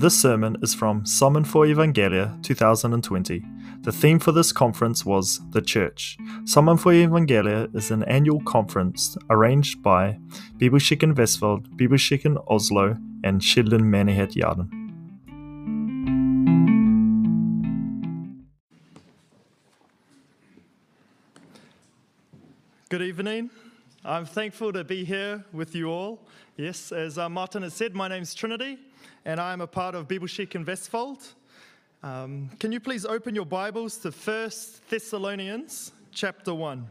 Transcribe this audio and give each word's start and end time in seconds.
This 0.00 0.16
sermon 0.16 0.56
is 0.62 0.76
from 0.76 1.02
Sammen 1.02 1.44
for 1.44 1.66
Evangeliet 1.66 2.44
2020. 2.44 3.42
The 3.80 3.90
theme 3.90 4.20
for 4.20 4.30
this 4.30 4.52
conference 4.52 5.04
was 5.04 5.40
The 5.50 5.60
Church. 5.60 6.16
Sammen 6.44 6.78
for 6.78 6.92
Evangeliet 6.92 7.74
is 7.74 7.90
an 7.90 8.04
annual 8.04 8.40
conference 8.42 9.16
arranged 9.28 9.82
by 9.82 10.20
Bibelskikken 10.58 11.14
Vestfold, 11.14 11.66
Bibelskikken 11.76 12.40
Oslo, 12.46 12.96
and 13.24 13.40
Skilden 13.40 13.82
Menighet 13.90 14.34
Jarden. 14.36 14.68
Good 22.88 23.02
evening. 23.02 23.50
I'm 24.04 24.26
thankful 24.26 24.72
to 24.74 24.84
be 24.84 25.04
here 25.04 25.44
with 25.52 25.74
you 25.74 25.90
all. 25.90 26.20
Yes, 26.56 26.92
as 26.92 27.18
uh, 27.18 27.28
Martin 27.28 27.64
has 27.64 27.74
said, 27.74 27.96
my 27.96 28.06
name's 28.06 28.32
Trinity, 28.32 28.78
and 29.28 29.38
I'm 29.38 29.60
a 29.60 29.66
part 29.66 29.94
of 29.94 30.08
Bibelskikken 30.08 30.64
Vestfold. 30.64 31.34
Um, 32.02 32.48
can 32.58 32.72
you 32.72 32.80
please 32.80 33.04
open 33.04 33.34
your 33.34 33.44
Bibles 33.44 33.98
to 33.98 34.10
1 34.10 34.50
Thessalonians 34.88 35.92
chapter 36.12 36.54
1? 36.54 36.88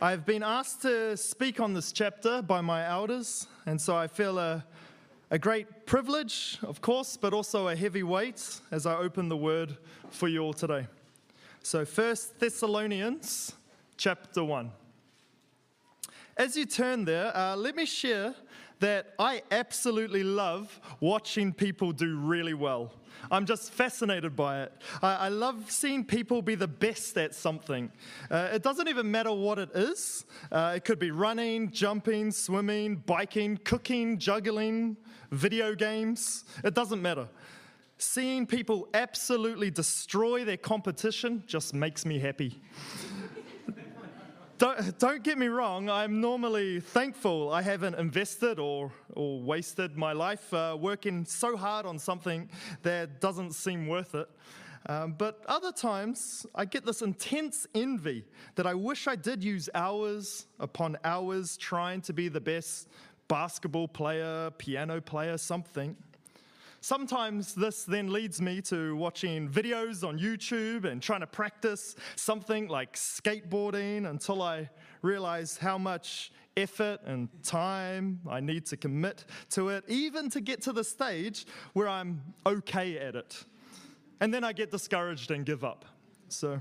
I've 0.00 0.24
been 0.24 0.44
asked 0.44 0.82
to 0.82 1.16
speak 1.16 1.58
on 1.58 1.74
this 1.74 1.90
chapter 1.90 2.40
by 2.40 2.60
my 2.60 2.86
elders, 2.86 3.48
and 3.66 3.80
so 3.80 3.96
I 3.96 4.06
feel 4.06 4.38
a, 4.38 4.64
a 5.32 5.40
great 5.40 5.86
privilege, 5.86 6.58
of 6.62 6.80
course, 6.80 7.16
but 7.16 7.34
also 7.34 7.66
a 7.66 7.74
heavy 7.74 8.04
weight 8.04 8.60
as 8.70 8.86
I 8.86 8.94
open 8.96 9.28
the 9.28 9.36
word 9.36 9.76
for 10.10 10.28
you 10.28 10.38
all 10.38 10.52
today. 10.52 10.86
So, 11.64 11.84
1 11.84 12.16
Thessalonians 12.38 13.54
chapter 13.96 14.44
1. 14.44 14.70
As 16.36 16.56
you 16.56 16.64
turn 16.64 17.04
there, 17.04 17.36
uh, 17.36 17.56
let 17.56 17.74
me 17.74 17.84
share 17.84 18.36
that 18.80 19.14
I 19.18 19.42
absolutely 19.50 20.22
love 20.22 20.80
watching 21.00 21.52
people 21.52 21.92
do 21.92 22.16
really 22.16 22.54
well. 22.54 22.92
I'm 23.30 23.44
just 23.46 23.72
fascinated 23.72 24.34
by 24.34 24.62
it. 24.62 24.72
I, 25.02 25.14
I 25.14 25.28
love 25.28 25.70
seeing 25.70 26.04
people 26.04 26.42
be 26.42 26.54
the 26.54 26.68
best 26.68 27.16
at 27.18 27.34
something. 27.34 27.92
Uh, 28.30 28.48
it 28.52 28.62
doesn't 28.62 28.88
even 28.88 29.10
matter 29.10 29.32
what 29.32 29.58
it 29.58 29.70
is. 29.74 30.24
Uh, 30.50 30.72
it 30.76 30.84
could 30.84 30.98
be 30.98 31.10
running, 31.10 31.70
jumping, 31.70 32.30
swimming, 32.30 32.96
biking, 32.96 33.58
cooking, 33.58 34.18
juggling, 34.18 34.96
video 35.30 35.74
games. 35.74 36.44
It 36.64 36.74
doesn't 36.74 37.02
matter. 37.02 37.28
Seeing 37.98 38.46
people 38.46 38.88
absolutely 38.94 39.70
destroy 39.70 40.44
their 40.44 40.56
competition 40.56 41.44
just 41.46 41.74
makes 41.74 42.06
me 42.06 42.18
happy. 42.18 42.62
Don't, 44.60 44.98
don't 44.98 45.22
get 45.22 45.38
me 45.38 45.46
wrong, 45.46 45.88
I'm 45.88 46.20
normally 46.20 46.80
thankful 46.80 47.50
I 47.50 47.62
haven't 47.62 47.94
invested 47.94 48.58
or, 48.58 48.92
or 49.14 49.40
wasted 49.40 49.96
my 49.96 50.12
life 50.12 50.52
uh, 50.52 50.76
working 50.78 51.24
so 51.24 51.56
hard 51.56 51.86
on 51.86 51.98
something 51.98 52.50
that 52.82 53.22
doesn't 53.22 53.52
seem 53.52 53.86
worth 53.86 54.14
it. 54.14 54.28
Um, 54.84 55.14
but 55.16 55.42
other 55.48 55.72
times, 55.72 56.44
I 56.54 56.66
get 56.66 56.84
this 56.84 57.00
intense 57.00 57.66
envy 57.74 58.26
that 58.56 58.66
I 58.66 58.74
wish 58.74 59.08
I 59.08 59.16
did 59.16 59.42
use 59.42 59.70
hours 59.74 60.44
upon 60.58 60.98
hours 61.04 61.56
trying 61.56 62.02
to 62.02 62.12
be 62.12 62.28
the 62.28 62.42
best 62.42 62.90
basketball 63.28 63.88
player, 63.88 64.50
piano 64.58 65.00
player, 65.00 65.38
something. 65.38 65.96
Sometimes 66.82 67.54
this 67.54 67.84
then 67.84 68.10
leads 68.10 68.40
me 68.40 68.62
to 68.62 68.96
watching 68.96 69.48
videos 69.48 70.06
on 70.06 70.18
YouTube 70.18 70.84
and 70.84 71.02
trying 71.02 71.20
to 71.20 71.26
practice 71.26 71.94
something 72.16 72.68
like 72.68 72.94
skateboarding 72.94 74.08
until 74.08 74.40
I 74.40 74.70
realize 75.02 75.58
how 75.58 75.76
much 75.76 76.32
effort 76.56 77.00
and 77.04 77.28
time 77.42 78.20
I 78.28 78.40
need 78.40 78.64
to 78.66 78.78
commit 78.78 79.26
to 79.50 79.68
it, 79.68 79.84
even 79.88 80.30
to 80.30 80.40
get 80.40 80.62
to 80.62 80.72
the 80.72 80.84
stage 80.84 81.46
where 81.74 81.88
I'm 81.88 82.22
okay 82.46 82.98
at 82.98 83.14
it. 83.14 83.44
And 84.20 84.32
then 84.32 84.42
I 84.42 84.52
get 84.52 84.70
discouraged 84.70 85.30
and 85.30 85.44
give 85.44 85.64
up. 85.64 85.84
So, 86.28 86.60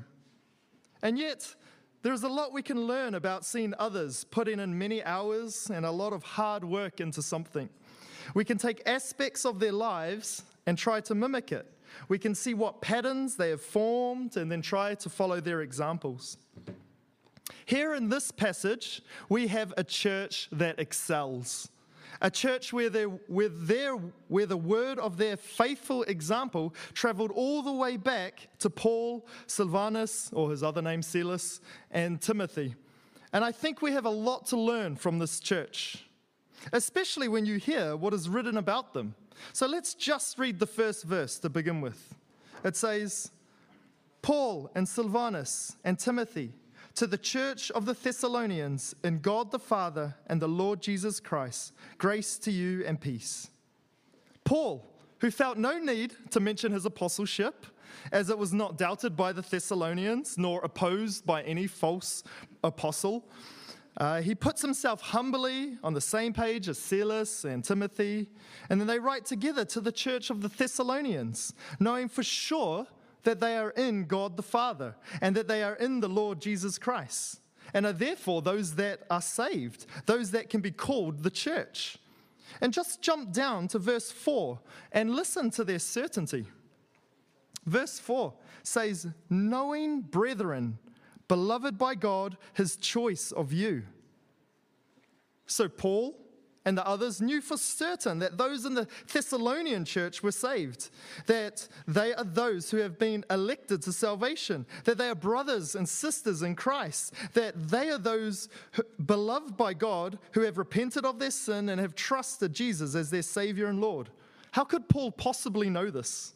and 1.02 1.18
yet, 1.18 1.56
there's 2.02 2.24
a 2.24 2.30
lot 2.30 2.54
we 2.54 2.62
can 2.62 2.82
learn 2.82 3.16
about 3.16 3.46
seeing 3.46 3.74
others 3.80 4.24
putting 4.26 4.60
in 4.60 4.78
many 4.78 5.04
hours 5.04 5.70
and 5.74 5.86
a 5.86 5.92
lot 5.92 6.14
of 6.14 6.24
hard 6.24 6.64
work 6.64 7.00
into 7.00 7.22
something. 7.22 7.70
We 8.34 8.46
can 8.46 8.58
take 8.58 8.82
aspects 8.86 9.46
of 9.46 9.60
their 9.60 9.72
lives 9.72 10.44
and 10.66 10.78
try 10.78 11.02
to 11.02 11.16
mimic 11.16 11.52
it. 11.52 11.66
We 12.08 12.20
can 12.20 12.36
see 12.36 12.54
what 12.54 12.82
patterns 12.82 13.36
they 13.36 13.50
have 13.50 13.62
formed 13.62 14.38
and 14.38 14.52
then 14.52 14.62
try 14.62 14.96
to 14.96 15.10
follow 15.10 15.42
their 15.42 15.62
examples. 15.62 16.38
Here 17.66 17.94
in 17.94 18.10
this 18.10 18.32
passage, 18.32 19.02
we 19.28 19.48
have 19.48 19.74
a 19.78 19.84
church 19.84 20.48
that 20.52 20.80
excels. 20.80 21.70
A 22.22 22.30
church 22.30 22.74
where, 22.74 22.90
where, 22.90 23.50
their, 23.50 23.94
where 24.28 24.46
the 24.46 24.58
word 24.58 25.00
of 25.00 25.18
their 25.18 25.38
faithful 25.38 26.04
example 26.04 26.74
traveled 26.94 27.32
all 27.32 27.62
the 27.62 27.72
way 27.72 27.96
back 27.98 28.50
to 28.60 28.70
Paul, 28.70 29.26
Silvanus, 29.48 30.30
or 30.34 30.52
his 30.52 30.64
other 30.64 30.82
name, 30.82 31.02
Silas, 31.02 31.62
and 31.92 32.22
Timothy. 32.22 32.76
And 33.32 33.46
I 33.46 33.52
think 33.52 33.82
we 33.82 33.92
have 33.92 34.06
a 34.06 34.10
lot 34.10 34.48
to 34.48 34.58
learn 34.58 34.96
from 34.96 35.20
this 35.20 35.40
church 35.40 36.04
especially 36.74 37.28
when 37.28 37.46
you 37.46 37.58
hear 37.58 37.96
what 37.96 38.14
is 38.14 38.30
written 38.30 38.58
about 38.58 38.94
them. 38.94 39.16
So 39.54 39.68
let's 39.68 39.94
just 39.94 40.38
read 40.38 40.60
the 40.60 40.68
first 40.68 41.06
verse 41.06 41.40
to 41.40 41.50
begin 41.50 41.82
with. 41.82 42.16
It 42.64 42.76
says, 42.76 43.32
Paul 44.22 44.70
and 44.76 44.88
Silvanus 44.88 45.78
and 45.84 45.98
Timothy 45.98 46.54
to 46.96 47.08
the 47.08 47.18
church 47.18 47.72
of 47.72 47.86
the 47.86 47.94
Thessalonians 47.94 48.94
in 49.04 49.20
God 49.20 49.52
the 49.52 49.60
Father 49.60 50.16
and 50.28 50.42
the 50.42 50.48
Lord 50.48 50.82
Jesus 50.82 51.20
Christ, 51.20 51.74
grace 51.98 52.38
to 52.40 52.52
you 52.52 52.84
and 52.86 53.00
peace. 53.00 53.50
Paul, 54.44 54.86
who 55.20 55.32
felt 55.32 55.58
no 55.58 55.78
need 55.78 56.16
to 56.32 56.40
mention 56.40 56.72
his 56.72 56.86
apostleship, 56.86 57.66
as 58.12 58.30
it 58.30 58.38
was 58.38 58.54
not 58.54 58.78
doubted 58.78 59.16
by 59.16 59.32
the 59.32 59.42
Thessalonians 59.42 60.38
nor 60.38 60.62
opposed 60.62 61.26
by 61.26 61.42
any 61.44 61.68
false 61.68 62.24
apostle, 62.64 63.26
uh, 64.00 64.22
he 64.22 64.34
puts 64.34 64.62
himself 64.62 65.02
humbly 65.02 65.78
on 65.84 65.94
the 65.94 66.02
same 66.02 66.32
page 66.32 66.70
as 66.70 66.78
Silas 66.78 67.44
and 67.44 67.64
Timothy, 67.64 68.30
and 68.70 68.80
then 68.80 68.88
they 68.88 69.00
write 69.00 69.26
together 69.26 69.66
to 69.66 69.82
the 69.82 69.92
church 69.92 70.30
of 70.30 70.42
the 70.42 70.48
Thessalonians, 70.48 71.54
knowing 71.80 72.08
for 72.08 72.24
sure 72.24 72.88
that 73.24 73.42
they 73.42 73.58
are 73.58 73.72
in 73.72 74.06
God 74.06 74.38
the 74.38 74.44
Father 74.44 74.96
and 75.22 75.36
that 75.36 75.50
they 75.50 75.64
are 75.64 75.76
in 75.76 76.00
the 76.00 76.08
Lord 76.08 76.40
Jesus 76.40 76.78
Christ, 76.78 77.42
and 77.74 77.86
are 77.86 77.94
therefore 77.94 78.42
those 78.42 78.76
that 78.76 79.02
are 79.10 79.22
saved, 79.22 79.86
those 80.06 80.32
that 80.32 80.50
can 80.50 80.62
be 80.62 80.72
called 80.72 81.24
the 81.24 81.30
church. 81.30 81.98
And 82.62 82.74
just 82.74 83.02
jump 83.02 83.34
down 83.34 83.68
to 83.70 83.80
verse 83.80 84.12
4 84.12 84.60
and 84.94 85.14
listen 85.14 85.52
to 85.52 85.64
their 85.64 85.80
certainty. 85.80 86.46
Verse 87.66 88.00
4 88.00 88.34
says, 88.64 89.08
Knowing 89.30 90.02
brethren, 90.02 90.80
beloved 91.30 91.78
by 91.78 91.96
God, 91.96 92.36
his 92.54 92.76
choice 92.76 93.32
of 93.32 93.54
you. 93.54 93.84
So 95.46 95.70
Paul 95.70 96.18
and 96.66 96.78
the 96.78 96.86
others 96.86 97.22
knew 97.22 97.40
for 97.42 97.58
certain 97.58 98.20
that 98.20 98.38
those 98.38 98.66
in 98.66 98.74
the 98.74 98.88
Thessalonian 99.12 99.86
church 99.86 100.22
were 100.22 100.32
saved, 100.32 100.90
that 101.26 101.68
they 101.88 102.14
are 102.14 102.26
those 102.26 102.70
who 102.70 102.78
have 102.78 103.00
been 103.00 103.24
elected 103.30 103.82
to 103.84 103.94
salvation, 103.94 104.66
that 104.84 104.98
they 104.98 105.08
are 105.08 105.16
brothers 105.16 105.76
and 105.76 105.88
sisters 105.88 106.42
in 106.42 106.56
Christ, 106.56 107.14
that 107.34 107.70
they 107.70 107.90
are 107.90 107.98
those 107.98 108.50
beloved 109.04 109.56
by 109.56 109.74
God 109.74 110.20
who 110.34 110.42
have 110.42 110.58
repented 110.58 111.06
of 111.06 111.18
their 111.18 111.32
sin 111.32 111.70
and 111.70 111.80
have 111.80 111.96
trusted 111.96 112.54
Jesus 112.54 112.94
as 112.94 113.10
their 113.10 113.22
Savior 113.22 113.68
and 113.68 113.80
Lord. 113.80 114.10
How 114.52 114.64
could 114.64 114.90
Paul 114.90 115.12
possibly 115.12 115.70
know 115.70 115.90
this? 115.90 116.34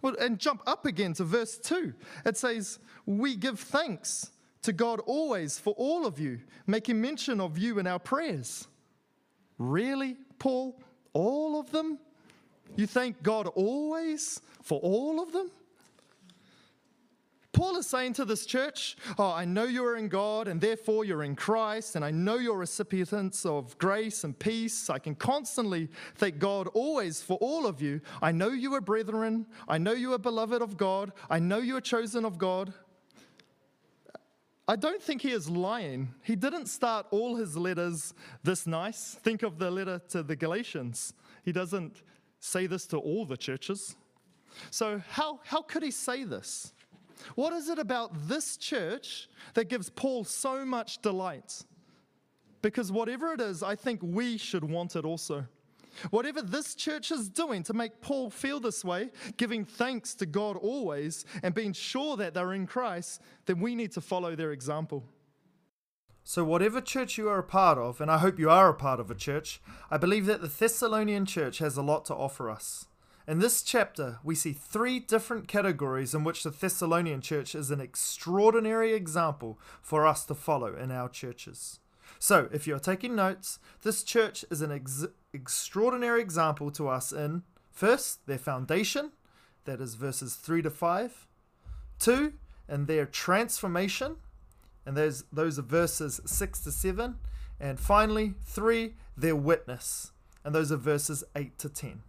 Well, 0.00 0.16
and 0.20 0.38
jump 0.38 0.62
up 0.66 0.86
again 0.86 1.14
to 1.14 1.24
verse 1.24 1.58
2. 1.58 1.94
It 2.26 2.36
says, 2.36 2.78
We 3.06 3.36
give 3.36 3.58
thanks 3.58 4.30
to 4.64 4.72
God 4.72 5.00
always 5.06 5.58
for 5.58 5.74
all 5.76 6.06
of 6.06 6.18
you, 6.18 6.40
making 6.66 7.00
mention 7.00 7.40
of 7.40 7.58
you 7.58 7.78
in 7.78 7.86
our 7.86 7.98
prayers. 7.98 8.66
Really, 9.58 10.16
Paul? 10.38 10.80
All 11.12 11.60
of 11.60 11.70
them? 11.70 11.98
You 12.76 12.86
thank 12.86 13.22
God 13.22 13.46
always 13.48 14.40
for 14.62 14.80
all 14.80 15.22
of 15.22 15.32
them? 15.32 15.50
Paul 17.52 17.76
is 17.76 17.86
saying 17.86 18.14
to 18.14 18.24
this 18.24 18.46
church, 18.46 18.96
Oh, 19.16 19.30
I 19.30 19.44
know 19.44 19.62
you're 19.64 19.96
in 19.96 20.08
God 20.08 20.48
and 20.48 20.60
therefore 20.60 21.04
you're 21.04 21.22
in 21.22 21.36
Christ, 21.36 21.94
and 21.94 22.04
I 22.04 22.10
know 22.10 22.36
you're 22.36 22.58
recipients 22.58 23.46
of 23.46 23.78
grace 23.78 24.24
and 24.24 24.36
peace. 24.36 24.90
I 24.90 24.98
can 24.98 25.14
constantly 25.14 25.88
thank 26.16 26.40
God 26.40 26.66
always 26.74 27.22
for 27.22 27.36
all 27.40 27.66
of 27.66 27.80
you. 27.80 28.00
I 28.20 28.32
know 28.32 28.48
you 28.48 28.74
are 28.74 28.80
brethren. 28.80 29.46
I 29.68 29.78
know 29.78 29.92
you 29.92 30.12
are 30.14 30.18
beloved 30.18 30.62
of 30.62 30.76
God. 30.76 31.12
I 31.30 31.38
know 31.38 31.58
you 31.58 31.76
are 31.76 31.80
chosen 31.80 32.24
of 32.24 32.38
God. 32.38 32.74
I 34.66 34.76
don't 34.76 35.02
think 35.02 35.20
he 35.20 35.32
is 35.32 35.48
lying. 35.48 36.14
He 36.22 36.36
didn't 36.36 36.66
start 36.66 37.06
all 37.10 37.36
his 37.36 37.56
letters 37.56 38.14
this 38.42 38.66
nice. 38.66 39.14
Think 39.22 39.42
of 39.42 39.58
the 39.58 39.70
letter 39.70 40.00
to 40.08 40.22
the 40.22 40.36
Galatians. 40.36 41.12
He 41.44 41.52
doesn't 41.52 42.02
say 42.40 42.66
this 42.66 42.86
to 42.86 42.98
all 42.98 43.26
the 43.26 43.36
churches. 43.36 43.96
So, 44.70 45.02
how, 45.10 45.40
how 45.44 45.62
could 45.62 45.82
he 45.82 45.90
say 45.90 46.24
this? 46.24 46.72
What 47.34 47.52
is 47.52 47.68
it 47.68 47.78
about 47.78 48.28
this 48.28 48.56
church 48.56 49.28
that 49.54 49.68
gives 49.68 49.90
Paul 49.90 50.24
so 50.24 50.64
much 50.64 51.02
delight? 51.02 51.64
Because 52.62 52.90
whatever 52.90 53.32
it 53.32 53.40
is, 53.40 53.62
I 53.62 53.76
think 53.76 54.00
we 54.02 54.38
should 54.38 54.64
want 54.64 54.96
it 54.96 55.04
also. 55.04 55.46
Whatever 56.10 56.42
this 56.42 56.74
church 56.74 57.10
is 57.10 57.28
doing 57.28 57.62
to 57.64 57.72
make 57.72 58.00
Paul 58.00 58.30
feel 58.30 58.60
this 58.60 58.84
way, 58.84 59.10
giving 59.36 59.64
thanks 59.64 60.14
to 60.14 60.26
God 60.26 60.56
always 60.56 61.24
and 61.42 61.54
being 61.54 61.72
sure 61.72 62.16
that 62.16 62.34
they're 62.34 62.52
in 62.52 62.66
Christ, 62.66 63.20
then 63.46 63.60
we 63.60 63.74
need 63.74 63.92
to 63.92 64.00
follow 64.00 64.36
their 64.36 64.52
example. 64.52 65.04
So, 66.26 66.42
whatever 66.42 66.80
church 66.80 67.18
you 67.18 67.28
are 67.28 67.38
a 67.38 67.42
part 67.42 67.76
of, 67.76 68.00
and 68.00 68.10
I 68.10 68.16
hope 68.16 68.38
you 68.38 68.48
are 68.48 68.70
a 68.70 68.74
part 68.74 68.98
of 68.98 69.10
a 69.10 69.14
church, 69.14 69.60
I 69.90 69.98
believe 69.98 70.24
that 70.24 70.40
the 70.40 70.48
Thessalonian 70.48 71.26
church 71.26 71.58
has 71.58 71.76
a 71.76 71.82
lot 71.82 72.06
to 72.06 72.14
offer 72.14 72.48
us. 72.48 72.86
In 73.28 73.40
this 73.40 73.62
chapter, 73.62 74.20
we 74.24 74.34
see 74.34 74.52
three 74.52 75.00
different 75.00 75.48
categories 75.48 76.14
in 76.14 76.24
which 76.24 76.42
the 76.42 76.50
Thessalonian 76.50 77.20
church 77.20 77.54
is 77.54 77.70
an 77.70 77.80
extraordinary 77.80 78.94
example 78.94 79.58
for 79.82 80.06
us 80.06 80.24
to 80.26 80.34
follow 80.34 80.74
in 80.74 80.90
our 80.90 81.08
churches. 81.08 81.80
So, 82.24 82.48
if 82.52 82.66
you're 82.66 82.78
taking 82.78 83.14
notes, 83.14 83.58
this 83.82 84.02
church 84.02 84.46
is 84.50 84.62
an 84.62 84.72
ex- 84.72 85.04
extraordinary 85.34 86.22
example 86.22 86.70
to 86.70 86.88
us 86.88 87.12
in 87.12 87.42
first, 87.70 88.26
their 88.26 88.38
foundation, 88.38 89.12
that 89.66 89.78
is 89.78 89.94
verses 89.94 90.34
3 90.34 90.62
to 90.62 90.70
5, 90.70 91.26
two, 91.98 92.32
and 92.66 92.86
their 92.86 93.04
transformation, 93.04 94.16
and 94.86 94.96
those, 94.96 95.24
those 95.30 95.58
are 95.58 95.62
verses 95.62 96.22
6 96.24 96.60
to 96.60 96.72
7, 96.72 97.16
and 97.60 97.78
finally, 97.78 98.32
three, 98.42 98.94
their 99.14 99.36
witness, 99.36 100.12
and 100.42 100.54
those 100.54 100.72
are 100.72 100.76
verses 100.76 101.24
8 101.36 101.58
to 101.58 101.68
10. 101.68 102.04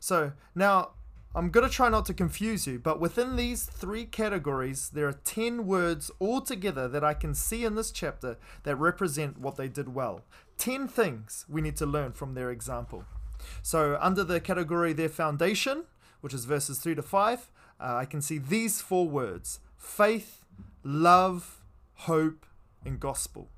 So, 0.00 0.32
now 0.56 0.94
I'm 1.38 1.50
going 1.50 1.64
to 1.64 1.72
try 1.72 1.88
not 1.88 2.04
to 2.06 2.14
confuse 2.14 2.66
you, 2.66 2.80
but 2.80 2.98
within 2.98 3.36
these 3.36 3.62
three 3.62 4.06
categories, 4.06 4.90
there 4.92 5.06
are 5.06 5.12
10 5.12 5.68
words 5.68 6.10
altogether 6.20 6.88
that 6.88 7.04
I 7.04 7.14
can 7.14 7.32
see 7.32 7.64
in 7.64 7.76
this 7.76 7.92
chapter 7.92 8.38
that 8.64 8.74
represent 8.74 9.38
what 9.38 9.54
they 9.54 9.68
did 9.68 9.94
well. 9.94 10.22
10 10.56 10.88
things 10.88 11.46
we 11.48 11.60
need 11.60 11.76
to 11.76 11.86
learn 11.86 12.10
from 12.10 12.34
their 12.34 12.50
example. 12.50 13.04
So, 13.62 13.96
under 14.00 14.24
the 14.24 14.40
category 14.40 14.92
their 14.92 15.08
foundation, 15.08 15.84
which 16.22 16.34
is 16.34 16.44
verses 16.44 16.80
3 16.80 16.96
to 16.96 17.02
5, 17.02 17.52
uh, 17.78 17.84
I 17.84 18.04
can 18.04 18.20
see 18.20 18.38
these 18.38 18.80
four 18.80 19.08
words 19.08 19.60
faith, 19.76 20.44
love, 20.82 21.62
hope, 21.94 22.46
and 22.84 22.98
gospel. 22.98 23.48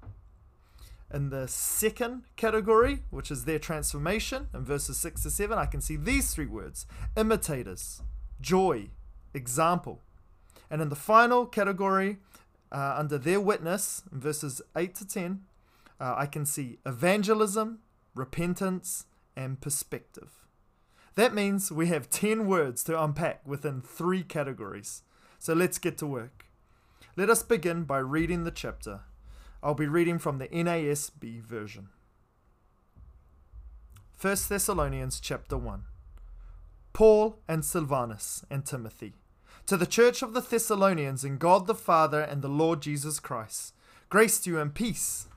In 1.13 1.31
the 1.31 1.49
second 1.49 2.23
category, 2.37 3.03
which 3.11 3.31
is 3.31 3.45
their 3.45 3.59
transformation, 3.59 4.49
in 4.55 4.65
verses 4.65 4.97
6 4.99 5.25
to 5.25 5.31
7, 5.31 5.59
I 5.59 5.67
can 5.67 5.81
see 5.81 5.97
these 5.97 6.33
three 6.33 6.47
words 6.47 6.87
imitators, 7.17 8.01
joy, 8.41 8.91
example. 9.35 10.03
And 10.71 10.81
in 10.81 10.89
the 10.89 10.97
final 10.97 11.47
category, 11.47 12.19
uh, 12.71 12.95
under 12.97 13.19
their 13.19 13.41
witness, 13.41 14.05
in 14.13 14.21
verses 14.21 14.63
8 14.77 14.95
to 14.97 15.07
10, 15.07 15.41
uh, 16.01 16.15
I 16.17 16.27
can 16.27 16.47
see 16.47 16.79
evangelism, 16.87 17.81
repentance, 18.15 19.07
and 19.37 19.61
perspective. 19.61 20.47
That 21.17 21.35
means 21.35 21.73
we 21.73 21.89
have 21.89 22.09
10 22.09 22.47
words 22.47 22.85
to 22.85 23.03
unpack 23.03 23.45
within 23.45 23.83
three 23.83 24.23
categories. 24.23 25.03
So 25.41 25.55
let's 25.55 25.79
get 25.79 25.99
to 25.99 26.07
work. 26.07 26.47
Let 27.17 27.29
us 27.29 27.43
begin 27.43 27.83
by 27.83 27.99
reading 27.99 28.45
the 28.45 28.53
chapter 28.53 29.01
I'll 29.63 29.75
be 29.75 29.87
reading 29.87 30.19
from 30.19 30.39
the 30.39 30.49
NASB 30.49 31.43
version. 31.43 31.91
1 34.19 34.37
Thessalonians 34.49 35.21
chapter 35.21 35.59
1. 35.59 35.83
Paul 36.95 37.39
and 37.47 37.63
Silvanus 37.63 38.43
and 38.51 38.65
Timothy, 38.65 39.13
to 39.67 39.77
the 39.77 39.87
church 39.87 40.23
of 40.23 40.33
the 40.33 40.41
Thessalonians 40.41 41.25
in 41.25 41.37
God 41.37 41.67
the 41.67 41.75
Father 41.75 42.23
and 42.23 42.41
the 42.41 42.49
Lord 42.49 42.81
Jesus 42.81 43.21
Christ, 43.21 43.75
grace 44.09 44.41
to 44.41 44.51
you 44.51 44.59
and 44.59 44.75
peace. 44.75 45.29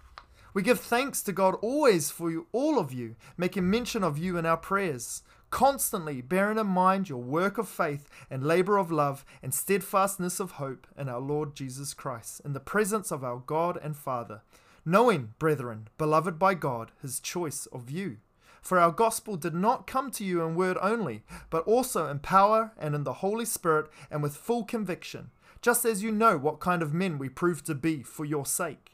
We 0.54 0.62
give 0.62 0.80
thanks 0.80 1.22
to 1.24 1.34
God 1.34 1.56
always 1.62 2.10
for 2.10 2.32
you, 2.32 2.48
all 2.54 2.80
of 2.80 2.94
you, 2.94 3.18
making 3.36 3.70
mention 3.70 4.06
of 4.06 4.18
you 4.18 4.38
in 4.38 4.46
our 4.46 4.56
prayers 4.56 5.22
constantly 5.54 6.20
bearing 6.20 6.58
in 6.58 6.66
mind 6.66 7.08
your 7.08 7.22
work 7.22 7.60
of 7.60 7.70
faith 7.70 8.10
and 8.28 8.44
labor 8.44 8.80
of 8.80 8.92
love 8.92 9.24
and 9.44 9.54
steadfastness 9.54 10.40
of 10.40 10.54
hope 10.54 10.88
in 10.98 11.08
our 11.08 11.20
Lord 11.20 11.54
Jesus 11.54 11.94
Christ, 11.94 12.42
in 12.44 12.54
the 12.54 12.60
presence 12.60 13.12
of 13.12 13.24
our 13.24 13.38
God 13.38 13.78
and 13.84 13.96
Father, 13.96 14.42
knowing, 14.84 15.36
brethren, 15.38 15.90
beloved 16.00 16.40
by 16.40 16.56
God, 16.56 16.92
his 17.04 17.20
choice 17.20 17.68
of 17.68 17.92
you. 17.92 18.18
For 18.64 18.80
our 18.80 18.92
gospel 18.92 19.38
did 19.38 19.54
not 19.54 19.86
come 19.86 20.10
to 20.14 20.24
you 20.24 20.42
in 20.42 20.56
word 20.56 20.80
only, 20.82 21.22
but 21.52 21.68
also 21.68 22.10
in 22.10 22.18
power 22.18 22.72
and 22.80 22.96
in 22.96 23.04
the 23.04 23.14
Holy 23.22 23.46
Spirit 23.46 23.92
and 24.10 24.24
with 24.24 24.36
full 24.36 24.64
conviction, 24.64 25.30
just 25.62 25.86
as 25.86 26.02
you 26.02 26.12
know 26.12 26.36
what 26.36 26.62
kind 26.62 26.82
of 26.82 26.96
men 26.96 27.20
we 27.20 27.30
proved 27.30 27.68
to 27.68 27.76
be 27.76 28.02
for 28.02 28.26
your 28.26 28.48
sake. 28.48 28.94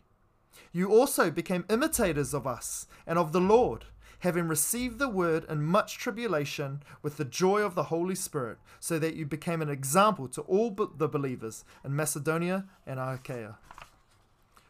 You 0.74 0.92
also 0.92 1.32
became 1.32 1.64
imitators 1.70 2.34
of 2.34 2.46
us 2.46 2.86
and 3.08 3.18
of 3.18 3.32
the 3.32 3.40
Lord 3.40 3.86
having 4.20 4.48
received 4.48 5.00
the 5.00 5.10
word 5.10 5.46
in 5.50 5.64
much 5.64 5.98
tribulation 5.98 6.84
with 7.02 7.18
the 7.18 7.26
joy 7.26 7.62
of 7.62 7.76
the 7.76 7.84
Holy 7.84 8.16
Spirit, 8.16 8.58
so 8.80 9.00
that 9.00 9.16
you 9.16 9.26
became 9.26 9.62
an 9.62 9.70
example 9.70 10.28
to 10.28 10.42
all 10.42 10.70
the 10.72 11.08
believers 11.08 11.64
in 11.84 11.96
Macedonia 11.96 12.66
and 12.86 13.00
Achaia. 13.00 13.58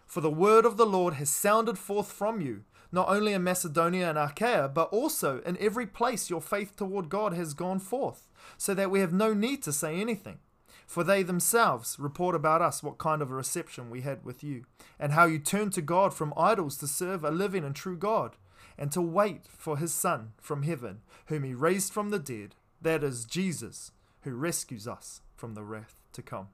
For 0.06 0.22
the 0.22 0.30
word 0.30 0.66
of 0.66 0.78
the 0.78 0.86
Lord 0.86 1.16
has 1.16 1.30
sounded 1.30 1.78
forth 1.78 2.12
from 2.12 2.42
you, 2.42 2.64
not 2.92 3.10
only 3.10 3.34
in 3.34 3.44
Macedonia 3.44 4.10
and 4.10 4.18
Achaia, 4.18 4.68
but 4.68 4.90
also 4.92 5.42
in 5.42 5.58
every 5.60 5.86
place 5.86 6.30
your 6.30 6.42
faith 6.42 6.76
toward 6.76 7.10
God 7.10 7.34
has 7.34 7.54
gone 7.54 7.80
forth, 7.80 8.28
so 8.58 8.74
that 8.74 8.90
we 8.90 9.00
have 9.00 9.14
no 9.14 9.34
need 9.34 9.62
to 9.64 9.74
say 9.74 10.00
anything. 10.00 10.40
For 10.88 11.04
they 11.04 11.22
themselves 11.22 11.98
report 12.00 12.34
about 12.34 12.64
us 12.64 12.82
what 12.82 12.98
kind 12.98 13.22
of 13.22 13.30
a 13.30 13.36
reception 13.36 13.92
we 13.92 14.02
had 14.02 14.26
with 14.26 14.44
you, 14.44 14.66
and 15.00 15.12
how 15.12 15.26
you 15.26 15.38
turned 15.38 15.74
to 15.74 15.84
God 15.84 16.14
from 16.14 16.34
idols 16.36 16.78
to 16.78 16.88
serve 16.88 17.24
a 17.24 17.30
living 17.30 17.64
and 17.64 17.76
true 17.76 17.98
God 17.98 18.36
and 18.80 18.94
to 18.94 19.02
wait 19.02 19.42
for 19.46 19.78
his 19.78 19.94
Son 19.94 20.32
from 20.42 20.64
heaven, 20.64 21.02
whom 21.26 21.44
he 21.44 21.54
raised 21.54 21.92
from 21.92 22.10
the 22.10 22.18
dead, 22.18 22.56
that 22.82 23.04
is 23.04 23.26
Jesus, 23.26 23.92
who 24.22 24.32
rescues 24.32 24.88
us 24.88 25.20
from 25.36 25.54
the 25.54 25.64
wrath 25.64 25.98
to 26.14 26.22
come. 26.22 26.48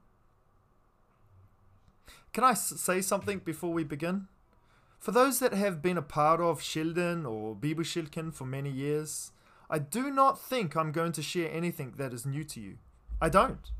Can 2.32 2.42
I 2.42 2.54
say 2.54 3.00
something 3.00 3.38
before 3.38 3.72
we 3.72 3.84
begin? 3.84 4.26
For 4.98 5.12
those 5.12 5.38
that 5.38 5.54
have 5.54 5.80
been 5.80 5.96
a 5.96 6.02
part 6.02 6.40
of 6.40 6.60
Sheldon 6.60 7.24
or 7.24 7.54
Bibelskilken 7.54 8.34
for 8.34 8.44
many 8.44 8.70
years, 8.70 9.30
I 9.70 9.78
do 9.78 10.10
not 10.10 10.40
think 10.40 10.76
I'm 10.76 10.90
going 10.90 11.12
to 11.12 11.22
share 11.22 11.50
anything 11.50 11.94
that 11.96 12.12
is 12.12 12.26
new 12.26 12.42
to 12.42 12.60
you. 12.60 12.78
I 13.20 13.28
don't. 13.28 13.70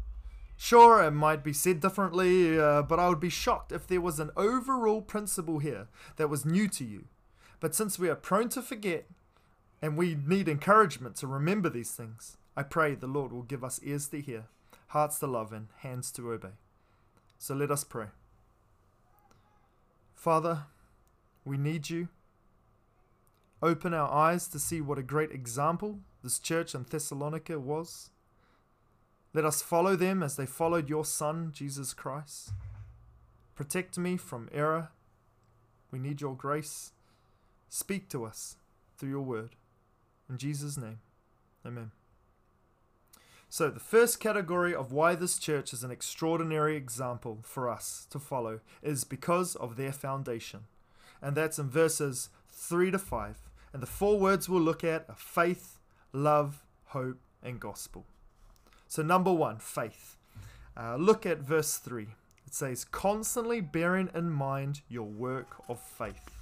Sure, 0.57 1.03
it 1.03 1.11
might 1.11 1.43
be 1.43 1.53
said 1.53 1.81
differently, 1.81 2.59
uh, 2.59 2.83
but 2.83 3.01
I 3.01 3.09
would 3.09 3.21
be 3.21 3.29
shocked 3.29 3.73
if 3.73 3.89
there 3.89 4.01
was 4.01 4.21
an 4.21 4.31
overall 4.37 5.03
principle 5.03 5.59
here 5.59 5.89
that 6.17 6.31
was 6.31 6.47
new 6.47 6.69
to 6.69 6.85
you. 6.85 7.07
But 7.61 7.75
since 7.75 7.99
we 7.99 8.09
are 8.09 8.17
prone 8.17 8.49
to 8.51 8.63
forget 8.63 9.07
and 9.81 9.97
we 9.97 10.17
need 10.27 10.49
encouragement 10.49 11.17
to 11.17 11.27
remember 11.27 11.69
these 11.69 11.93
things, 11.93 12.37
I 12.57 12.63
pray 12.63 12.95
the 12.95 13.07
Lord 13.07 13.33
will 13.33 13.43
give 13.43 13.65
us 13.65 13.81
ears 13.83 14.09
to 14.09 14.21
hear, 14.21 14.45
hearts 14.89 15.19
to 15.21 15.27
love, 15.27 15.53
and 15.53 15.69
hands 15.79 16.11
to 16.13 16.33
obey. 16.33 16.57
So 17.39 17.55
let 17.55 17.71
us 17.71 17.85
pray. 17.85 18.07
Father, 20.15 20.65
we 21.45 21.57
need 21.57 21.91
you. 21.91 22.09
Open 23.63 23.95
our 23.95 24.11
eyes 24.11 24.49
to 24.49 24.59
see 24.59 24.81
what 24.81 24.99
a 24.99 25.03
great 25.03 25.31
example 25.31 26.01
this 26.23 26.39
church 26.39 26.75
in 26.75 26.85
Thessalonica 26.89 27.59
was. 27.61 28.11
Let 29.33 29.45
us 29.45 29.63
follow 29.63 29.97
them 29.97 30.23
as 30.23 30.37
they 30.37 30.47
followed 30.47 30.89
your 30.89 31.05
Son, 31.05 31.53
Jesus 31.53 31.95
Christ. 31.95 32.53
Protect 33.55 33.99
me 33.99 34.17
from 34.17 34.49
error. 34.53 34.89
We 35.91 35.99
need 35.99 36.21
your 36.21 36.35
grace. 36.35 36.93
Speak 37.69 38.09
to 38.11 38.25
us 38.25 38.57
through 38.97 39.11
your 39.11 39.23
word. 39.23 39.51
In 40.29 40.39
Jesus' 40.39 40.77
name, 40.77 41.01
amen. 41.65 41.93
So, 43.49 43.71
the 43.71 43.81
first 43.81 44.19
category 44.19 44.75
of 44.75 44.93
why 44.93 45.15
this 45.15 45.39
church 45.39 45.73
is 45.73 45.85
an 45.85 45.91
extraordinary 45.91 46.77
example 46.77 47.39
for 47.43 47.71
us 47.71 48.07
to 48.11 48.19
follow 48.19 48.61
is 48.83 49.05
because 49.05 49.55
of 49.55 49.77
their 49.77 49.93
foundation. 49.93 50.65
And 51.23 51.37
that's 51.37 51.59
in 51.59 51.71
verses 51.71 52.29
3 52.51 52.91
to 52.91 52.99
5. 52.99 53.37
And 53.73 53.83
the 53.83 53.87
four 53.87 54.19
words 54.19 54.49
we'll 54.49 54.61
look 54.61 54.83
at 54.83 55.07
are 55.09 55.17
faith, 55.17 55.79
love, 56.13 56.65
hope, 56.87 57.19
and 57.43 57.61
gospel. 57.61 58.05
So, 58.89 59.03
number 59.03 59.33
one, 59.33 59.59
faith. 59.59 60.17
Uh, 60.77 60.97
look 60.97 61.25
at 61.25 61.39
verse 61.39 61.79
3. 61.79 62.09
It 62.47 62.55
says, 62.55 62.85
constantly 62.85 63.61
bearing 63.61 64.11
in 64.15 64.31
mind 64.31 64.83
your 64.89 65.07
work 65.07 65.63
of 65.69 65.81
faith. 65.81 66.36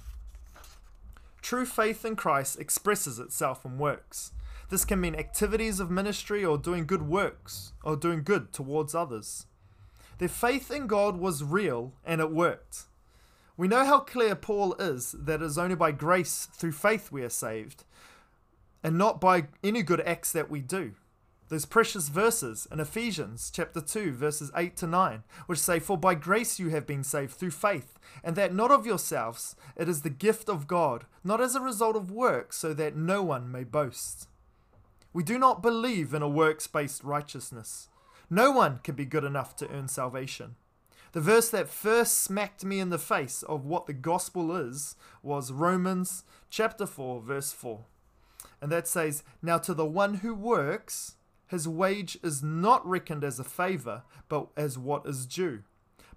True 1.45 1.67
faith 1.67 2.03
in 2.03 2.15
Christ 2.15 2.59
expresses 2.59 3.19
itself 3.19 3.65
in 3.65 3.77
works. 3.77 4.31
This 4.71 4.83
can 4.83 4.99
mean 4.99 5.13
activities 5.13 5.79
of 5.79 5.91
ministry 5.91 6.43
or 6.43 6.57
doing 6.57 6.87
good 6.87 7.03
works 7.03 7.73
or 7.83 7.95
doing 7.95 8.23
good 8.23 8.51
towards 8.51 8.95
others. 8.95 9.45
Their 10.17 10.27
faith 10.27 10.71
in 10.71 10.87
God 10.87 11.17
was 11.17 11.43
real 11.43 11.93
and 12.03 12.19
it 12.19 12.31
worked. 12.31 12.85
We 13.57 13.67
know 13.67 13.85
how 13.85 13.99
clear 13.99 14.33
Paul 14.33 14.73
is 14.79 15.11
that 15.19 15.43
it 15.43 15.45
is 15.45 15.59
only 15.59 15.75
by 15.75 15.91
grace 15.91 16.47
through 16.51 16.71
faith 16.71 17.11
we 17.11 17.21
are 17.21 17.29
saved 17.29 17.83
and 18.83 18.97
not 18.97 19.21
by 19.21 19.45
any 19.63 19.83
good 19.83 20.01
acts 20.01 20.31
that 20.31 20.49
we 20.49 20.61
do. 20.61 20.93
Those 21.47 21.65
precious 21.65 22.09
verses 22.09 22.67
in 22.71 22.79
Ephesians 22.79 23.51
chapter 23.53 23.79
2 23.79 24.13
verses 24.13 24.51
8 24.55 24.75
to 24.77 24.87
9 24.87 25.23
which 25.45 25.59
say 25.59 25.79
for 25.79 25.97
by 25.97 26.15
grace 26.15 26.59
you 26.59 26.69
have 26.69 26.87
been 26.87 27.03
saved 27.03 27.33
through 27.33 27.51
faith 27.51 27.99
and 28.23 28.35
that 28.35 28.53
not 28.53 28.71
of 28.71 28.85
yourselves 28.85 29.55
it 29.75 29.87
is 29.87 30.01
the 30.01 30.09
gift 30.09 30.49
of 30.49 30.67
God 30.67 31.05
not 31.23 31.39
as 31.39 31.55
a 31.55 31.61
result 31.61 31.95
of 31.95 32.11
works 32.11 32.57
so 32.57 32.73
that 32.73 32.95
no 32.95 33.21
one 33.21 33.51
may 33.51 33.63
boast. 33.63 34.27
We 35.13 35.23
do 35.23 35.37
not 35.37 35.61
believe 35.61 36.13
in 36.13 36.21
a 36.21 36.27
works-based 36.27 37.03
righteousness. 37.03 37.87
No 38.29 38.51
one 38.51 38.79
can 38.83 38.95
be 38.95 39.05
good 39.05 39.23
enough 39.23 39.55
to 39.57 39.69
earn 39.69 39.87
salvation. 39.87 40.55
The 41.13 41.21
verse 41.21 41.49
that 41.49 41.69
first 41.69 42.17
smacked 42.17 42.65
me 42.65 42.79
in 42.79 42.89
the 42.89 42.99
face 42.99 43.41
of 43.43 43.65
what 43.65 43.85
the 43.85 43.93
gospel 43.93 44.55
is 44.55 44.95
was 45.23 45.51
Romans 45.51 46.23
chapter 46.49 46.85
4 46.85 47.21
verse 47.21 47.51
4 47.53 47.85
and 48.61 48.71
that 48.71 48.87
says 48.87 49.23
now 49.41 49.57
to 49.59 49.73
the 49.73 49.85
one 49.85 50.15
who 50.15 50.33
works 50.33 51.15
his 51.47 51.67
wage 51.67 52.17
is 52.23 52.41
not 52.43 52.85
reckoned 52.87 53.23
as 53.23 53.39
a 53.39 53.43
favor, 53.43 54.03
but 54.29 54.47
as 54.57 54.77
what 54.77 55.05
is 55.05 55.25
due. 55.25 55.63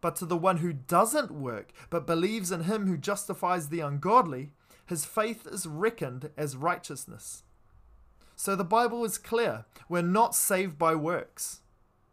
But 0.00 0.16
to 0.16 0.26
the 0.26 0.36
one 0.36 0.58
who 0.58 0.72
doesn't 0.72 1.30
work, 1.30 1.72
but 1.90 2.06
believes 2.06 2.52
in 2.52 2.64
him 2.64 2.86
who 2.86 2.96
justifies 2.96 3.68
the 3.68 3.80
ungodly, 3.80 4.52
his 4.86 5.04
faith 5.04 5.46
is 5.46 5.66
reckoned 5.66 6.30
as 6.36 6.56
righteousness. 6.56 7.42
So 8.36 8.54
the 8.54 8.64
Bible 8.64 9.04
is 9.04 9.18
clear 9.18 9.64
we're 9.88 10.02
not 10.02 10.34
saved 10.34 10.78
by 10.78 10.94
works. 10.94 11.60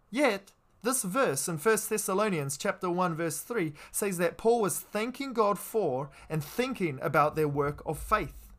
Yet, 0.09 0.51
this 0.81 1.03
verse 1.03 1.47
in 1.47 1.57
1 1.57 1.77
Thessalonians 1.89 2.57
chapter 2.57 2.89
1 2.89 3.15
verse 3.15 3.39
3 3.39 3.73
says 3.91 4.17
that 4.17 4.37
Paul 4.37 4.61
was 4.61 4.79
thanking 4.79 5.33
God 5.33 5.57
for 5.57 6.09
and 6.29 6.43
thinking 6.43 6.99
about 7.01 7.35
their 7.35 7.47
work 7.47 7.81
of 7.85 7.97
faith. 7.97 8.51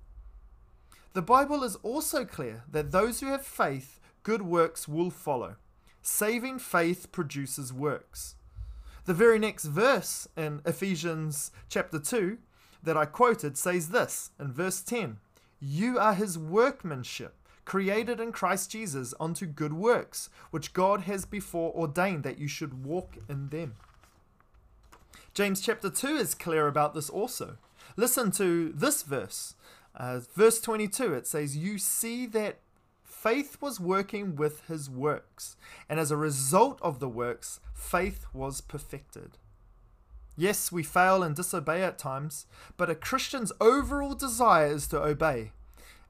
The 1.13 1.23
Bible 1.23 1.63
is 1.63 1.77
also 1.77 2.25
clear 2.25 2.65
that 2.71 2.91
those 2.91 3.21
who 3.21 3.27
have 3.27 3.47
faith 3.47 4.01
good 4.27 4.43
works 4.43 4.89
will 4.89 5.09
follow. 5.09 5.55
Saving 6.03 6.59
faith 6.59 7.13
produces 7.13 7.73
works. 7.73 8.35
The 9.05 9.15
very 9.15 9.39
next 9.39 9.67
verse 9.67 10.27
in 10.37 10.63
Ephesians 10.67 11.53
chapter 11.69 12.01
2 12.01 12.39
that 12.83 12.97
I 12.97 13.05
quoted 13.05 13.57
says 13.57 13.91
this 13.91 14.33
in 14.41 14.53
verse 14.53 14.81
10 14.81 15.19
You 15.61 16.01
are 16.01 16.13
his 16.13 16.37
workmanship, 16.37 17.37
created 17.65 18.19
in 18.19 18.33
Christ 18.33 18.73
Jesus 18.73 19.15
unto 19.21 19.47
good 19.47 19.75
works, 19.75 20.29
which 20.51 20.73
God 20.73 21.03
has 21.03 21.25
before 21.25 21.73
ordained 21.73 22.25
that 22.25 22.41
you 22.41 22.49
should 22.49 22.85
walk 22.85 23.19
in 23.29 23.51
them. 23.51 23.77
James 25.35 25.61
chapter 25.61 25.89
2 25.89 26.17
is 26.17 26.35
clear 26.35 26.67
about 26.67 26.95
this 26.95 27.09
also. 27.09 27.59
Listen 27.97 28.33
to 28.33 28.73
this 28.75 29.05
verse. 29.05 29.55
Uh, 29.95 30.19
verse 30.35 30.61
22, 30.61 31.15
it 31.15 31.29
says, 31.29 31.57
You 31.57 31.79
see 31.79 32.27
that 32.27 32.59
faith 33.23 33.57
was 33.61 33.81
working 33.81 34.37
with 34.37 34.67
his 34.69 34.91
works, 34.91 35.57
and 35.89 35.99
as 35.99 36.11
a 36.11 36.17
result 36.17 36.79
of 36.83 37.01
the 37.01 37.09
works, 37.09 37.61
faith 37.75 38.27
was 38.33 38.61
perfected. 38.61 39.39
Yes, 40.37 40.71
we 40.71 40.83
fail 40.83 41.23
and 41.23 41.35
disobey 41.35 41.83
at 41.83 41.99
times, 41.99 42.47
but 42.77 42.91
a 42.91 42.95
Christian's 42.95 43.53
overall 43.61 44.15
desire 44.15 44.67
is 44.67 44.87
to 44.89 45.03
obey, 45.03 45.53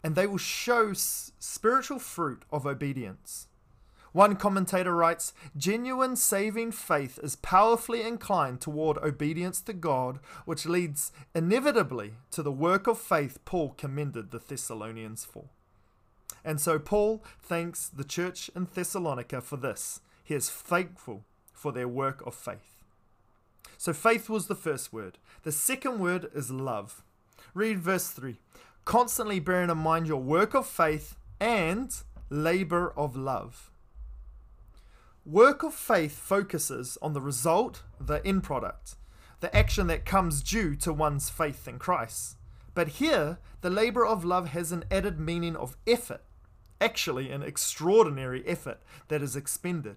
and 0.03 0.15
they 0.17 0.27
will 0.27 0.37
show 0.37 0.91
s- 0.91 1.33
spiritual 1.39 2.01
fruit 2.01 2.45
of 2.51 2.67
obedience. 2.67 3.47
One 4.13 4.35
commentator 4.35 4.95
writes 4.95 5.33
Genuine 5.57 6.17
saving 6.17 6.73
faith 6.73 7.21
is 7.23 7.37
powerfully 7.37 8.03
inclined 8.03 8.61
toward 8.61 8.99
obedience 8.99 9.61
to 9.63 9.73
God, 9.73 10.19
which 10.45 10.67
leads 10.67 11.13
inevitably 11.35 12.15
to 12.33 12.43
the 12.43 12.53
work 12.53 12.87
of 12.87 12.99
faith 12.99 13.39
Paul 13.45 13.75
commended 13.79 14.33
the 14.33 14.41
Thessalonians 14.41 15.25
for. 15.25 15.51
And 16.47 16.61
so 16.61 16.79
Paul 16.79 17.25
thanks 17.43 17.89
the 17.89 18.05
church 18.05 18.49
in 18.55 18.69
Thessalonica 18.73 19.41
for 19.41 19.57
this. 19.57 20.01
He 20.23 20.33
is 20.33 20.49
thankful 20.49 21.25
for 21.53 21.73
their 21.73 21.89
work 21.89 22.25
of 22.25 22.37
faith. 22.37 22.85
So 23.77 23.93
faith 23.93 24.29
was 24.29 24.47
the 24.47 24.55
first 24.55 24.93
word. 24.93 25.19
The 25.43 25.51
second 25.51 25.99
word 25.99 26.31
is 26.33 26.53
love. 26.53 27.03
Read 27.53 27.81
verse 27.81 28.11
3. 28.11 28.39
Constantly 28.85 29.41
bearing 29.41 29.71
in 29.71 29.79
mind 29.79 30.07
your 30.07 30.23
work 30.23 30.55
of 30.55 30.69
faith 30.69 31.17
and 31.41 31.93
labor 32.31 32.93
of 32.97 33.17
love. 33.17 33.73
Work 35.25 35.65
of 35.65 35.75
faith 35.75 36.17
focuses 36.17 36.97
on 37.03 37.13
the 37.13 37.21
result, 37.21 37.83
the 38.01 38.25
end 38.25 38.45
product, 38.45 38.95
the 39.41 39.55
action 39.55 39.89
that 39.89 40.05
comes 40.05 40.45
due 40.45 40.77
to 40.77 40.93
one's 40.93 41.29
faith 41.29 41.67
in 41.67 41.81
Christ. 41.81 42.37
But 42.73 42.89
here, 42.89 43.39
the 43.63 43.71
labor 43.71 44.07
of 44.07 44.25
love 44.25 44.51
has 44.51 44.71
an 44.71 44.85
added 44.93 45.19
meaning 45.19 45.57
of 45.57 45.77
effort 45.89 46.23
actually 46.81 47.31
an 47.31 47.43
extraordinary 47.43 48.47
effort 48.47 48.81
that 49.09 49.23
is 49.23 49.37
expended. 49.37 49.97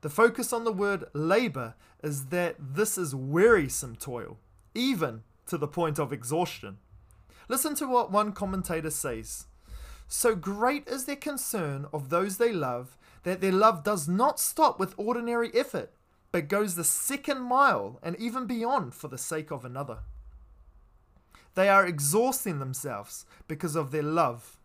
The 0.00 0.10
focus 0.10 0.52
on 0.52 0.64
the 0.64 0.72
word 0.72 1.04
labor 1.12 1.74
is 2.02 2.26
that 2.26 2.56
this 2.58 2.96
is 2.96 3.14
wearisome 3.14 3.96
toil, 3.96 4.38
even 4.74 5.22
to 5.46 5.58
the 5.58 5.66
point 5.66 5.98
of 5.98 6.12
exhaustion. 6.12 6.78
Listen 7.48 7.74
to 7.76 7.86
what 7.86 8.12
one 8.12 8.32
commentator 8.32 8.90
says. 8.90 9.46
So 10.06 10.34
great 10.34 10.86
is 10.86 11.04
their 11.04 11.16
concern 11.16 11.86
of 11.92 12.10
those 12.10 12.36
they 12.36 12.52
love 12.52 12.96
that 13.24 13.40
their 13.40 13.52
love 13.52 13.82
does 13.82 14.08
not 14.08 14.38
stop 14.38 14.78
with 14.78 14.94
ordinary 14.96 15.50
effort, 15.54 15.92
but 16.30 16.48
goes 16.48 16.74
the 16.74 16.84
second 16.84 17.40
mile 17.40 17.98
and 18.02 18.16
even 18.16 18.46
beyond 18.46 18.94
for 18.94 19.08
the 19.08 19.18
sake 19.18 19.50
of 19.50 19.64
another. 19.64 19.98
They 21.54 21.68
are 21.68 21.84
exhausting 21.84 22.58
themselves 22.58 23.26
because 23.48 23.74
of 23.74 23.90
their 23.90 24.02
love 24.02 24.57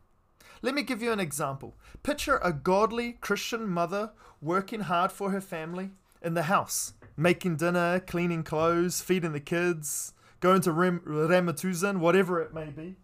let 0.64 0.74
me 0.74 0.82
give 0.82 1.02
you 1.04 1.12
an 1.12 1.20
example. 1.20 1.76
Picture 2.04 2.40
a 2.42 2.54
godly 2.54 3.18
Christian 3.20 3.68
mother 3.68 4.12
working 4.42 4.80
hard 4.80 5.12
for 5.12 5.30
her 5.32 5.42
family 5.42 5.92
in 6.22 6.36
the 6.36 6.44
house, 6.44 6.94
making 7.18 7.58
dinner, 7.58 8.00
cleaning 8.00 8.44
clothes, 8.44 9.02
feeding 9.02 9.34
the 9.34 9.42
kids, 9.42 10.14
going 10.40 10.62
to 10.62 10.72
Ram- 10.72 11.02
Ramatusan, 11.06 12.00
whatever 12.00 12.42
it 12.42 12.54
may 12.54 12.68
be. 12.68 12.96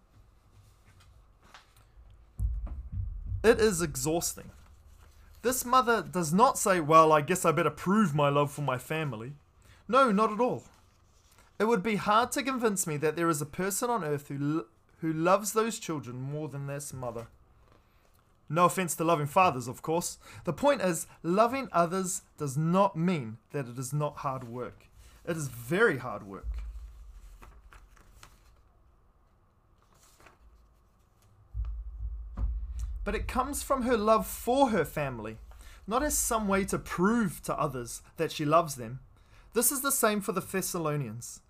It 3.43 3.59
is 3.59 3.81
exhausting. 3.81 4.51
This 5.41 5.65
mother 5.65 6.01
does 6.01 6.33
not 6.33 6.57
say, 6.57 6.79
Well, 6.79 7.11
I 7.11 7.19
guess 7.19 7.43
I 7.43 7.51
better 7.51 7.69
prove 7.69 8.15
my 8.15 8.29
love 8.29 8.51
for 8.53 8.61
my 8.61 8.77
family. 8.77 9.33
No, 9.85 10.13
not 10.13 10.31
at 10.31 10.39
all. 10.39 10.63
It 11.59 11.65
would 11.65 11.83
be 11.83 11.97
hard 11.97 12.31
to 12.33 12.43
convince 12.43 12.87
me 12.87 12.95
that 12.97 13.17
there 13.17 13.27
is 13.27 13.41
a 13.41 13.45
person 13.45 13.89
on 13.89 14.05
earth 14.05 14.29
who, 14.29 14.65
who 15.01 15.11
loves 15.11 15.51
those 15.51 15.77
children 15.77 16.21
more 16.21 16.47
than 16.47 16.67
this 16.67 16.93
mother. 16.93 17.27
No 18.49 18.65
offense 18.65 18.95
to 18.95 19.03
loving 19.03 19.27
fathers, 19.27 19.67
of 19.67 19.83
course. 19.83 20.17
The 20.43 20.53
point 20.53 20.81
is, 20.81 21.05
loving 21.21 21.69
others 21.71 22.23
does 22.37 22.57
not 22.57 22.95
mean 22.95 23.37
that 23.51 23.67
it 23.67 23.77
is 23.77 23.93
not 23.93 24.17
hard 24.17 24.45
work. 24.45 24.87
It 25.25 25.37
is 25.37 25.47
very 25.47 25.99
hard 25.99 26.23
work. 26.23 26.47
But 33.03 33.15
it 33.15 33.27
comes 33.27 33.61
from 33.61 33.83
her 33.83 33.97
love 33.97 34.25
for 34.25 34.69
her 34.69 34.85
family, 34.85 35.37
not 35.87 36.03
as 36.03 36.17
some 36.17 36.47
way 36.47 36.65
to 36.65 36.79
prove 36.79 37.41
to 37.43 37.57
others 37.57 38.01
that 38.17 38.31
she 38.31 38.45
loves 38.45 38.75
them. 38.75 38.99
This 39.53 39.71
is 39.71 39.81
the 39.81 39.91
same 39.91 40.21
for 40.21 40.31
the 40.31 40.41
Thessalonians. 40.41 41.41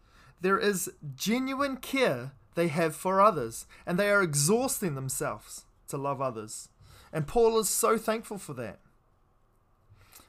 There 0.42 0.58
is 0.58 0.92
genuine 1.16 1.78
care 1.78 2.32
they 2.56 2.68
have 2.68 2.96
for 2.96 3.22
others, 3.22 3.66
and 3.86 3.98
they 3.98 4.10
are 4.10 4.22
exhausting 4.22 4.96
themselves 4.96 5.66
to 5.88 5.98
love 5.98 6.22
others. 6.22 6.70
And 7.12 7.28
Paul 7.28 7.60
is 7.60 7.70
so 7.70 7.98
thankful 7.98 8.38
for 8.38 8.54
that. 8.56 8.80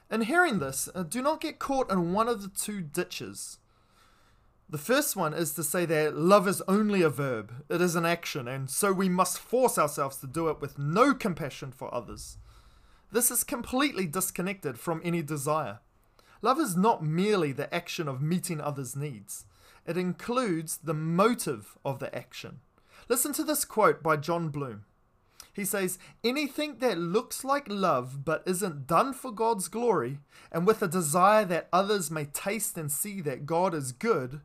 In 0.09 0.21
hearing 0.21 0.59
this, 0.59 0.89
uh, 0.93 1.03
do 1.03 1.21
not 1.21 1.39
get 1.39 1.59
caught 1.59 1.91
in 1.91 2.11
one 2.11 2.27
of 2.27 2.41
the 2.41 2.49
two 2.49 2.81
ditches. 2.81 3.59
The 4.69 4.77
first 4.77 5.15
one 5.15 5.33
is 5.33 5.53
to 5.53 5.63
say 5.63 5.85
that 5.85 6.17
love 6.17 6.47
is 6.47 6.61
only 6.67 7.01
a 7.01 7.09
verb, 7.09 7.63
it 7.69 7.81
is 7.81 7.95
an 7.95 8.05
action, 8.05 8.47
and 8.47 8.69
so 8.69 8.93
we 8.93 9.09
must 9.09 9.37
force 9.37 9.77
ourselves 9.77 10.17
to 10.17 10.27
do 10.27 10.47
it 10.49 10.61
with 10.61 10.79
no 10.79 11.13
compassion 11.13 11.71
for 11.71 11.93
others. 11.93 12.37
This 13.11 13.31
is 13.31 13.43
completely 13.43 14.05
disconnected 14.05 14.79
from 14.79 15.01
any 15.03 15.21
desire. 15.21 15.79
Love 16.41 16.59
is 16.59 16.77
not 16.77 17.03
merely 17.03 17.51
the 17.51 17.73
action 17.73 18.07
of 18.07 18.21
meeting 18.21 18.61
others' 18.61 18.95
needs, 18.95 19.45
it 19.85 19.97
includes 19.97 20.77
the 20.77 20.93
motive 20.93 21.77
of 21.83 21.99
the 21.99 22.13
action. 22.15 22.61
Listen 23.09 23.33
to 23.33 23.43
this 23.43 23.65
quote 23.65 24.01
by 24.01 24.15
Jon 24.15 24.49
Bloom 24.49 24.85
he 25.53 25.65
says, 25.65 25.99
anything 26.23 26.77
that 26.79 26.97
looks 26.97 27.43
like 27.43 27.65
love 27.67 28.23
but 28.23 28.43
isn't 28.45 28.87
done 28.87 29.13
for 29.13 29.31
God's 29.31 29.67
glory 29.67 30.19
and 30.51 30.65
with 30.65 30.81
a 30.81 30.87
desire 30.87 31.43
that 31.45 31.67
others 31.73 32.09
may 32.09 32.25
taste 32.25 32.77
and 32.77 32.91
see 32.91 33.19
that 33.21 33.45
God 33.45 33.73
is 33.73 33.91
good 33.91 34.41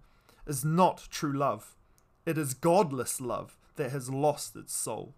is 0.46 0.64
not 0.64 1.06
true 1.10 1.36
love. 1.36 1.76
It 2.24 2.36
is 2.36 2.54
godless 2.54 3.20
love 3.20 3.56
that 3.76 3.92
has 3.92 4.10
lost 4.10 4.56
its 4.56 4.74
soul. 4.74 5.14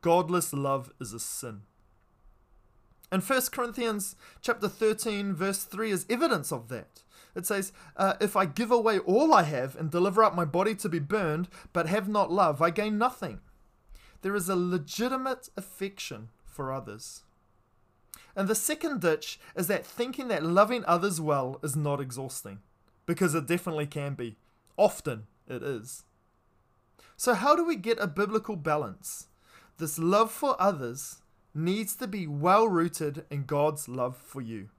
Godless 0.00 0.52
love 0.52 0.92
is 1.00 1.12
a 1.12 1.20
sin. 1.20 1.62
And 3.10 3.22
1 3.22 3.42
Corinthians 3.52 4.14
chapter 4.40 4.68
13 4.68 5.34
verse 5.34 5.64
3 5.64 5.90
is 5.90 6.06
evidence 6.08 6.52
of 6.52 6.68
that. 6.68 7.02
It 7.34 7.46
says, 7.46 7.72
uh, 7.96 8.14
If 8.20 8.36
I 8.36 8.46
give 8.46 8.70
away 8.70 9.00
all 9.00 9.34
I 9.34 9.42
have 9.42 9.74
and 9.74 9.90
deliver 9.90 10.22
up 10.22 10.36
my 10.36 10.44
body 10.44 10.76
to 10.76 10.88
be 10.88 11.00
burned, 11.00 11.48
but 11.72 11.88
have 11.88 12.08
not 12.08 12.30
love, 12.30 12.62
I 12.62 12.70
gain 12.70 12.98
nothing 12.98 13.40
there 14.24 14.34
is 14.34 14.48
a 14.48 14.56
legitimate 14.56 15.50
affection 15.54 16.30
for 16.46 16.72
others. 16.72 17.24
And 18.34 18.48
the 18.48 18.54
second 18.54 19.02
ditch 19.02 19.38
is 19.54 19.66
that 19.66 19.84
thinking 19.84 20.28
that 20.28 20.42
loving 20.42 20.82
others 20.86 21.20
well 21.20 21.60
is 21.62 21.76
not 21.76 22.00
exhausting, 22.00 22.60
because 23.04 23.34
it 23.34 23.46
definitely 23.46 23.86
can 23.86 24.14
be. 24.14 24.36
Often 24.78 25.26
it 25.46 25.62
is. 25.62 26.04
So, 27.18 27.34
how 27.34 27.54
do 27.54 27.66
we 27.66 27.76
get 27.76 27.98
a 28.00 28.06
biblical 28.06 28.56
balance? 28.56 29.26
This 29.76 29.98
love 29.98 30.32
for 30.32 30.56
others 30.58 31.18
needs 31.54 31.94
to 31.96 32.06
be 32.06 32.26
well 32.26 32.66
rooted 32.66 33.26
in 33.30 33.44
God's 33.44 33.90
love 33.90 34.16
for 34.16 34.40
you. 34.40 34.70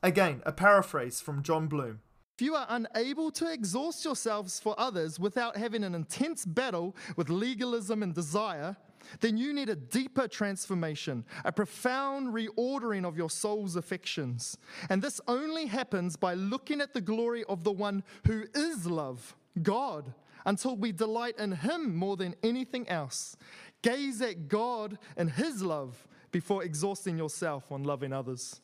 Again, 0.00 0.42
a 0.46 0.52
paraphrase 0.52 1.20
from 1.20 1.42
Jon 1.42 1.66
Bloom. 1.66 2.02
If 2.36 2.42
you 2.42 2.56
are 2.56 2.66
unable 2.68 3.30
to 3.32 3.52
exhaust 3.52 4.04
yourselves 4.04 4.58
for 4.58 4.74
others 4.76 5.20
without 5.20 5.56
having 5.56 5.84
an 5.84 5.94
intense 5.94 6.44
battle 6.44 6.96
with 7.16 7.28
legalism 7.28 8.02
and 8.02 8.12
desire, 8.12 8.76
then 9.20 9.36
you 9.36 9.52
need 9.52 9.68
a 9.68 9.76
deeper 9.76 10.26
transformation, 10.26 11.24
a 11.44 11.52
profound 11.52 12.34
reordering 12.34 13.06
of 13.06 13.16
your 13.16 13.30
soul's 13.30 13.76
affections. 13.76 14.58
And 14.90 15.00
this 15.00 15.20
only 15.28 15.66
happens 15.66 16.16
by 16.16 16.34
looking 16.34 16.80
at 16.80 16.92
the 16.92 17.00
glory 17.00 17.44
of 17.44 17.62
the 17.62 17.70
one 17.70 18.02
who 18.26 18.44
is 18.52 18.84
love, 18.84 19.36
God, 19.62 20.12
until 20.44 20.76
we 20.76 20.90
delight 20.90 21.38
in 21.38 21.52
Him 21.52 21.94
more 21.94 22.16
than 22.16 22.34
anything 22.42 22.88
else. 22.88 23.36
Gaze 23.82 24.20
at 24.20 24.48
God 24.48 24.98
and 25.16 25.30
His 25.30 25.62
love 25.62 26.08
before 26.32 26.64
exhausting 26.64 27.16
yourself 27.16 27.70
on 27.70 27.84
loving 27.84 28.12
others. 28.12 28.60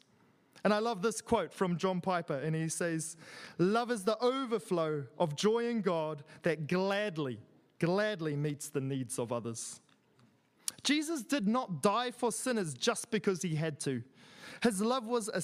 And 0.62 0.74
I 0.74 0.78
love 0.78 1.00
this 1.00 1.20
quote 1.20 1.52
from 1.54 1.78
John 1.78 2.00
Piper, 2.00 2.34
and 2.34 2.54
he 2.54 2.68
says, 2.68 3.16
Love 3.58 3.90
is 3.90 4.04
the 4.04 4.18
overflow 4.18 5.04
of 5.18 5.34
joy 5.34 5.68
in 5.68 5.80
God 5.80 6.22
that 6.42 6.66
gladly, 6.66 7.38
gladly 7.78 8.36
meets 8.36 8.68
the 8.68 8.80
needs 8.80 9.18
of 9.18 9.32
others. 9.32 9.80
Jesus 10.82 11.22
did 11.22 11.48
not 11.48 11.82
die 11.82 12.10
for 12.10 12.32
sinners 12.32 12.74
just 12.74 13.10
because 13.10 13.42
he 13.42 13.54
had 13.54 13.80
to. 13.80 14.02
His 14.62 14.80
love 14.80 15.06
was 15.06 15.28
a, 15.28 15.42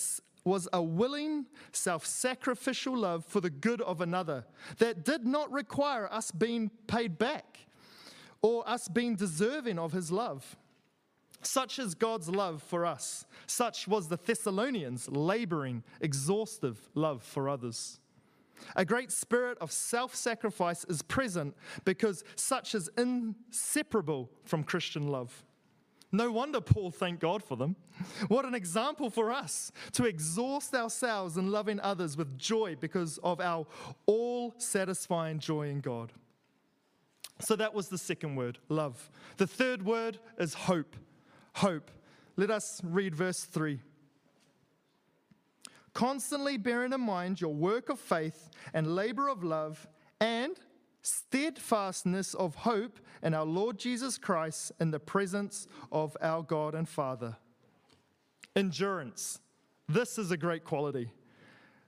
was 0.49 0.69
a 0.73 0.83
willing, 0.83 1.47
self 1.73 2.05
sacrificial 2.05 2.97
love 2.97 3.25
for 3.25 3.41
the 3.41 3.51
good 3.51 3.81
of 3.83 4.01
another 4.01 4.45
that 4.79 5.05
did 5.05 5.27
not 5.27 5.51
require 5.51 6.13
us 6.13 6.31
being 6.31 6.71
paid 6.87 7.19
back 7.19 7.67
or 8.43 8.69
us 8.69 8.89
being 8.89 9.17
deserving 9.17 9.79
of 9.79 9.93
his 9.93 10.13
love. 10.13 10.57
Such 11.43 11.79
is 11.79 11.95
God's 11.95 12.29
love 12.29 12.63
for 12.63 12.85
us. 12.85 13.27
Such 13.47 13.87
was 13.87 14.09
the 14.09 14.17
Thessalonians' 14.17 15.09
laboring, 15.09 15.85
exhaustive 16.01 16.89
love 16.95 17.23
for 17.23 17.49
others. 17.49 18.01
A 18.75 18.85
great 18.85 19.13
spirit 19.13 19.59
of 19.61 19.71
self 19.71 20.15
sacrifice 20.15 20.85
is 20.85 21.03
present 21.03 21.55
because 21.85 22.25
such 22.37 22.75
is 22.75 22.91
inseparable 22.97 24.31
from 24.45 24.65
Christian 24.65 25.09
love. 25.09 25.45
No 26.13 26.31
wonder 26.31 26.61
Paul 26.61 26.91
thanked 26.91 27.21
God 27.21 27.43
for 27.43 27.57
them. 27.57 27.77
What 28.29 28.45
an 28.45 28.55
example 28.55 29.11
for 29.11 29.31
us 29.33 29.73
to 29.93 30.05
exhaust 30.05 30.75
ourselves 30.75 31.37
in 31.37 31.51
loving 31.51 31.81
others 31.81 32.17
with 32.17 32.39
joy 32.39 32.77
because 32.81 33.19
of 33.19 33.41
our 33.41 33.67
all 34.07 34.55
satisfying 34.59 35.41
joy 35.41 35.69
in 35.69 35.81
God. 35.81 36.13
So 37.41 37.57
that 37.57 37.75
was 37.75 37.89
the 37.89 37.99
second 37.99 38.37
word, 38.37 38.59
love. 38.69 39.11
The 39.37 39.47
third 39.47 39.85
word 39.85 40.19
is 40.39 40.55
hope. 40.55 40.97
Hope. 41.57 41.91
Let 42.37 42.51
us 42.51 42.81
read 42.85 43.15
verse 43.15 43.45
3 43.45 43.81
constantly 45.95 46.59
bearing 46.59 46.93
in 46.93 47.01
mind 47.01 47.41
your 47.41 47.55
work 47.55 47.89
of 47.89 47.99
faith 47.99 48.51
and 48.75 48.95
labor 48.95 49.29
of 49.31 49.43
love 49.43 49.89
and 50.21 50.61
steadfastness 51.01 52.35
of 52.35 52.55
hope 52.55 53.01
in 53.23 53.33
our 53.33 53.47
Lord 53.47 53.79
Jesus 53.79 54.19
Christ 54.19 54.73
in 54.79 54.91
the 54.91 55.01
presence 55.01 55.67
of 55.91 56.15
our 56.21 56.43
God 56.43 56.75
and 56.75 56.87
Father. 56.87 57.39
Endurance. 58.55 59.39
This 59.89 60.19
is 60.19 60.31
a 60.31 60.37
great 60.37 60.65
quality. 60.65 61.11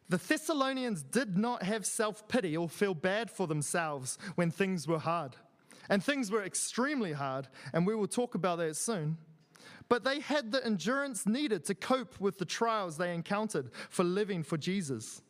The 0.08 0.16
Thessalonians 0.16 1.02
did 1.02 1.36
not 1.36 1.62
have 1.62 1.84
self 1.84 2.26
pity 2.28 2.56
or 2.56 2.70
feel 2.70 2.94
bad 2.94 3.30
for 3.30 3.46
themselves 3.46 4.16
when 4.36 4.50
things 4.50 4.88
were 4.88 4.98
hard. 4.98 5.36
And 5.90 6.02
things 6.02 6.30
were 6.30 6.44
extremely 6.44 7.12
hard, 7.12 7.48
and 7.74 7.86
we 7.86 7.94
will 7.94 8.06
talk 8.06 8.34
about 8.34 8.56
that 8.58 8.76
soon 8.76 9.18
but 9.88 10.04
they 10.04 10.20
had 10.20 10.52
the 10.52 10.64
endurance 10.64 11.26
needed 11.26 11.64
to 11.64 11.74
cope 11.74 12.20
with 12.20 12.38
the 12.38 12.44
trials 12.44 12.96
they 12.96 13.14
encountered 13.14 13.70
for 13.88 14.04
living 14.04 14.42
for 14.42 14.56
Jesus. 14.56 15.22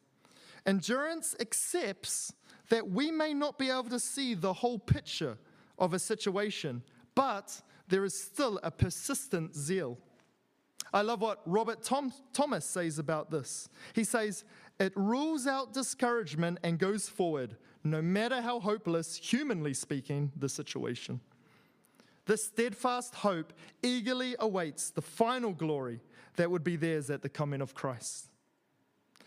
Endurance 0.66 1.36
accepts 1.40 2.32
that 2.68 2.90
we 2.90 3.10
may 3.10 3.32
not 3.32 3.58
be 3.58 3.70
able 3.70 3.84
to 3.84 4.00
see 4.00 4.34
the 4.34 4.52
whole 4.52 4.78
picture 4.78 5.38
of 5.78 5.94
a 5.94 5.98
situation, 5.98 6.82
but 7.14 7.60
there 7.88 8.04
is 8.04 8.20
still 8.20 8.60
a 8.62 8.70
persistent 8.70 9.54
zeal. 9.54 9.98
I 10.92 11.02
love 11.02 11.20
what 11.20 11.40
Robert 11.44 11.82
Tom- 11.82 12.12
Thomas 12.32 12.64
says 12.64 12.98
about 12.98 13.30
this. 13.30 13.68
He 13.94 14.04
says, 14.04 14.44
It 14.78 14.92
rules 14.96 15.46
out 15.46 15.72
discouragement 15.72 16.58
and 16.62 16.78
goes 16.78 17.08
forward, 17.08 17.56
no 17.84 18.00
matter 18.02 18.40
how 18.40 18.60
hopeless, 18.60 19.16
humanly 19.16 19.74
speaking, 19.74 20.32
the 20.36 20.48
situation. 20.48 21.20
This 22.28 22.44
steadfast 22.44 23.14
hope 23.14 23.54
eagerly 23.82 24.36
awaits 24.38 24.90
the 24.90 25.00
final 25.00 25.54
glory 25.54 26.00
that 26.36 26.50
would 26.50 26.62
be 26.62 26.76
theirs 26.76 27.08
at 27.08 27.22
the 27.22 27.30
coming 27.30 27.62
of 27.62 27.74
Christ. 27.74 28.28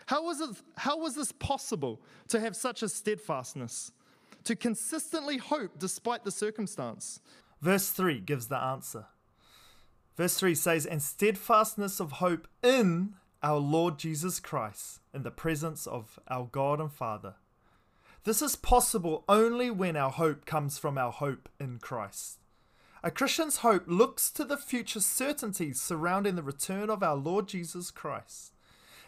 How 0.06 0.24
was, 0.24 0.40
it, 0.40 0.52
how 0.78 1.00
was 1.00 1.16
this 1.16 1.32
possible 1.32 2.00
to 2.28 2.40
have 2.40 2.56
such 2.56 2.84
a 2.84 2.88
steadfastness? 2.88 3.92
To 4.44 4.56
consistently 4.56 5.38
hope 5.38 5.80
despite 5.80 6.24
the 6.24 6.30
circumstance? 6.30 7.22
Verse 7.60 7.90
3 7.90 8.20
gives 8.20 8.50
the 8.50 8.62
answer. 8.62 9.06
Verse 10.16 10.38
3 10.38 10.54
says, 10.54 10.86
And 10.86 11.02
steadfastness 11.02 12.00
of 12.00 12.14
hope 12.14 12.48
in 12.62 13.16
our 13.42 13.58
Lord 13.58 13.98
Jesus 13.98 14.40
Christ, 14.40 15.00
in 15.12 15.24
the 15.24 15.32
presence 15.32 15.88
of 15.88 16.20
our 16.28 16.48
God 16.52 16.80
and 16.80 16.92
Father. 16.92 17.34
This 18.26 18.44
is 18.44 18.56
possible 18.56 19.24
only 19.28 19.72
when 19.72 19.98
our 19.98 20.12
hope 20.12 20.46
comes 20.46 20.78
from 20.78 21.00
our 21.00 21.12
hope 21.12 21.50
in 21.60 21.80
Christ. 21.80 22.41
A 23.04 23.10
Christian's 23.10 23.58
hope 23.58 23.86
looks 23.88 24.30
to 24.30 24.46
the 24.46 24.58
future 24.58 25.00
certainties 25.00 25.82
surrounding 25.82 26.36
the 26.36 26.44
return 26.44 26.92
of 26.92 27.02
our 27.02 27.16
Lord 27.16 27.48
Jesus 27.48 27.90
Christ. 27.90 28.54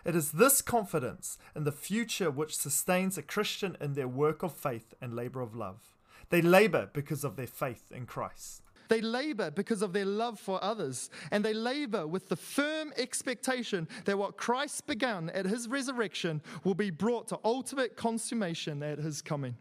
It 0.03 0.15
is 0.15 0.31
this 0.31 0.63
confidence 0.63 1.37
in 1.55 1.63
the 1.63 1.71
future 1.71 2.31
which 2.31 2.57
sustains 2.57 3.19
a 3.19 3.21
Christian 3.21 3.77
in 3.79 3.93
their 3.93 4.07
work 4.07 4.41
of 4.41 4.51
faith 4.51 4.95
and 4.99 5.15
labor 5.15 5.41
of 5.41 5.55
love. 5.55 5.95
They 6.31 6.41
labor 6.41 6.89
because 6.91 7.23
of 7.23 7.35
their 7.35 7.45
faith 7.45 7.83
in 7.91 8.07
Christ. 8.07 8.63
They 8.87 8.99
labor 8.99 9.51
because 9.51 9.83
of 9.83 9.93
their 9.93 10.05
love 10.05 10.39
for 10.39 10.61
others, 10.63 11.11
and 11.29 11.45
they 11.45 11.53
labor 11.53 12.07
with 12.07 12.29
the 12.29 12.35
firm 12.35 12.93
expectation 12.97 13.87
that 14.05 14.17
what 14.17 14.37
Christ 14.37 14.87
began 14.87 15.29
at 15.29 15.45
his 15.45 15.67
resurrection 15.67 16.41
will 16.63 16.73
be 16.73 16.89
brought 16.89 17.27
to 17.27 17.39
ultimate 17.45 17.95
consummation 17.95 18.81
at 18.81 18.97
his 18.97 19.21
coming. 19.21 19.55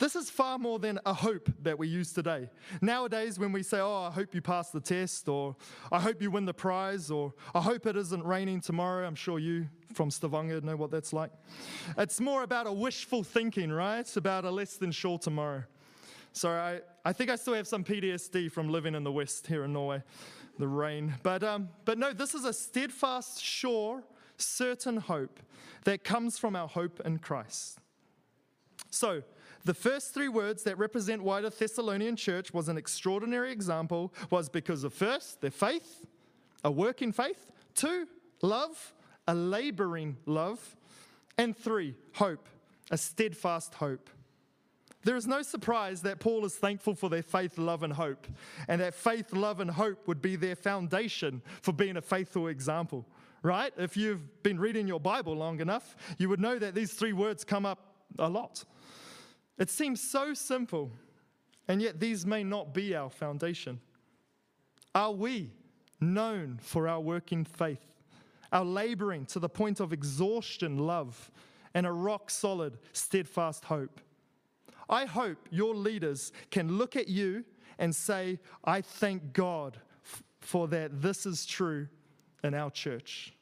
This 0.00 0.16
is 0.16 0.30
far 0.30 0.58
more 0.58 0.78
than 0.78 0.98
a 1.04 1.12
hope 1.12 1.50
that 1.62 1.78
we 1.78 1.86
use 1.86 2.10
today. 2.14 2.48
Nowadays, 2.80 3.38
when 3.38 3.52
we 3.52 3.62
say, 3.62 3.80
Oh, 3.80 4.04
I 4.04 4.10
hope 4.10 4.34
you 4.34 4.40
pass 4.40 4.70
the 4.70 4.80
test, 4.80 5.28
or 5.28 5.54
I 5.92 6.00
hope 6.00 6.22
you 6.22 6.30
win 6.30 6.46
the 6.46 6.54
prize, 6.54 7.10
or 7.10 7.34
I 7.54 7.60
hope 7.60 7.84
it 7.84 7.98
isn't 7.98 8.24
raining 8.24 8.62
tomorrow, 8.62 9.06
I'm 9.06 9.14
sure 9.14 9.38
you 9.38 9.68
from 9.92 10.10
Stavanger 10.10 10.62
know 10.62 10.74
what 10.74 10.90
that's 10.90 11.12
like. 11.12 11.30
It's 11.98 12.18
more 12.18 12.44
about 12.44 12.66
a 12.66 12.72
wishful 12.72 13.22
thinking, 13.22 13.70
right? 13.70 13.98
It's 13.98 14.16
about 14.16 14.46
a 14.46 14.50
less 14.50 14.78
than 14.78 14.90
sure 14.90 15.18
tomorrow. 15.18 15.64
So 16.32 16.48
I, 16.48 16.80
I 17.04 17.12
think 17.12 17.28
I 17.28 17.36
still 17.36 17.54
have 17.54 17.68
some 17.68 17.84
PTSD 17.84 18.50
from 18.50 18.70
living 18.70 18.94
in 18.94 19.04
the 19.04 19.12
West 19.12 19.48
here 19.48 19.64
in 19.64 19.74
Norway, 19.74 20.02
the 20.58 20.68
rain. 20.68 21.14
But, 21.22 21.44
um, 21.44 21.68
but 21.84 21.98
no, 21.98 22.14
this 22.14 22.34
is 22.34 22.46
a 22.46 22.54
steadfast, 22.54 23.42
sure, 23.42 24.02
certain 24.38 24.96
hope 24.96 25.40
that 25.84 26.04
comes 26.04 26.38
from 26.38 26.56
our 26.56 26.68
hope 26.68 27.02
in 27.04 27.18
Christ. 27.18 27.80
So, 28.90 29.22
the 29.64 29.74
first 29.74 30.14
three 30.14 30.28
words 30.28 30.62
that 30.62 30.78
represent 30.78 31.22
why 31.22 31.40
the 31.40 31.50
Thessalonian 31.50 32.16
church 32.16 32.52
was 32.54 32.68
an 32.68 32.78
extraordinary 32.78 33.52
example 33.52 34.12
was 34.30 34.48
because 34.48 34.84
of 34.84 34.94
first, 34.94 35.40
their 35.40 35.50
faith, 35.50 36.06
a 36.64 36.70
working 36.70 37.12
faith, 37.12 37.50
two, 37.74 38.06
love, 38.42 38.94
a 39.28 39.34
laboring 39.34 40.16
love, 40.26 40.76
and 41.36 41.56
three, 41.56 41.94
hope, 42.14 42.48
a 42.90 42.96
steadfast 42.96 43.74
hope. 43.74 44.08
There 45.02 45.16
is 45.16 45.26
no 45.26 45.40
surprise 45.42 46.02
that 46.02 46.20
Paul 46.20 46.44
is 46.44 46.54
thankful 46.54 46.94
for 46.94 47.08
their 47.08 47.22
faith, 47.22 47.56
love, 47.56 47.82
and 47.82 47.92
hope, 47.92 48.26
and 48.68 48.80
that 48.80 48.94
faith, 48.94 49.32
love, 49.32 49.60
and 49.60 49.70
hope 49.70 50.06
would 50.06 50.20
be 50.20 50.36
their 50.36 50.56
foundation 50.56 51.40
for 51.62 51.72
being 51.72 51.96
a 51.96 52.02
faithful 52.02 52.48
example, 52.48 53.06
right? 53.42 53.72
If 53.78 53.96
you've 53.96 54.42
been 54.42 54.60
reading 54.60 54.86
your 54.86 55.00
Bible 55.00 55.34
long 55.34 55.60
enough, 55.60 55.96
you 56.18 56.28
would 56.28 56.40
know 56.40 56.58
that 56.58 56.74
these 56.74 56.92
three 56.92 57.14
words 57.14 57.44
come 57.44 57.64
up 57.64 57.94
a 58.18 58.28
lot. 58.28 58.64
It 59.60 59.68
seems 59.68 60.00
so 60.00 60.32
simple, 60.32 60.90
and 61.68 61.82
yet 61.82 62.00
these 62.00 62.24
may 62.24 62.42
not 62.42 62.72
be 62.72 62.96
our 62.96 63.10
foundation. 63.10 63.78
Are 64.94 65.12
we 65.12 65.52
known 66.00 66.58
for 66.62 66.88
our 66.88 67.00
working 67.00 67.44
faith, 67.44 67.86
our 68.52 68.64
laboring 68.64 69.26
to 69.26 69.38
the 69.38 69.50
point 69.50 69.78
of 69.78 69.92
exhaustion, 69.92 70.78
love, 70.78 71.30
and 71.74 71.86
a 71.86 71.92
rock 71.92 72.30
solid, 72.30 72.78
steadfast 72.94 73.66
hope? 73.66 74.00
I 74.88 75.04
hope 75.04 75.46
your 75.50 75.74
leaders 75.74 76.32
can 76.50 76.78
look 76.78 76.96
at 76.96 77.06
you 77.06 77.44
and 77.78 77.94
say, 77.94 78.38
I 78.64 78.80
thank 78.80 79.34
God 79.34 79.76
for 80.40 80.68
that 80.68 81.02
this 81.02 81.26
is 81.26 81.44
true 81.44 81.86
in 82.42 82.54
our 82.54 82.70
church. 82.70 83.34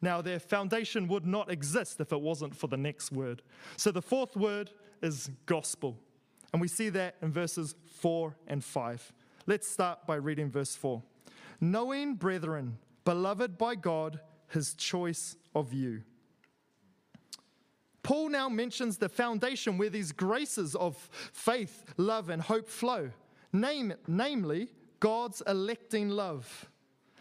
Now, 0.00 0.22
their 0.22 0.38
foundation 0.38 1.08
would 1.08 1.26
not 1.26 1.50
exist 1.50 2.00
if 2.00 2.12
it 2.12 2.20
wasn't 2.20 2.54
for 2.54 2.68
the 2.68 2.76
next 2.76 3.12
word. 3.12 3.42
So 3.76 3.90
the 3.90 4.02
fourth 4.02 4.36
word 4.36 4.70
is 5.02 5.30
gospel. 5.46 5.98
And 6.52 6.60
we 6.60 6.68
see 6.68 6.88
that 6.90 7.16
in 7.20 7.32
verses 7.32 7.74
4 7.96 8.34
and 8.46 8.62
5. 8.64 9.12
Let's 9.46 9.68
start 9.68 10.06
by 10.06 10.16
reading 10.16 10.50
verse 10.50 10.76
4. 10.76 11.02
Knowing, 11.60 12.14
brethren, 12.14 12.78
beloved 13.04 13.58
by 13.58 13.74
God, 13.74 14.20
his 14.48 14.74
choice 14.74 15.36
of 15.54 15.72
you. 15.72 16.02
Paul 18.02 18.30
now 18.30 18.48
mentions 18.48 18.96
the 18.96 19.08
foundation 19.08 19.76
where 19.76 19.90
these 19.90 20.12
graces 20.12 20.74
of 20.74 20.96
faith, 21.32 21.84
love, 21.96 22.30
and 22.30 22.40
hope 22.40 22.68
flow, 22.68 23.10
Name, 23.52 23.94
namely 24.06 24.68
God's 25.00 25.42
electing 25.46 26.10
love. 26.10 26.68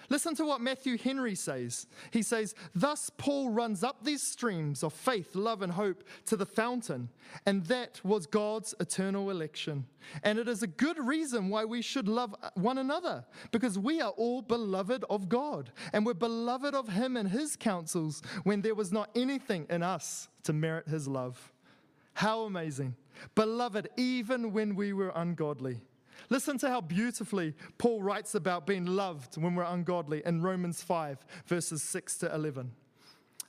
Listen 0.09 0.35
to 0.35 0.45
what 0.45 0.61
Matthew 0.61 0.97
Henry 0.97 1.35
says. 1.35 1.85
He 2.11 2.21
says, 2.21 2.55
Thus 2.73 3.09
Paul 3.17 3.49
runs 3.49 3.83
up 3.83 4.03
these 4.03 4.23
streams 4.23 4.81
of 4.83 4.93
faith, 4.93 5.35
love, 5.35 5.61
and 5.61 5.73
hope 5.73 6.03
to 6.27 6.37
the 6.37 6.45
fountain, 6.45 7.09
and 7.45 7.65
that 7.65 7.99
was 8.05 8.25
God's 8.25 8.73
eternal 8.79 9.29
election. 9.29 9.85
And 10.23 10.39
it 10.39 10.47
is 10.47 10.63
a 10.63 10.67
good 10.67 10.97
reason 10.97 11.49
why 11.49 11.65
we 11.65 11.81
should 11.81 12.07
love 12.07 12.33
one 12.53 12.77
another, 12.77 13.25
because 13.51 13.77
we 13.77 13.99
are 13.99 14.11
all 14.11 14.41
beloved 14.41 15.03
of 15.09 15.27
God, 15.27 15.71
and 15.91 16.05
we're 16.05 16.13
beloved 16.13 16.73
of 16.73 16.87
Him 16.87 17.17
and 17.17 17.27
His 17.27 17.57
counsels 17.57 18.21
when 18.43 18.61
there 18.61 18.75
was 18.75 18.93
not 18.93 19.09
anything 19.13 19.65
in 19.69 19.83
us 19.83 20.29
to 20.43 20.53
merit 20.53 20.87
His 20.87 21.07
love. 21.07 21.51
How 22.13 22.43
amazing! 22.43 22.95
Beloved, 23.35 23.89
even 23.97 24.53
when 24.53 24.75
we 24.75 24.93
were 24.93 25.11
ungodly. 25.15 25.81
Listen 26.29 26.57
to 26.59 26.69
how 26.69 26.81
beautifully 26.81 27.53
Paul 27.77 28.01
writes 28.01 28.35
about 28.35 28.67
being 28.67 28.85
loved 28.85 29.37
when 29.37 29.55
we're 29.55 29.63
ungodly 29.63 30.21
in 30.25 30.41
Romans 30.41 30.81
5, 30.81 31.17
verses 31.45 31.83
6 31.83 32.17
to 32.19 32.33
11. 32.33 32.71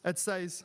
It 0.05 0.19
says, 0.19 0.65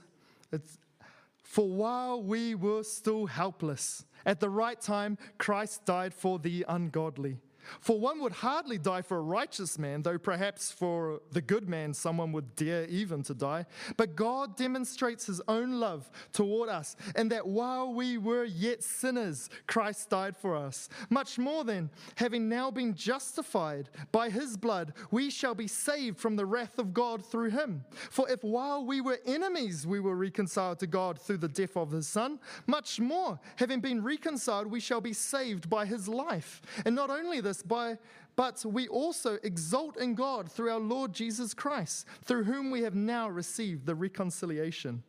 For 1.43 1.67
while 1.67 2.21
we 2.21 2.55
were 2.55 2.83
still 2.83 3.25
helpless, 3.25 4.05
at 4.25 4.39
the 4.39 4.49
right 4.49 4.79
time, 4.79 5.17
Christ 5.37 5.85
died 5.85 6.13
for 6.13 6.39
the 6.39 6.65
ungodly. 6.67 7.37
For 7.79 7.99
one 7.99 8.19
would 8.21 8.31
hardly 8.31 8.77
die 8.77 9.01
for 9.01 9.17
a 9.17 9.21
righteous 9.21 9.77
man, 9.77 10.01
though 10.01 10.17
perhaps 10.17 10.71
for 10.71 11.21
the 11.31 11.41
good 11.41 11.67
man 11.67 11.93
someone 11.93 12.31
would 12.31 12.55
dare 12.55 12.85
even 12.85 13.23
to 13.23 13.33
die. 13.33 13.65
But 13.97 14.15
God 14.15 14.55
demonstrates 14.55 15.25
his 15.25 15.41
own 15.47 15.79
love 15.79 16.09
toward 16.31 16.69
us, 16.69 16.95
and 17.15 17.31
that 17.31 17.47
while 17.47 17.93
we 17.93 18.17
were 18.17 18.45
yet 18.45 18.83
sinners, 18.83 19.49
Christ 19.67 20.09
died 20.09 20.35
for 20.35 20.55
us. 20.55 20.89
Much 21.09 21.37
more 21.37 21.63
then, 21.63 21.89
having 22.15 22.49
now 22.49 22.71
been 22.71 22.93
justified 22.93 23.89
by 24.11 24.29
his 24.29 24.57
blood, 24.57 24.93
we 25.11 25.29
shall 25.29 25.55
be 25.55 25.67
saved 25.67 26.19
from 26.19 26.35
the 26.35 26.45
wrath 26.45 26.79
of 26.79 26.93
God 26.93 27.25
through 27.25 27.49
him. 27.49 27.83
For 28.09 28.29
if 28.29 28.43
while 28.43 28.85
we 28.85 29.01
were 29.01 29.19
enemies, 29.25 29.85
we 29.85 29.99
were 29.99 30.15
reconciled 30.15 30.79
to 30.79 30.87
God 30.87 31.19
through 31.19 31.37
the 31.37 31.47
death 31.47 31.75
of 31.77 31.91
his 31.91 32.07
Son, 32.07 32.39
much 32.67 32.99
more, 32.99 33.39
having 33.57 33.79
been 33.79 34.03
reconciled, 34.03 34.67
we 34.67 34.79
shall 34.79 35.01
be 35.01 35.13
saved 35.13 35.69
by 35.69 35.85
his 35.85 36.07
life. 36.07 36.61
And 36.85 36.95
not 36.95 37.09
only 37.09 37.41
this, 37.41 37.52
by, 37.61 37.97
but 38.35 38.65
we 38.65 38.87
also 38.87 39.37
exult 39.43 39.97
in 39.97 40.15
God 40.15 40.51
through 40.51 40.71
our 40.71 40.79
Lord 40.79 41.13
Jesus 41.13 41.53
Christ, 41.53 42.07
through 42.23 42.45
whom 42.45 42.71
we 42.71 42.81
have 42.81 42.95
now 42.95 43.29
received 43.29 43.85
the 43.85 43.95
reconciliation. 43.95 45.03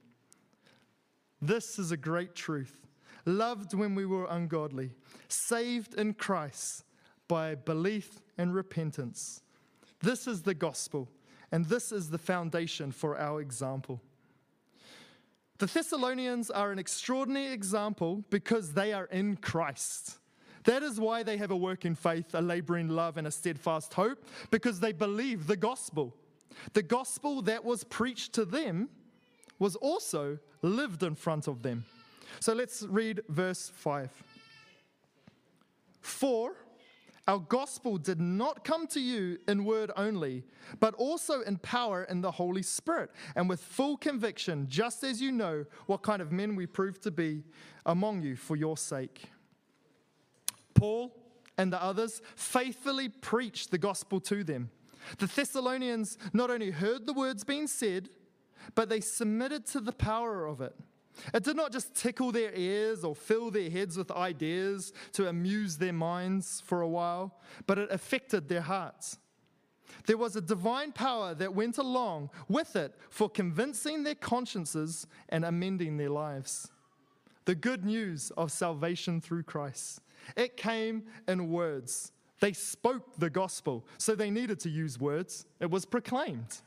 This 1.40 1.78
is 1.78 1.92
a 1.92 1.96
great 1.96 2.34
truth. 2.34 2.86
Loved 3.24 3.72
when 3.72 3.94
we 3.94 4.04
were 4.04 4.26
ungodly, 4.28 4.90
saved 5.28 5.94
in 5.94 6.14
Christ 6.14 6.84
by 7.28 7.54
belief 7.54 8.20
and 8.36 8.54
repentance. 8.54 9.40
This 10.00 10.26
is 10.26 10.42
the 10.42 10.54
gospel, 10.54 11.08
and 11.50 11.64
this 11.64 11.92
is 11.92 12.10
the 12.10 12.18
foundation 12.18 12.92
for 12.92 13.18
our 13.18 13.40
example. 13.40 14.02
The 15.58 15.66
Thessalonians 15.66 16.50
are 16.50 16.72
an 16.72 16.78
extraordinary 16.78 17.52
example 17.52 18.24
because 18.28 18.72
they 18.72 18.92
are 18.92 19.06
in 19.06 19.36
Christ. 19.36 20.18
That 20.64 20.82
is 20.82 20.98
why 20.98 21.22
they 21.22 21.36
have 21.36 21.50
a 21.50 21.56
working 21.56 21.94
faith, 21.94 22.34
a 22.34 22.40
laboring 22.40 22.88
love, 22.88 23.16
and 23.16 23.26
a 23.26 23.30
steadfast 23.30 23.94
hope, 23.94 24.24
because 24.50 24.80
they 24.80 24.92
believe 24.92 25.46
the 25.46 25.56
gospel. 25.56 26.14
The 26.72 26.82
gospel 26.82 27.42
that 27.42 27.64
was 27.64 27.84
preached 27.84 28.32
to 28.34 28.44
them 28.44 28.88
was 29.58 29.76
also 29.76 30.38
lived 30.62 31.02
in 31.02 31.14
front 31.14 31.48
of 31.48 31.62
them. 31.62 31.84
So 32.40 32.54
let's 32.54 32.82
read 32.82 33.22
verse 33.28 33.70
5. 33.74 34.10
For 36.00 36.54
our 37.26 37.38
gospel 37.38 37.96
did 37.96 38.20
not 38.20 38.64
come 38.64 38.86
to 38.88 39.00
you 39.00 39.38
in 39.48 39.64
word 39.64 39.90
only, 39.96 40.44
but 40.80 40.94
also 40.94 41.40
in 41.40 41.56
power 41.58 42.04
in 42.04 42.20
the 42.20 42.30
Holy 42.30 42.62
Spirit 42.62 43.10
and 43.34 43.48
with 43.48 43.60
full 43.62 43.96
conviction, 43.96 44.66
just 44.68 45.02
as 45.04 45.22
you 45.22 45.32
know 45.32 45.64
what 45.86 46.02
kind 46.02 46.20
of 46.20 46.32
men 46.32 46.54
we 46.56 46.66
proved 46.66 47.02
to 47.02 47.10
be 47.10 47.42
among 47.86 48.22
you 48.22 48.36
for 48.36 48.56
your 48.56 48.76
sake. 48.76 49.30
Paul 50.74 51.14
and 51.56 51.72
the 51.72 51.82
others 51.82 52.20
faithfully 52.36 53.08
preached 53.08 53.70
the 53.70 53.78
gospel 53.78 54.20
to 54.20 54.44
them. 54.44 54.70
The 55.18 55.26
Thessalonians 55.26 56.18
not 56.32 56.50
only 56.50 56.70
heard 56.70 57.06
the 57.06 57.12
words 57.12 57.44
being 57.44 57.66
said, 57.66 58.08
but 58.74 58.88
they 58.88 59.00
submitted 59.00 59.66
to 59.66 59.80
the 59.80 59.92
power 59.92 60.46
of 60.46 60.60
it. 60.60 60.74
It 61.32 61.44
did 61.44 61.56
not 61.56 61.72
just 61.72 61.94
tickle 61.94 62.32
their 62.32 62.52
ears 62.54 63.04
or 63.04 63.14
fill 63.14 63.50
their 63.50 63.70
heads 63.70 63.96
with 63.96 64.10
ideas 64.10 64.92
to 65.12 65.28
amuse 65.28 65.76
their 65.76 65.92
minds 65.92 66.60
for 66.64 66.80
a 66.80 66.88
while, 66.88 67.38
but 67.66 67.78
it 67.78 67.90
affected 67.92 68.48
their 68.48 68.62
hearts. 68.62 69.18
There 70.06 70.18
was 70.18 70.34
a 70.34 70.40
divine 70.40 70.92
power 70.92 71.34
that 71.34 71.54
went 71.54 71.78
along 71.78 72.30
with 72.48 72.74
it 72.74 72.94
for 73.10 73.28
convincing 73.28 74.02
their 74.02 74.16
consciences 74.16 75.06
and 75.28 75.44
amending 75.44 75.96
their 75.96 76.10
lives. 76.10 76.70
The 77.44 77.54
good 77.54 77.84
news 77.84 78.32
of 78.36 78.50
salvation 78.50 79.20
through 79.20 79.44
Christ. 79.44 80.00
It 80.36 80.56
came 80.56 81.04
in 81.28 81.50
words. 81.50 82.12
They 82.40 82.52
spoke 82.52 83.16
the 83.18 83.30
gospel, 83.30 83.86
so 83.98 84.14
they 84.14 84.30
needed 84.30 84.60
to 84.60 84.68
use 84.68 84.98
words. 84.98 85.46
It 85.60 85.70
was 85.70 85.84
proclaimed. 85.84 86.60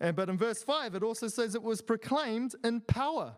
And, 0.00 0.16
but 0.16 0.28
in 0.28 0.38
verse 0.38 0.62
5, 0.62 0.94
it 0.94 1.02
also 1.02 1.28
says 1.28 1.54
it 1.54 1.62
was 1.62 1.80
proclaimed 1.80 2.54
in 2.64 2.80
power. 2.80 3.34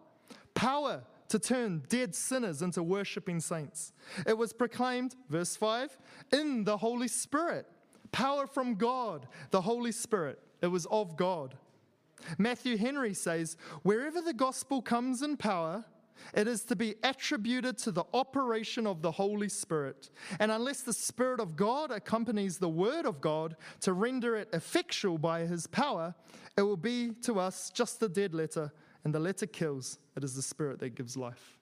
Power 0.54 1.02
to 1.28 1.38
turn 1.38 1.82
dead 1.88 2.14
sinners 2.14 2.62
into 2.62 2.82
worshiping 2.82 3.40
saints. 3.40 3.92
It 4.26 4.38
was 4.38 4.52
proclaimed, 4.52 5.16
verse 5.28 5.56
5, 5.56 5.96
in 6.32 6.64
the 6.64 6.76
Holy 6.76 7.08
Spirit. 7.08 7.66
Power 8.12 8.46
from 8.46 8.76
God, 8.76 9.26
the 9.50 9.60
Holy 9.60 9.92
Spirit. 9.92 10.38
It 10.62 10.68
was 10.68 10.86
of 10.86 11.16
God. 11.16 11.56
Matthew 12.38 12.76
Henry 12.76 13.14
says, 13.14 13.56
wherever 13.82 14.20
the 14.20 14.32
gospel 14.32 14.80
comes 14.80 15.22
in 15.22 15.36
power, 15.36 15.84
it 16.34 16.48
is 16.48 16.64
to 16.64 16.76
be 16.76 16.94
attributed 17.02 17.78
to 17.78 17.92
the 17.92 18.04
operation 18.14 18.86
of 18.86 19.02
the 19.02 19.10
Holy 19.10 19.48
Spirit. 19.48 20.10
And 20.38 20.50
unless 20.50 20.82
the 20.82 20.92
Spirit 20.92 21.40
of 21.40 21.56
God 21.56 21.90
accompanies 21.90 22.58
the 22.58 22.68
Word 22.68 23.06
of 23.06 23.20
God 23.20 23.56
to 23.80 23.92
render 23.92 24.36
it 24.36 24.48
effectual 24.52 25.18
by 25.18 25.40
His 25.40 25.66
power, 25.66 26.14
it 26.56 26.62
will 26.62 26.76
be 26.76 27.12
to 27.22 27.38
us 27.38 27.70
just 27.70 28.02
a 28.02 28.08
dead 28.08 28.34
letter, 28.34 28.72
and 29.04 29.14
the 29.14 29.20
letter 29.20 29.46
kills. 29.46 29.98
It 30.16 30.24
is 30.24 30.34
the 30.34 30.42
Spirit 30.42 30.78
that 30.80 30.94
gives 30.94 31.16
life. 31.16 31.58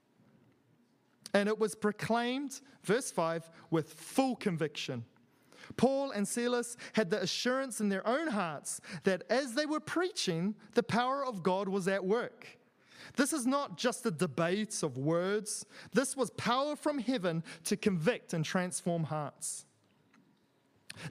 And 1.33 1.49
it 1.49 1.59
was 1.59 1.75
proclaimed, 1.75 2.61
verse 2.85 3.11
5, 3.11 3.51
with 3.71 3.93
full 3.93 4.37
conviction. 4.37 5.05
Paul 5.77 6.11
and 6.13 6.27
Silas 6.27 6.77
had 6.93 7.11
the 7.11 7.23
assurance 7.23 7.81
in 7.81 7.89
their 7.89 8.07
own 8.07 8.29
hearts 8.29 8.81
that 9.05 9.25
as 9.31 9.55
they 9.55 9.67
were 9.67 9.81
preaching, 9.81 10.55
the 10.75 10.83
power 10.83 11.25
of 11.25 11.43
God 11.43 11.69
was 11.69 11.89
at 11.89 12.05
work. 12.05 12.59
This 13.17 13.33
is 13.33 13.47
not 13.47 13.77
just 13.77 14.07
a 14.07 14.11
debate 14.11 14.83
of 14.83 14.99
words, 14.99 15.67
this 15.93 16.17
was 16.17 16.31
power 16.31 16.77
from 16.77 16.99
heaven 16.99 17.43
to 17.65 17.77
convict 17.77 18.33
and 18.33 18.45
transform 18.45 19.05
hearts. 19.05 19.67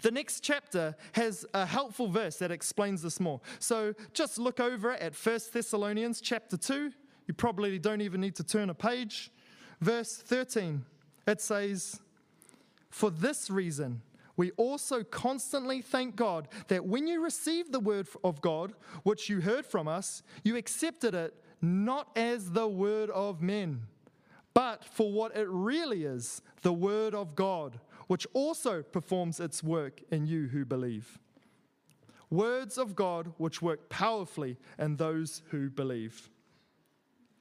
The 0.02 0.12
next 0.12 0.42
chapter 0.42 0.96
has 1.14 1.46
a 1.54 1.66
helpful 1.66 2.08
verse 2.08 2.38
that 2.38 2.52
explains 2.52 3.02
this 3.02 3.20
more. 3.20 3.42
So 3.60 3.94
just 4.14 4.38
look 4.38 4.60
over 4.60 4.92
at 4.92 5.14
1 5.14 5.40
Thessalonians 5.52 6.22
chapter 6.22 6.58
2. 6.58 6.92
You 7.28 7.34
probably 7.34 7.80
don't 7.80 8.02
even 8.02 8.22
need 8.22 8.36
to 8.36 8.44
turn 8.44 8.70
a 8.70 8.74
page. 8.74 9.32
Verse 9.82 10.16
13, 10.16 10.86
it 11.28 11.42
says, 11.42 12.00
For 12.90 13.10
this 13.12 13.50
reason, 13.50 14.02
we 14.36 14.52
also 14.52 15.04
constantly 15.04 15.82
thank 15.82 16.16
God 16.16 16.48
that 16.68 16.86
when 16.86 17.08
you 17.08 17.24
received 17.24 17.72
the 17.72 17.80
word 17.80 18.08
of 18.24 18.42
God, 18.42 18.74
which 19.04 19.30
you 19.30 19.42
heard 19.42 19.66
from 19.66 19.88
us, 19.88 20.24
you 20.44 20.56
accepted 20.56 21.14
it 21.14 21.34
not 21.64 22.10
as 22.18 22.52
the 22.52 22.68
word 22.68 23.10
of 23.10 23.42
men, 23.42 23.84
but 24.54 24.84
for 24.84 25.12
what 25.12 25.36
it 25.36 25.48
really 25.50 26.04
is 26.04 26.42
the 26.62 26.74
word 26.74 27.16
of 27.16 27.36
God, 27.36 27.80
which 28.08 28.28
also 28.34 28.84
performs 28.84 29.40
its 29.40 29.64
work 29.64 30.02
in 30.12 30.26
you 30.26 30.48
who 30.48 30.66
believe. 30.66 31.20
Words 32.30 32.78
of 32.78 32.96
God 32.96 33.34
which 33.38 33.62
work 33.62 33.90
powerfully 33.90 34.58
in 34.78 34.98
those 34.98 35.42
who 35.52 35.70
believe. 35.70 36.30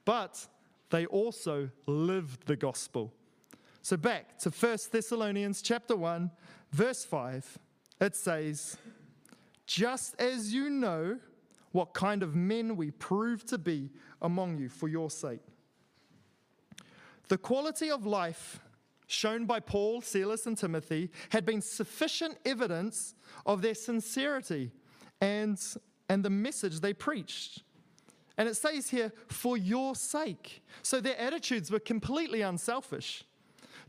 But 0.05 0.47
they 0.89 1.05
also 1.05 1.69
lived 1.85 2.47
the 2.47 2.55
gospel. 2.55 3.13
So 3.81 3.97
back 3.97 4.37
to 4.39 4.49
1 4.49 4.77
Thessalonians 4.91 5.61
chapter 5.61 5.95
1 5.95 6.31
verse 6.71 7.03
5 7.03 7.59
it 7.99 8.15
says 8.15 8.77
just 9.67 10.19
as 10.19 10.53
you 10.53 10.69
know 10.69 11.19
what 11.73 11.93
kind 11.93 12.23
of 12.23 12.35
men 12.35 12.77
we 12.77 12.91
prove 12.91 13.45
to 13.47 13.57
be 13.57 13.89
among 14.21 14.57
you 14.57 14.69
for 14.69 14.87
your 14.87 15.09
sake. 15.09 15.41
The 17.27 17.37
quality 17.37 17.91
of 17.91 18.05
life 18.05 18.59
shown 19.07 19.45
by 19.45 19.59
Paul, 19.59 20.01
Silas, 20.01 20.45
and 20.45 20.57
Timothy 20.57 21.11
had 21.29 21.45
been 21.45 21.61
sufficient 21.61 22.37
evidence 22.45 23.15
of 23.45 23.61
their 23.61 23.75
sincerity 23.75 24.71
and, 25.19 25.59
and 26.09 26.23
the 26.23 26.29
message 26.29 26.79
they 26.79 26.93
preached. 26.93 27.63
And 28.37 28.47
it 28.49 28.55
says 28.55 28.89
here, 28.89 29.11
for 29.27 29.57
your 29.57 29.95
sake. 29.95 30.63
So 30.81 30.99
their 30.99 31.19
attitudes 31.19 31.69
were 31.69 31.79
completely 31.79 32.41
unselfish. 32.41 33.25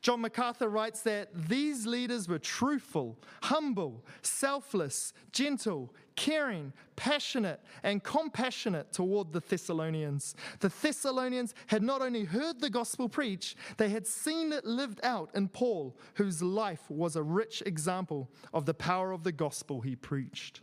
John 0.01 0.21
MacArthur 0.21 0.69
writes 0.69 1.01
that 1.03 1.31
these 1.49 1.87
leaders 1.87 2.29
were 2.29 2.39
truthful, 2.39 3.19
humble, 3.45 4.05
selfless, 4.21 5.15
gentle, 5.33 5.95
caring, 6.17 6.73
passionate, 6.97 7.61
and 7.83 8.03
compassionate 8.03 8.93
toward 8.93 9.33
the 9.33 9.41
Thessalonians. 9.41 10.35
The 10.61 10.73
Thessalonians 10.83 11.55
had 11.67 11.83
not 11.83 12.03
only 12.03 12.25
heard 12.25 12.61
the 12.61 12.71
gospel 12.71 13.09
preached, 13.09 13.57
they 13.77 13.89
had 13.89 14.07
seen 14.07 14.53
it 14.53 14.65
lived 14.65 15.01
out 15.03 15.31
in 15.35 15.49
Paul, 15.49 15.97
whose 16.15 16.43
life 16.43 16.89
was 16.89 17.17
a 17.17 17.23
rich 17.23 17.63
example 17.67 18.31
of 18.53 18.67
the 18.67 18.75
power 18.75 19.13
of 19.13 19.25
the 19.25 19.33
gospel 19.33 19.81
he 19.81 19.97
preached. 19.97 20.61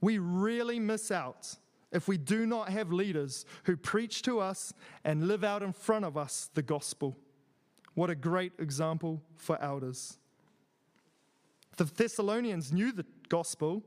We 0.00 0.18
really 0.18 0.80
miss 0.80 1.10
out 1.10 1.56
if 1.92 2.08
we 2.08 2.16
do 2.16 2.46
not 2.46 2.70
have 2.70 2.92
leaders 2.92 3.44
who 3.64 3.76
preach 3.76 4.22
to 4.22 4.40
us 4.40 4.72
and 5.04 5.28
live 5.28 5.44
out 5.44 5.62
in 5.62 5.72
front 5.72 6.04
of 6.04 6.16
us 6.16 6.50
the 6.54 6.62
gospel. 6.62 7.16
What 7.94 8.10
a 8.10 8.14
great 8.14 8.52
example 8.58 9.22
for 9.36 9.60
elders. 9.60 10.18
The 11.76 11.84
Thessalonians 11.84 12.72
knew 12.72 12.92
the 12.92 13.06
gospel, 13.28 13.82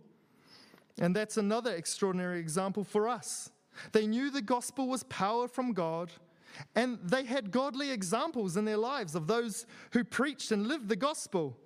and 0.99 1.15
that's 1.15 1.37
another 1.37 1.73
extraordinary 1.73 2.39
example 2.39 2.83
for 2.83 3.07
us. 3.07 3.51
They 3.91 4.07
knew 4.07 4.29
the 4.29 4.41
gospel 4.41 4.87
was 4.87 5.03
power 5.03 5.47
from 5.47 5.73
God, 5.73 6.11
and 6.75 6.99
they 7.03 7.25
had 7.25 7.51
godly 7.51 7.91
examples 7.91 8.55
in 8.55 8.65
their 8.65 8.77
lives 8.77 9.15
of 9.15 9.27
those 9.27 9.65
who 9.91 10.03
preached 10.03 10.51
and 10.51 10.67
lived 10.67 10.87
the 10.87 10.95
gospel. 10.95 11.57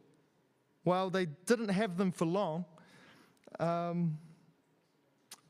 Well, 0.83 1.09
they 1.09 1.27
didn't 1.45 1.69
have 1.69 1.97
them 1.97 2.11
for 2.11 2.25
long. 2.25 2.65
Um, 3.59 4.17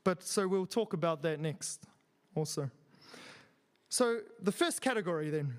but 0.04 0.22
so 0.22 0.46
we'll 0.46 0.66
talk 0.66 0.92
about 0.92 1.22
that 1.22 1.40
next 1.40 1.84
also. 2.34 2.70
So, 3.88 4.20
the 4.40 4.52
first 4.52 4.80
category 4.80 5.30
then 5.30 5.58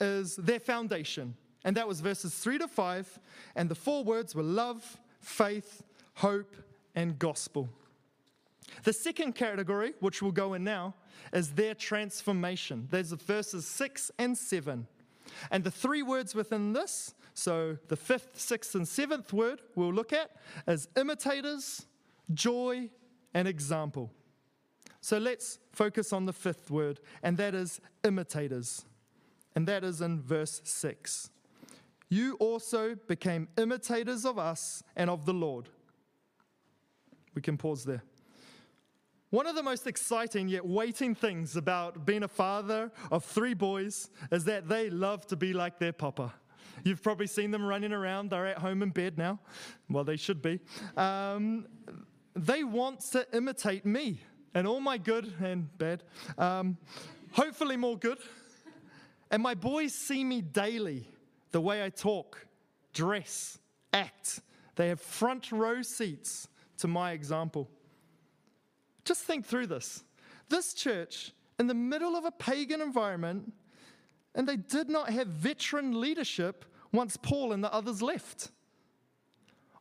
is 0.00 0.36
their 0.36 0.60
foundation. 0.60 1.36
And 1.64 1.76
that 1.76 1.86
was 1.86 2.00
verses 2.00 2.34
3 2.34 2.58
to 2.58 2.68
5. 2.68 3.18
And 3.56 3.68
the 3.68 3.74
four 3.74 4.04
words 4.04 4.34
were 4.34 4.42
love, 4.42 4.98
faith, 5.20 5.82
hope, 6.14 6.54
and 6.98 7.16
gospel. 7.16 7.68
The 8.82 8.92
second 8.92 9.36
category, 9.36 9.94
which 10.00 10.20
we'll 10.20 10.32
go 10.32 10.54
in 10.54 10.64
now, 10.64 10.94
is 11.32 11.52
their 11.52 11.74
transformation. 11.74 12.88
There's 12.90 13.12
verses 13.12 13.66
6 13.66 14.10
and 14.18 14.36
7. 14.36 14.88
And 15.52 15.62
the 15.62 15.70
three 15.70 16.02
words 16.02 16.34
within 16.34 16.72
this, 16.72 17.14
so 17.34 17.78
the 17.86 17.96
fifth, 17.96 18.40
sixth, 18.40 18.74
and 18.74 18.88
seventh 18.88 19.32
word 19.32 19.60
we'll 19.76 19.92
look 19.92 20.12
at, 20.12 20.32
is 20.66 20.88
imitators, 20.96 21.86
joy, 22.34 22.90
and 23.32 23.46
example. 23.46 24.10
So 25.00 25.18
let's 25.18 25.60
focus 25.70 26.12
on 26.12 26.26
the 26.26 26.32
fifth 26.32 26.68
word, 26.68 26.98
and 27.22 27.36
that 27.36 27.54
is 27.54 27.80
imitators 28.02 28.84
and 29.54 29.68
that 29.68 29.84
is 29.84 30.00
in 30.00 30.20
verse 30.20 30.60
6. 30.64 31.30
You 32.08 32.34
also 32.34 32.94
became 32.94 33.48
imitators 33.56 34.24
of 34.24 34.38
us 34.38 34.82
and 34.96 35.10
of 35.10 35.26
the 35.26 35.34
Lord. 35.34 35.68
We 37.38 37.42
can 37.42 37.56
pause 37.56 37.84
there. 37.84 38.02
One 39.30 39.46
of 39.46 39.54
the 39.54 39.62
most 39.62 39.86
exciting 39.86 40.48
yet 40.48 40.66
waiting 40.66 41.14
things 41.14 41.54
about 41.54 42.04
being 42.04 42.24
a 42.24 42.28
father 42.28 42.90
of 43.12 43.24
three 43.24 43.54
boys 43.54 44.10
is 44.32 44.44
that 44.46 44.68
they 44.68 44.90
love 44.90 45.24
to 45.28 45.36
be 45.36 45.52
like 45.52 45.78
their 45.78 45.92
papa. 45.92 46.34
You've 46.82 47.00
probably 47.00 47.28
seen 47.28 47.52
them 47.52 47.64
running 47.64 47.92
around. 47.92 48.30
They're 48.30 48.48
at 48.48 48.58
home 48.58 48.82
in 48.82 48.90
bed 48.90 49.18
now. 49.18 49.38
Well, 49.88 50.02
they 50.02 50.16
should 50.16 50.42
be. 50.42 50.58
Um, 50.96 51.68
they 52.34 52.64
want 52.64 53.02
to 53.12 53.24
imitate 53.32 53.86
me 53.86 54.20
and 54.52 54.66
all 54.66 54.80
my 54.80 54.98
good 54.98 55.32
and 55.40 55.68
bad. 55.78 56.02
Um, 56.38 56.76
hopefully, 57.30 57.76
more 57.76 57.96
good. 57.96 58.18
And 59.30 59.44
my 59.44 59.54
boys 59.54 59.94
see 59.94 60.24
me 60.24 60.40
daily, 60.40 61.06
the 61.52 61.60
way 61.60 61.84
I 61.84 61.90
talk, 61.90 62.48
dress, 62.92 63.60
act. 63.92 64.40
They 64.74 64.88
have 64.88 65.00
front 65.00 65.52
row 65.52 65.82
seats 65.82 66.48
to 66.78 66.88
my 66.88 67.12
example. 67.12 67.68
Just 69.04 69.24
think 69.24 69.46
through 69.46 69.66
this. 69.66 70.04
This 70.48 70.74
church, 70.74 71.32
in 71.58 71.66
the 71.66 71.74
middle 71.74 72.16
of 72.16 72.24
a 72.24 72.30
pagan 72.30 72.80
environment, 72.80 73.52
and 74.34 74.48
they 74.48 74.56
did 74.56 74.88
not 74.88 75.10
have 75.10 75.26
veteran 75.26 76.00
leadership 76.00 76.64
once 76.92 77.16
Paul 77.16 77.52
and 77.52 77.62
the 77.62 77.72
others 77.72 78.02
left. 78.02 78.50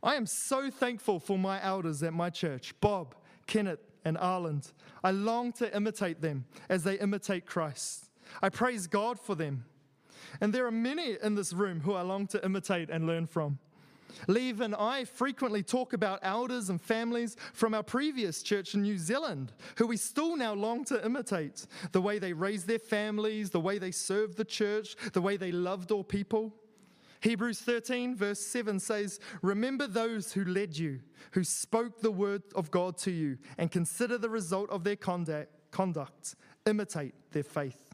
I 0.03 0.15
am 0.15 0.25
so 0.25 0.69
thankful 0.69 1.19
for 1.19 1.37
my 1.37 1.63
elders 1.63 2.03
at 2.03 2.13
my 2.13 2.29
church, 2.29 2.73
Bob, 2.79 3.15
Kenneth, 3.45 3.79
and 4.05 4.17
Arland. 4.17 4.71
I 5.03 5.11
long 5.11 5.51
to 5.53 5.75
imitate 5.75 6.21
them 6.21 6.45
as 6.69 6.83
they 6.83 6.99
imitate 6.99 7.45
Christ. 7.45 8.09
I 8.41 8.49
praise 8.49 8.87
God 8.87 9.19
for 9.19 9.35
them. 9.35 9.65
And 10.41 10.53
there 10.53 10.65
are 10.65 10.71
many 10.71 11.17
in 11.21 11.35
this 11.35 11.53
room 11.53 11.81
who 11.81 11.93
I 11.93 12.01
long 12.01 12.27
to 12.27 12.43
imitate 12.43 12.89
and 12.89 13.07
learn 13.07 13.27
from. 13.27 13.59
Leave 14.27 14.61
and 14.61 14.75
I 14.75 15.05
frequently 15.05 15.63
talk 15.63 15.93
about 15.93 16.19
elders 16.21 16.69
and 16.69 16.81
families 16.81 17.35
from 17.53 17.73
our 17.73 17.83
previous 17.83 18.41
church 18.41 18.73
in 18.73 18.81
New 18.81 18.97
Zealand 18.97 19.53
who 19.77 19.87
we 19.87 19.97
still 19.97 20.35
now 20.35 20.53
long 20.53 20.83
to 20.85 21.03
imitate. 21.05 21.65
The 21.91 22.01
way 22.01 22.19
they 22.19 22.33
raised 22.33 22.67
their 22.67 22.79
families, 22.79 23.49
the 23.49 23.59
way 23.59 23.77
they 23.77 23.91
served 23.91 24.37
the 24.37 24.45
church, 24.45 24.95
the 25.13 25.21
way 25.21 25.37
they 25.37 25.51
loved 25.51 25.91
all 25.91 26.03
people. 26.03 26.53
Hebrews 27.21 27.59
13, 27.61 28.15
verse 28.15 28.39
7 28.39 28.79
says, 28.79 29.19
Remember 29.41 29.87
those 29.87 30.33
who 30.33 30.45
led 30.45 30.77
you, 30.77 30.99
who 31.31 31.43
spoke 31.43 31.99
the 32.01 32.11
word 32.11 32.43
of 32.55 32.69
God 32.69 32.97
to 32.99 33.11
you, 33.11 33.37
and 33.57 33.71
consider 33.71 34.17
the 34.17 34.29
result 34.29 34.69
of 34.69 34.83
their 34.83 34.95
conduct. 34.95 36.35
Imitate 36.65 37.15
their 37.31 37.43
faith. 37.43 37.86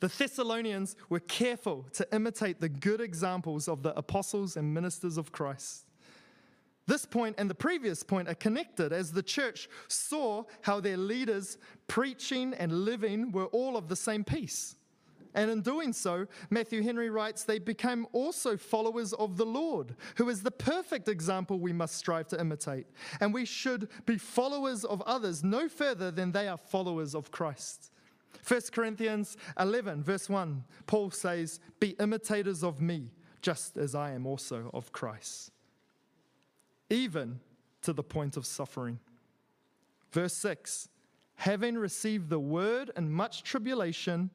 The 0.00 0.08
Thessalonians 0.08 0.94
were 1.08 1.20
careful 1.20 1.86
to 1.94 2.06
imitate 2.12 2.60
the 2.60 2.68
good 2.68 3.00
examples 3.00 3.68
of 3.68 3.82
the 3.82 3.96
apostles 3.98 4.56
and 4.56 4.72
ministers 4.72 5.16
of 5.16 5.32
Christ. 5.32 5.86
This 6.86 7.04
point 7.04 7.34
and 7.38 7.50
the 7.50 7.54
previous 7.54 8.02
point 8.02 8.28
are 8.28 8.34
connected 8.34 8.92
as 8.92 9.12
the 9.12 9.22
church 9.22 9.68
saw 9.88 10.44
how 10.62 10.80
their 10.80 10.96
leaders 10.96 11.58
preaching 11.86 12.54
and 12.54 12.72
living 12.72 13.30
were 13.30 13.46
all 13.46 13.76
of 13.76 13.88
the 13.88 13.96
same 13.96 14.24
piece. 14.24 14.76
And 15.34 15.50
in 15.50 15.60
doing 15.60 15.92
so, 15.92 16.26
Matthew 16.48 16.82
Henry 16.82 17.10
writes, 17.10 17.44
they 17.44 17.58
became 17.58 18.06
also 18.12 18.56
followers 18.56 19.12
of 19.12 19.36
the 19.36 19.44
Lord, 19.44 19.94
who 20.16 20.30
is 20.30 20.42
the 20.42 20.50
perfect 20.50 21.08
example 21.08 21.58
we 21.58 21.72
must 21.72 21.96
strive 21.96 22.28
to 22.28 22.40
imitate. 22.40 22.86
And 23.20 23.34
we 23.34 23.44
should 23.44 23.88
be 24.06 24.16
followers 24.16 24.84
of 24.84 25.02
others 25.02 25.44
no 25.44 25.68
further 25.68 26.10
than 26.10 26.32
they 26.32 26.48
are 26.48 26.56
followers 26.56 27.14
of 27.14 27.30
Christ. 27.30 27.92
1 28.48 28.60
Corinthians 28.72 29.36
11, 29.60 30.02
verse 30.02 30.28
1, 30.28 30.64
Paul 30.86 31.10
says, 31.10 31.60
Be 31.80 31.90
imitators 32.00 32.64
of 32.64 32.80
me, 32.80 33.10
just 33.42 33.76
as 33.76 33.94
I 33.94 34.12
am 34.12 34.26
also 34.26 34.70
of 34.72 34.90
Christ, 34.90 35.50
even 36.88 37.40
to 37.82 37.92
the 37.92 38.02
point 38.02 38.38
of 38.38 38.46
suffering. 38.46 38.98
Verse 40.12 40.32
6, 40.34 40.88
having 41.36 41.76
received 41.76 42.30
the 42.30 42.40
word 42.40 42.90
and 42.96 43.12
much 43.12 43.42
tribulation 43.42 44.30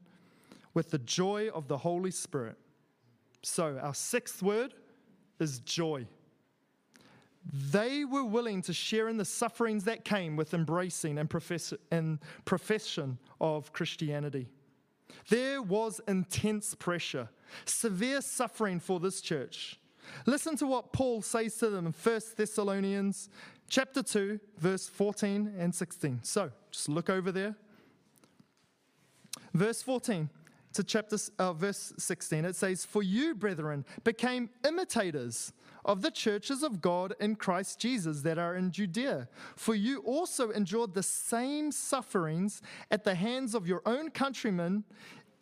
with 0.74 0.90
the 0.90 0.98
joy 0.98 1.48
of 1.52 1.66
the 1.66 1.78
Holy 1.78 2.12
Spirit. 2.12 2.56
So, 3.42 3.78
our 3.82 3.94
sixth 3.94 4.42
word 4.42 4.74
is 5.40 5.58
joy. 5.60 6.06
They 7.52 8.04
were 8.04 8.24
willing 8.24 8.62
to 8.62 8.72
share 8.72 9.08
in 9.08 9.16
the 9.16 9.24
sufferings 9.24 9.84
that 9.84 10.04
came 10.04 10.36
with 10.36 10.54
embracing 10.54 11.18
and, 11.18 11.28
profess- 11.28 11.74
and 11.90 12.18
profession 12.44 13.18
of 13.40 13.72
Christianity. 13.72 14.48
There 15.28 15.62
was 15.62 16.00
intense 16.08 16.74
pressure, 16.74 17.28
severe 17.64 18.20
suffering 18.20 18.80
for 18.80 18.98
this 18.98 19.20
church. 19.20 19.78
Listen 20.26 20.56
to 20.56 20.66
what 20.66 20.92
Paul 20.92 21.22
says 21.22 21.56
to 21.58 21.70
them 21.70 21.86
in 21.86 21.92
1 21.92 22.20
Thessalonians 22.36 23.28
chapter 23.68 24.02
2 24.02 24.38
verse 24.58 24.86
14 24.86 25.54
and 25.58 25.74
16. 25.74 26.20
So, 26.22 26.50
just 26.70 26.88
look 26.88 27.08
over 27.08 27.32
there. 27.32 27.56
Verse 29.52 29.82
14 29.82 30.28
to 30.74 30.84
chapter 30.84 31.16
uh, 31.38 31.52
verse 31.52 31.92
16 31.98 32.44
it 32.44 32.56
says 32.56 32.84
for 32.84 33.02
you 33.02 33.34
brethren 33.34 33.84
became 34.04 34.50
imitators 34.66 35.52
of 35.84 36.02
the 36.02 36.10
churches 36.10 36.62
of 36.62 36.80
God 36.80 37.14
in 37.20 37.36
Christ 37.36 37.78
Jesus 37.78 38.22
that 38.22 38.38
are 38.38 38.56
in 38.56 38.70
Judea. 38.70 39.28
For 39.56 39.74
you 39.74 39.98
also 40.00 40.50
endured 40.50 40.94
the 40.94 41.02
same 41.02 41.70
sufferings 41.70 42.62
at 42.90 43.04
the 43.04 43.14
hands 43.14 43.54
of 43.54 43.68
your 43.68 43.82
own 43.84 44.10
countrymen, 44.10 44.84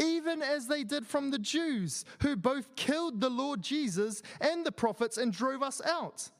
even 0.00 0.42
as 0.42 0.66
they 0.66 0.82
did 0.82 1.06
from 1.06 1.30
the 1.30 1.38
Jews, 1.38 2.04
who 2.20 2.34
both 2.34 2.74
killed 2.74 3.20
the 3.20 3.30
Lord 3.30 3.62
Jesus 3.62 4.22
and 4.40 4.66
the 4.66 4.72
prophets 4.72 5.16
and 5.16 5.32
drove 5.32 5.62
us 5.62 5.80
out. 5.84 6.30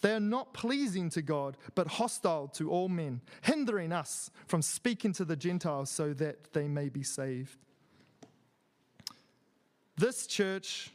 They 0.00 0.12
are 0.12 0.20
not 0.20 0.54
pleasing 0.54 1.10
to 1.10 1.22
God, 1.22 1.56
but 1.74 1.88
hostile 1.88 2.46
to 2.48 2.70
all 2.70 2.88
men, 2.88 3.20
hindering 3.42 3.92
us 3.92 4.30
from 4.46 4.62
speaking 4.62 5.12
to 5.14 5.24
the 5.24 5.34
Gentiles 5.34 5.90
so 5.90 6.12
that 6.14 6.52
they 6.52 6.68
may 6.68 6.88
be 6.88 7.02
saved. 7.02 7.58
This 9.98 10.28
church 10.28 10.92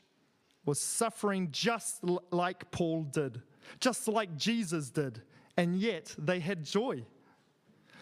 was 0.65 0.79
suffering 0.79 1.49
just 1.51 2.03
like 2.31 2.71
Paul 2.71 3.03
did, 3.03 3.41
just 3.81 4.07
like 4.07 4.37
Jesus 4.37 4.89
did, 4.89 5.21
and 5.57 5.75
yet 5.75 6.15
they 6.17 6.39
had 6.39 6.63
joy. 6.63 7.03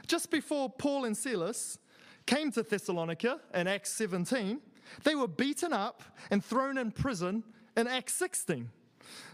Just 0.05 0.29
before 0.29 0.69
Paul 0.69 1.05
and 1.05 1.17
Silas 1.17 1.79
came 2.27 2.51
to 2.51 2.61
Thessalonica 2.61 3.39
in 3.55 3.67
Acts 3.67 3.91
17, 3.93 4.61
they 5.03 5.15
were 5.15 5.27
beaten 5.27 5.73
up 5.73 6.03
and 6.29 6.45
thrown 6.45 6.77
in 6.77 6.91
prison 6.91 7.43
in 7.75 7.87
Acts 7.87 8.13
16. 8.13 8.69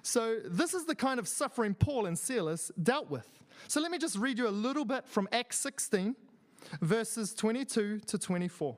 So, 0.01 0.37
this 0.45 0.73
is 0.73 0.85
the 0.85 0.95
kind 0.95 1.19
of 1.19 1.27
suffering 1.27 1.73
Paul 1.73 2.05
and 2.05 2.17
Silas 2.17 2.71
dealt 2.81 3.09
with. 3.09 3.27
So, 3.67 3.81
let 3.81 3.91
me 3.91 3.97
just 3.97 4.17
read 4.17 4.37
you 4.37 4.47
a 4.47 4.49
little 4.49 4.85
bit 4.85 5.05
from 5.05 5.27
Acts 5.33 5.59
16, 5.59 6.15
verses 6.81 7.33
22 7.33 7.99
to 7.99 8.17
24. 8.17 8.77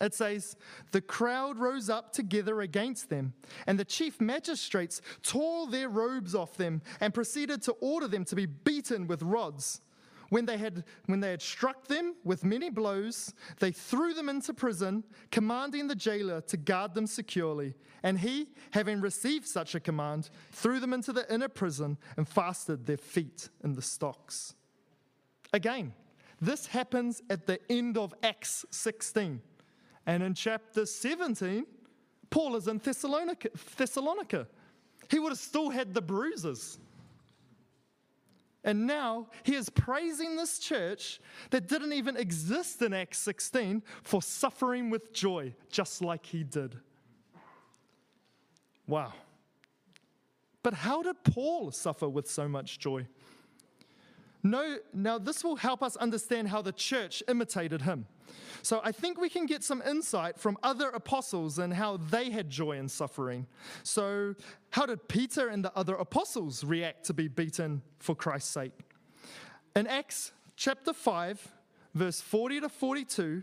It 0.00 0.14
says, 0.14 0.56
The 0.92 1.00
crowd 1.00 1.58
rose 1.58 1.90
up 1.90 2.12
together 2.12 2.60
against 2.60 3.10
them, 3.10 3.34
and 3.66 3.78
the 3.78 3.84
chief 3.84 4.20
magistrates 4.20 5.00
tore 5.22 5.66
their 5.66 5.88
robes 5.88 6.34
off 6.34 6.56
them 6.56 6.82
and 7.00 7.12
proceeded 7.12 7.62
to 7.62 7.72
order 7.80 8.06
them 8.06 8.24
to 8.26 8.36
be 8.36 8.46
beaten 8.46 9.06
with 9.06 9.22
rods. 9.22 9.80
When 10.30 10.44
they, 10.44 10.58
had, 10.58 10.84
when 11.06 11.20
they 11.20 11.30
had 11.30 11.40
struck 11.40 11.88
them 11.88 12.14
with 12.22 12.44
many 12.44 12.68
blows, 12.68 13.32
they 13.60 13.72
threw 13.72 14.12
them 14.12 14.28
into 14.28 14.52
prison, 14.52 15.04
commanding 15.30 15.86
the 15.86 15.94
jailer 15.94 16.42
to 16.42 16.56
guard 16.58 16.94
them 16.94 17.06
securely. 17.06 17.74
And 18.02 18.18
he, 18.18 18.48
having 18.72 19.00
received 19.00 19.46
such 19.46 19.74
a 19.74 19.80
command, 19.80 20.28
threw 20.52 20.80
them 20.80 20.92
into 20.92 21.14
the 21.14 21.32
inner 21.32 21.48
prison 21.48 21.96
and 22.16 22.28
fastened 22.28 22.84
their 22.84 22.98
feet 22.98 23.48
in 23.64 23.72
the 23.72 23.82
stocks. 23.82 24.54
Again, 25.54 25.94
this 26.42 26.66
happens 26.66 27.22
at 27.30 27.46
the 27.46 27.58
end 27.70 27.96
of 27.96 28.14
Acts 28.22 28.66
16. 28.70 29.40
And 30.08 30.22
in 30.22 30.32
chapter 30.32 30.86
17, 30.86 31.66
Paul 32.30 32.56
is 32.56 32.66
in 32.66 32.78
Thessalonica. 32.78 33.50
Thessalonica. 33.76 34.48
He 35.10 35.18
would 35.18 35.28
have 35.28 35.38
still 35.38 35.68
had 35.68 35.92
the 35.92 36.00
bruises. 36.00 36.78
And 38.64 38.86
now 38.86 39.28
he 39.42 39.54
is 39.54 39.68
praising 39.68 40.34
this 40.34 40.58
church 40.58 41.20
that 41.50 41.68
didn't 41.68 41.92
even 41.92 42.16
exist 42.16 42.80
in 42.80 42.94
Acts 42.94 43.18
16 43.18 43.82
for 44.02 44.22
suffering 44.22 44.88
with 44.88 45.12
joy, 45.12 45.54
just 45.70 46.00
like 46.00 46.24
he 46.24 46.42
did. 46.42 46.76
Wow. 48.86 49.12
But 50.62 50.72
how 50.72 51.02
did 51.02 51.22
Paul 51.22 51.70
suffer 51.70 52.08
with 52.08 52.30
so 52.30 52.48
much 52.48 52.78
joy? 52.78 53.06
No, 54.42 54.78
now 54.94 55.18
this 55.18 55.42
will 55.42 55.56
help 55.56 55.82
us 55.82 55.96
understand 55.96 56.48
how 56.48 56.62
the 56.62 56.72
church 56.72 57.22
imitated 57.28 57.82
him. 57.82 58.06
So 58.62 58.80
I 58.84 58.92
think 58.92 59.20
we 59.20 59.28
can 59.28 59.46
get 59.46 59.64
some 59.64 59.82
insight 59.82 60.38
from 60.38 60.58
other 60.62 60.88
apostles 60.88 61.58
and 61.58 61.72
how 61.72 61.96
they 61.96 62.30
had 62.30 62.50
joy 62.50 62.72
in 62.72 62.88
suffering. 62.88 63.46
So, 63.82 64.34
how 64.70 64.86
did 64.86 65.08
Peter 65.08 65.48
and 65.48 65.64
the 65.64 65.72
other 65.76 65.94
apostles 65.94 66.64
react 66.64 67.04
to 67.06 67.14
be 67.14 67.28
beaten 67.28 67.82
for 67.98 68.14
Christ's 68.14 68.50
sake? 68.50 68.72
In 69.74 69.86
Acts 69.86 70.32
chapter 70.56 70.92
5, 70.92 71.48
verse 71.94 72.20
40 72.20 72.60
to 72.60 72.68
42, 72.68 73.42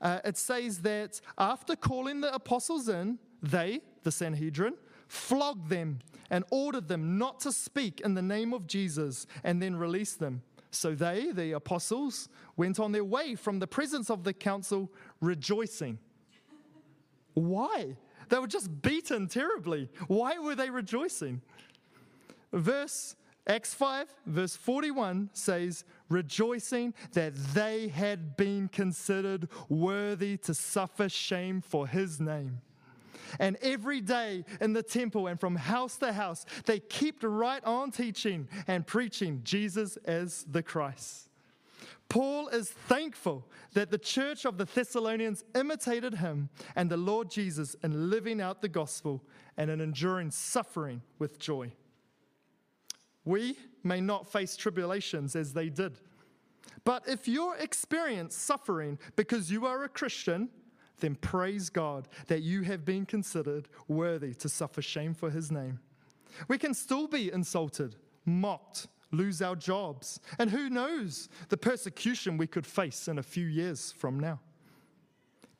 uh, 0.00 0.18
it 0.24 0.36
says 0.36 0.78
that 0.80 1.20
after 1.38 1.76
calling 1.76 2.20
the 2.20 2.34
apostles 2.34 2.88
in, 2.88 3.18
they, 3.42 3.80
the 4.02 4.10
Sanhedrin, 4.10 4.74
flogged 5.06 5.68
them 5.68 6.00
and 6.30 6.44
ordered 6.50 6.88
them 6.88 7.18
not 7.18 7.40
to 7.40 7.52
speak 7.52 8.00
in 8.00 8.14
the 8.14 8.22
name 8.22 8.52
of 8.52 8.66
Jesus 8.66 9.26
and 9.44 9.62
then 9.62 9.76
released 9.76 10.18
them. 10.18 10.42
So 10.70 10.94
they, 10.94 11.32
the 11.32 11.52
apostles, 11.52 12.28
went 12.56 12.80
on 12.80 12.92
their 12.92 13.04
way 13.04 13.34
from 13.34 13.58
the 13.58 13.66
presence 13.66 14.10
of 14.10 14.24
the 14.24 14.32
council 14.32 14.90
rejoicing. 15.20 15.98
Why? 17.34 17.96
They 18.28 18.38
were 18.38 18.46
just 18.46 18.82
beaten 18.82 19.28
terribly. 19.28 19.90
Why 20.08 20.38
were 20.38 20.54
they 20.54 20.70
rejoicing? 20.70 21.42
Verse 22.52 23.16
Acts 23.46 23.74
5, 23.74 24.14
verse 24.24 24.54
41 24.54 25.30
says, 25.32 25.84
rejoicing 26.08 26.94
that 27.12 27.34
they 27.54 27.88
had 27.88 28.36
been 28.36 28.68
considered 28.68 29.48
worthy 29.68 30.36
to 30.38 30.54
suffer 30.54 31.08
shame 31.08 31.60
for 31.60 31.88
his 31.88 32.20
name. 32.20 32.60
And 33.38 33.56
every 33.62 34.00
day 34.00 34.44
in 34.60 34.72
the 34.72 34.82
temple 34.82 35.26
and 35.26 35.38
from 35.38 35.56
house 35.56 35.96
to 35.98 36.12
house, 36.12 36.44
they 36.66 36.80
kept 36.80 37.22
right 37.22 37.64
on 37.64 37.90
teaching 37.90 38.48
and 38.66 38.86
preaching 38.86 39.40
Jesus 39.44 39.96
as 39.98 40.44
the 40.50 40.62
Christ. 40.62 41.28
Paul 42.08 42.48
is 42.48 42.68
thankful 42.68 43.46
that 43.72 43.90
the 43.90 43.96
church 43.96 44.44
of 44.44 44.58
the 44.58 44.66
Thessalonians 44.66 45.44
imitated 45.54 46.14
him 46.16 46.50
and 46.76 46.90
the 46.90 46.96
Lord 46.98 47.30
Jesus 47.30 47.74
in 47.82 48.10
living 48.10 48.40
out 48.40 48.60
the 48.60 48.68
gospel 48.68 49.24
and 49.56 49.70
in 49.70 49.80
enduring 49.80 50.30
suffering 50.30 51.00
with 51.18 51.38
joy. 51.38 51.72
We 53.24 53.56
may 53.82 54.00
not 54.00 54.30
face 54.30 54.56
tribulations 54.56 55.34
as 55.36 55.54
they 55.54 55.68
did. 55.68 55.98
But 56.84 57.08
if 57.08 57.28
you 57.28 57.54
experience 57.54 58.36
suffering 58.36 58.98
because 59.16 59.50
you 59.50 59.66
are 59.66 59.84
a 59.84 59.88
Christian, 59.88 60.50
then 61.02 61.16
praise 61.16 61.68
God 61.68 62.08
that 62.28 62.40
you 62.42 62.62
have 62.62 62.84
been 62.84 63.04
considered 63.04 63.68
worthy 63.86 64.32
to 64.34 64.48
suffer 64.48 64.80
shame 64.80 65.12
for 65.12 65.30
his 65.30 65.52
name. 65.52 65.80
We 66.48 66.56
can 66.56 66.72
still 66.72 67.06
be 67.06 67.30
insulted, 67.30 67.96
mocked, 68.24 68.88
lose 69.10 69.42
our 69.42 69.54
jobs, 69.54 70.18
and 70.38 70.50
who 70.50 70.70
knows 70.70 71.28
the 71.50 71.58
persecution 71.58 72.38
we 72.38 72.46
could 72.46 72.66
face 72.66 73.06
in 73.06 73.18
a 73.18 73.22
few 73.22 73.46
years 73.46 73.92
from 73.92 74.18
now. 74.18 74.40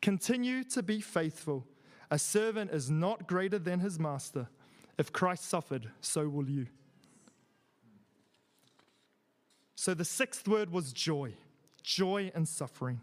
Continue 0.01 0.65
to 0.65 0.83
be 0.83 1.01
faithful. 1.01 1.67
A 2.11 2.19
servant 2.19 2.71
is 2.71 2.91
not 2.91 3.27
greater 3.27 3.59
than 3.59 3.81
his 3.81 3.99
master. 3.99 4.49
If 4.99 5.13
Christ 5.13 5.45
suffered, 5.45 5.91
so 6.01 6.29
will 6.29 6.49
you. 6.49 6.67
So 9.75 9.95
the 9.95 10.05
sixth 10.05 10.47
word 10.47 10.71
was 10.71 10.93
joy, 10.93 11.35
joy 11.83 12.31
and 12.35 12.49
suffering. 12.49 13.01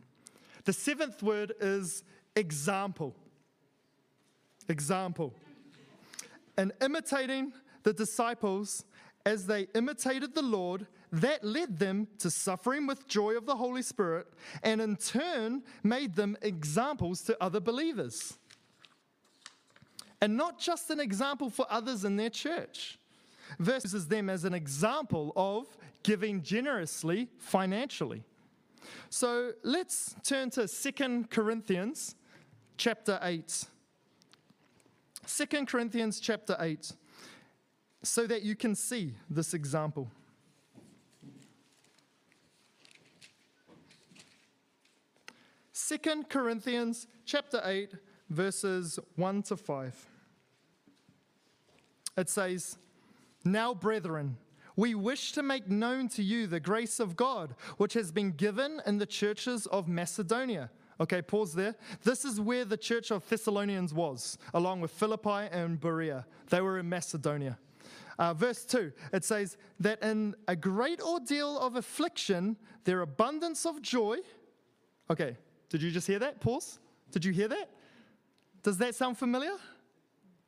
The 0.65 0.73
seventh 0.73 1.23
word 1.23 1.54
is 1.60 2.04
example. 2.36 3.15
Example. 4.68 5.34
And 6.58 6.72
imitating 6.82 7.54
the 7.84 7.94
disciples 7.94 8.86
as 9.26 9.46
they 9.46 9.68
imitated 9.76 10.34
the 10.34 10.42
Lord, 10.42 10.88
that 11.12 11.44
led 11.44 11.78
them 11.78 12.08
to 12.20 12.30
suffering 12.30 12.88
with 12.88 13.08
joy 13.08 13.36
of 13.36 13.46
the 13.46 13.56
Holy 13.56 13.82
Spirit, 13.82 14.28
and 14.63 14.80
in 14.80 14.96
turn 14.96 15.63
made 15.84 16.15
them 16.15 16.38
examples 16.42 17.22
to 17.24 17.38
other 17.42 17.60
believers. 17.60 18.38
And 20.22 20.36
not 20.36 20.60
just 20.60 20.89
an 20.89 21.00
example 21.00 21.50
for 21.50 21.65
others 21.70 22.06
in 22.06 22.18
their 22.18 22.30
church. 22.30 23.00
Verses 23.58 24.08
them 24.08 24.30
as 24.30 24.44
an 24.44 24.54
example 24.54 25.34
of 25.36 25.65
giving 26.04 26.42
generously 26.44 27.28
financially. 27.39 28.24
So 29.10 29.54
let's 29.63 30.15
turn 30.24 30.50
to 30.52 30.68
Second 30.68 31.30
Corinthians 31.30 32.15
chapter 32.80 33.20
8. 33.22 33.65
2 35.28 35.65
Corinthians 35.65 36.20
chapter 36.20 36.56
8, 36.58 36.94
so 38.02 38.26
that 38.26 38.42
you 38.42 38.56
can 38.56 38.74
see 38.74 39.13
this 39.30 39.54
example. 39.54 40.10
Second 45.74 46.30
Corinthians 46.30 47.08
chapter 47.26 47.62
8, 47.63 47.92
verses 48.30 48.98
1 49.18 49.44
to 49.44 49.58
5. 49.58 50.08
It 52.18 52.30
says, 52.30 52.78
Now, 53.44 53.74
brethren, 53.74 54.38
we 54.78 54.96
wish 54.96 55.34
to 55.34 55.44
make 55.44 55.70
known 55.70 56.08
to 56.10 56.24
you 56.24 56.48
the 56.48 56.62
grace 56.62 57.02
of 57.02 57.17
God, 57.17 57.56
which 57.75 57.94
has 57.96 58.13
been 58.13 58.32
given 58.32 58.82
in 58.86 59.00
the 59.00 59.06
churches 59.06 59.65
of 59.67 59.90
Macedonia 59.90 60.69
Okay, 61.02 61.21
pause 61.21 61.54
there. 61.54 61.75
This 62.04 62.25
is 62.25 62.41
where 62.41 62.65
the 62.65 62.77
church 62.77 63.12
of 63.12 63.27
Thessalonians 63.27 63.93
was, 63.93 64.37
along 64.54 64.81
with 64.81 64.91
Philippi 64.91 65.47
and 65.52 65.79
Berea. 65.79 66.25
They 66.50 66.62
were 66.62 66.79
in 66.79 66.89
Macedonia. 66.89 67.58
Uh, 68.17 68.33
verse 68.33 68.65
2, 68.65 68.91
it 69.13 69.23
says 69.23 69.56
that 69.79 70.04
in 70.04 70.35
a 70.50 70.56
great 70.56 71.02
ordeal 71.02 71.58
of 71.58 71.77
affliction, 71.77 72.58
their 72.83 73.00
abundance 73.00 73.65
of 73.65 73.81
joy. 73.81 74.17
Okay, 75.10 75.37
did 75.69 75.81
you 75.81 75.89
just 75.89 76.06
hear 76.06 76.19
that? 76.19 76.41
Pause. 76.41 76.79
Did 77.12 77.23
you 77.23 77.31
hear 77.31 77.47
that? 77.47 77.69
Does 78.62 78.77
that 78.79 78.93
sound 78.93 79.17
familiar? 79.17 79.56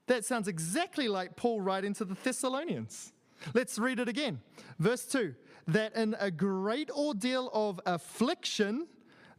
That 0.08 0.26
sounds 0.26 0.50
exactly 0.50 1.08
like 1.08 1.38
Paul 1.38 1.62
writing 1.62 1.94
to 1.94 2.04
the 2.04 2.16
Thessalonians. 2.16 3.14
Let's 3.54 3.80
read 3.80 4.00
it 4.00 4.10
again. 4.10 4.42
Verse 4.78 5.06
2 5.06 5.34
that 5.68 5.96
in 5.96 6.16
a 6.20 6.32
great 6.32 6.90
ordeal 6.90 7.50
of 7.54 7.80
affliction, 7.86 8.88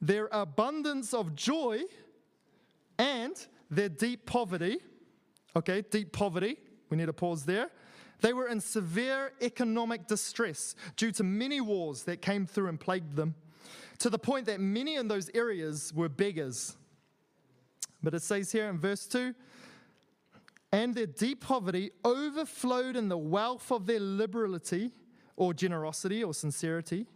their 0.03 0.29
abundance 0.33 1.15
of 1.15 1.35
joy 1.35 1.81
and 2.99 3.35
their 3.71 3.89
deep 3.89 4.27
poverty. 4.27 4.79
Okay, 5.57 5.83
deep 5.91 6.13
poverty. 6.13 6.59
We 6.91 6.97
need 6.99 7.09
a 7.09 7.13
pause 7.13 7.45
there. 7.45 7.71
They 8.21 8.33
were 8.33 8.49
in 8.49 8.61
severe 8.61 9.33
economic 9.41 10.07
distress 10.07 10.75
due 10.97 11.13
to 11.13 11.25
many 11.25 11.61
wars 11.61 12.03
that 12.05 12.21
came 12.21 12.47
through 12.47 12.69
and 12.69 12.79
plagued 12.79 13.17
them, 13.17 13.35
to 13.99 14.11
the 14.11 14.19
point 14.19 14.47
that 14.47 14.61
many 14.61 14.97
in 14.97 15.09
those 15.09 15.31
areas 15.35 15.93
were 15.95 16.09
beggars. 16.09 16.77
But 18.03 18.15
it 18.15 18.23
says 18.23 18.53
here 18.53 18.69
in 18.69 18.79
verse 18.79 19.07
2 19.07 19.35
and 20.73 20.95
their 20.95 21.07
deep 21.07 21.43
poverty 21.43 21.91
overflowed 22.05 22.97
in 22.97 23.09
the 23.09 23.19
wealth 23.19 23.71
of 23.71 23.87
their 23.87 24.01
liberality 24.01 24.91
or 25.37 25.53
generosity 25.53 26.25
or 26.25 26.33
sincerity. 26.33 27.07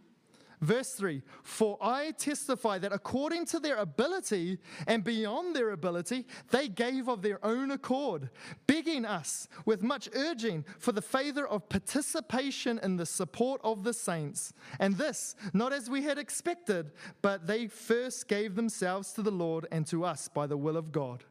Verse 0.61 0.93
3 0.93 1.21
For 1.43 1.77
I 1.81 2.11
testify 2.11 2.79
that 2.79 2.91
according 2.91 3.45
to 3.47 3.59
their 3.59 3.77
ability 3.77 4.57
and 4.87 5.03
beyond 5.03 5.55
their 5.55 5.71
ability, 5.71 6.25
they 6.49 6.67
gave 6.67 7.07
of 7.07 7.21
their 7.21 7.43
own 7.45 7.71
accord, 7.71 8.29
begging 8.65 9.05
us 9.05 9.47
with 9.65 9.83
much 9.83 10.09
urging 10.15 10.65
for 10.79 10.91
the 10.91 11.01
favor 11.01 11.47
of 11.47 11.69
participation 11.69 12.79
in 12.81 12.97
the 12.97 13.05
support 13.05 13.61
of 13.63 13.83
the 13.83 13.93
saints. 13.93 14.51
And 14.79 14.97
this, 14.97 15.35
not 15.53 15.73
as 15.73 15.89
we 15.89 16.03
had 16.03 16.17
expected, 16.17 16.91
but 17.21 17.45
they 17.45 17.67
first 17.67 18.27
gave 18.27 18.55
themselves 18.55 19.13
to 19.13 19.21
the 19.21 19.31
Lord 19.31 19.67
and 19.71 19.85
to 19.87 20.03
us 20.03 20.27
by 20.27 20.47
the 20.47 20.57
will 20.57 20.77
of 20.77 20.91
God. 20.91 21.23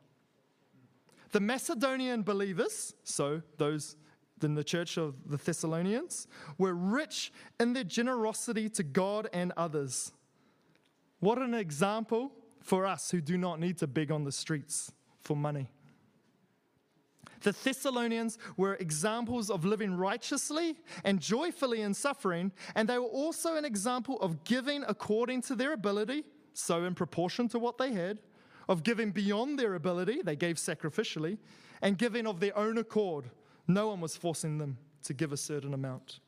The 1.33 1.41
Macedonian 1.41 2.22
believers, 2.22 2.95
so 3.03 3.43
those 3.59 3.97
in 4.43 4.55
the 4.55 4.64
church 4.64 4.97
of 4.97 5.14
the 5.26 5.37
Thessalonians, 5.37 6.26
were 6.59 6.74
rich 6.74 7.32
in 7.59 7.72
their 7.72 7.84
generosity 7.84 8.68
to 8.70 8.82
God 8.82 9.28
and 9.32 9.53
others. 9.57 10.12
What 11.20 11.39
an 11.39 11.55
example 11.55 12.32
for 12.61 12.87
us 12.87 13.11
who 13.11 13.20
do 13.20 13.39
not 13.39 13.61
need 13.61 13.78
to 13.78 13.87
beg 13.87 14.11
on 14.11 14.24
the 14.24 14.32
streets 14.32 14.93
for 15.20 15.37
money. 15.37 15.68
The 17.43 17.53
Thessalonians 17.53 18.39
were 18.57 18.74
examples 18.74 19.51
of 19.51 19.64
living 19.64 19.97
righteously 19.97 20.76
and 21.05 21.20
joyfully 21.20 21.82
in 21.82 21.95
suffering, 21.95 22.53
and 22.74 22.89
they 22.89 22.99
were 22.99 23.05
also 23.05 23.57
an 23.57 23.64
example 23.64 24.20
of 24.20 24.43
giving 24.45 24.84
according 24.89 25.43
to 25.43 25.55
their 25.55 25.72
ability, 25.72 26.24
so 26.55 26.84
in 26.84 26.95
proportion 26.95 27.49
to 27.49 27.59
what 27.59 27.78
they 27.78 27.93
had, 27.93 28.18
of 28.68 28.82
giving 28.82 29.12
beyond 29.12 29.59
their 29.59 29.74
ability, 29.74 30.22
they 30.22 30.34
gave 30.34 30.57
sacrificially, 30.57 31.39
and 31.82 31.99
giving 31.99 32.26
of 32.26 32.41
their 32.41 32.57
own 32.57 32.78
accord. 32.78 33.26
No 33.68 33.88
one 33.88 34.00
was 34.00 34.16
forcing 34.16 34.58
them 34.58 34.78
to 35.04 35.14
give 35.14 35.32
a 35.32 35.36
certain 35.36 35.74
amount. 35.74 36.20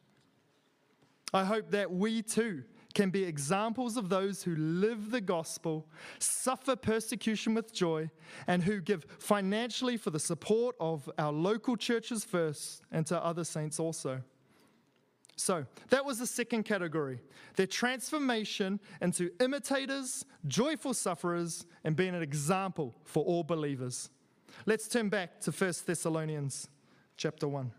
I 1.32 1.44
hope 1.44 1.70
that 1.70 1.90
we 1.90 2.22
too 2.22 2.64
can 2.94 3.10
be 3.10 3.22
examples 3.24 3.96
of 3.96 4.08
those 4.08 4.42
who 4.42 4.56
live 4.56 5.10
the 5.10 5.20
gospel, 5.20 5.86
suffer 6.18 6.74
persecution 6.74 7.54
with 7.54 7.72
joy, 7.72 8.10
and 8.46 8.62
who 8.62 8.80
give 8.80 9.06
financially 9.18 9.96
for 9.96 10.10
the 10.10 10.18
support 10.18 10.74
of 10.80 11.08
our 11.18 11.32
local 11.32 11.76
churches 11.76 12.24
first 12.24 12.82
and 12.90 13.06
to 13.06 13.22
other 13.22 13.44
saints 13.44 13.78
also. 13.78 14.22
So, 15.36 15.66
that 15.90 16.04
was 16.04 16.18
the 16.18 16.26
second 16.26 16.64
category 16.64 17.20
their 17.54 17.66
transformation 17.66 18.80
into 19.00 19.30
imitators, 19.40 20.24
joyful 20.48 20.94
sufferers, 20.94 21.66
and 21.84 21.94
being 21.94 22.14
an 22.14 22.22
example 22.22 22.96
for 23.04 23.24
all 23.24 23.44
believers. 23.44 24.10
Let's 24.66 24.88
turn 24.88 25.08
back 25.08 25.40
to 25.42 25.52
1 25.52 25.72
Thessalonians 25.86 26.68
chapter 27.18 27.46
1. 27.46 27.70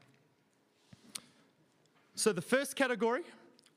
So, 2.14 2.34
the 2.34 2.42
first 2.42 2.76
category 2.76 3.22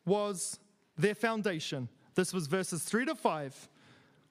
was 0.04 0.58
their 0.98 1.14
foundation. 1.14 1.88
This 2.14 2.34
was 2.34 2.48
verses 2.48 2.82
3 2.82 3.06
to 3.06 3.14
5. 3.14 3.68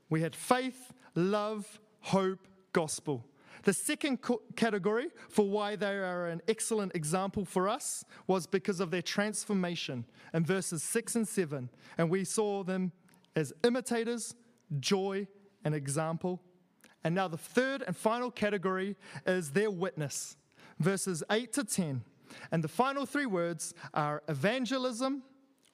We 0.10 0.22
had 0.22 0.36
faith, 0.36 0.92
love, 1.16 1.80
hope, 2.02 2.48
gospel. 2.74 3.26
The 3.64 3.74
second 3.74 4.20
category 4.56 5.10
for 5.30 5.48
why 5.48 5.76
they 5.76 5.98
are 5.98 6.28
an 6.28 6.42
excellent 6.48 6.96
example 6.96 7.46
for 7.46 7.70
us 7.70 8.04
was 8.28 8.48
because 8.48 8.80
of 8.80 8.92
their 8.92 9.02
transformation 9.02 10.06
in 10.34 10.46
verses 10.46 10.84
6 10.84 11.16
and 11.16 11.28
7. 11.28 11.70
And 11.98 12.10
we 12.10 12.26
saw 12.26 12.64
them 12.64 12.92
as 13.36 13.54
imitators, 13.64 14.36
joy, 14.80 15.28
and 15.64 15.76
example. 15.76 16.42
And 17.04 17.16
now 17.16 17.28
the 17.28 17.38
third 17.38 17.84
and 17.86 17.96
final 17.96 18.32
category 18.32 18.96
is 19.26 19.52
their 19.52 19.72
witness, 19.72 20.36
verses 20.82 21.24
8 21.30 21.54
to 21.54 21.64
10. 21.64 22.04
And 22.52 22.64
the 22.64 22.68
final 22.68 23.06
three 23.06 23.26
words 23.26 23.74
are 23.94 24.24
evangelism, 24.28 25.24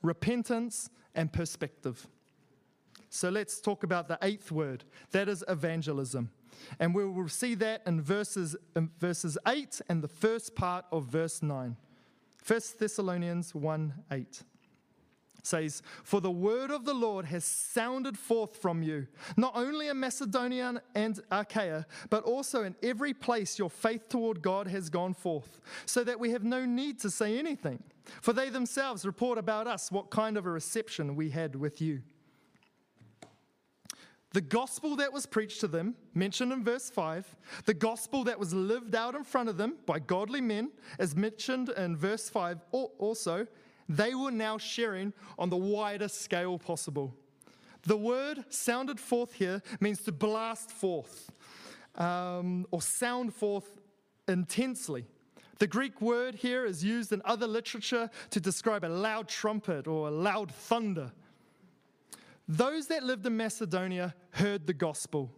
repentance, 0.01 0.89
and 1.15 1.31
perspective. 1.31 2.07
So 3.09 3.29
let's 3.29 3.61
talk 3.61 3.83
about 3.83 4.07
the 4.07 4.17
eighth 4.21 4.51
word 4.51 4.83
that 5.11 5.29
is 5.29 5.43
evangelism. 5.47 6.29
And 6.79 6.93
we 6.93 7.05
will 7.05 7.29
see 7.29 7.55
that 7.55 7.83
in 7.85 8.01
verses, 8.01 8.55
in 8.75 8.89
verses 8.99 9.37
8 9.47 9.81
and 9.89 10.03
the 10.03 10.07
first 10.07 10.55
part 10.55 10.85
of 10.91 11.05
verse 11.05 11.41
9. 11.41 11.75
1 12.45 12.59
Thessalonians 12.79 13.53
1 13.53 13.93
8 14.11 14.43
says, 15.47 15.81
For 16.03 16.21
the 16.21 16.31
word 16.31 16.71
of 16.71 16.85
the 16.85 16.93
Lord 16.93 17.25
has 17.25 17.45
sounded 17.45 18.17
forth 18.17 18.57
from 18.57 18.83
you, 18.83 19.07
not 19.35 19.53
only 19.55 19.87
in 19.87 19.99
Macedonia 19.99 20.81
and 20.93 21.19
Achaia, 21.31 21.85
but 22.09 22.23
also 22.23 22.63
in 22.63 22.75
every 22.83 23.13
place 23.13 23.57
your 23.57 23.69
faith 23.69 24.09
toward 24.09 24.41
God 24.41 24.67
has 24.67 24.89
gone 24.89 25.13
forth, 25.13 25.59
so 25.85 26.03
that 26.03 26.19
we 26.19 26.31
have 26.31 26.43
no 26.43 26.65
need 26.65 26.99
to 26.99 27.09
say 27.09 27.39
anything. 27.39 27.81
For 28.21 28.33
they 28.33 28.49
themselves 28.49 29.05
report 29.05 29.37
about 29.37 29.67
us 29.67 29.91
what 29.91 30.09
kind 30.09 30.37
of 30.37 30.45
a 30.45 30.51
reception 30.51 31.15
we 31.15 31.29
had 31.29 31.55
with 31.55 31.81
you. 31.81 32.01
The 34.33 34.41
gospel 34.41 34.97
that 34.97 35.13
was 35.13 35.25
preached 35.25 35.61
to 35.61 35.67
them, 35.67 35.95
mentioned 36.13 36.51
in 36.51 36.63
verse 36.63 36.89
5, 36.89 37.35
the 37.65 37.73
gospel 37.73 38.23
that 38.25 38.37
was 38.37 38.53
lived 38.53 38.93
out 38.93 39.15
in 39.15 39.23
front 39.23 39.49
of 39.49 39.57
them 39.57 39.77
by 39.85 39.99
godly 39.99 40.41
men, 40.41 40.71
as 40.99 41.15
mentioned 41.15 41.69
in 41.69 41.95
verse 41.95 42.29
5 42.29 42.59
also, 42.71 43.47
they 43.89 44.13
were 44.15 44.31
now 44.31 44.57
sharing 44.57 45.13
on 45.37 45.49
the 45.49 45.57
widest 45.57 46.21
scale 46.21 46.57
possible. 46.57 47.13
The 47.83 47.97
word 47.97 48.43
sounded 48.49 48.99
forth 48.99 49.33
here 49.33 49.61
means 49.79 50.01
to 50.03 50.11
blast 50.11 50.71
forth 50.71 51.31
um, 51.95 52.65
or 52.71 52.81
sound 52.81 53.33
forth 53.33 53.79
intensely. 54.27 55.05
The 55.59 55.67
Greek 55.67 56.01
word 56.01 56.35
here 56.35 56.65
is 56.65 56.83
used 56.83 57.11
in 57.11 57.21
other 57.25 57.47
literature 57.47 58.09
to 58.29 58.39
describe 58.39 58.83
a 58.83 58.89
loud 58.89 59.27
trumpet 59.27 59.87
or 59.87 60.07
a 60.07 60.11
loud 60.11 60.51
thunder. 60.51 61.11
Those 62.47 62.87
that 62.87 63.03
lived 63.03 63.25
in 63.25 63.35
Macedonia 63.35 64.13
heard 64.31 64.67
the 64.67 64.73
gospel. 64.73 65.31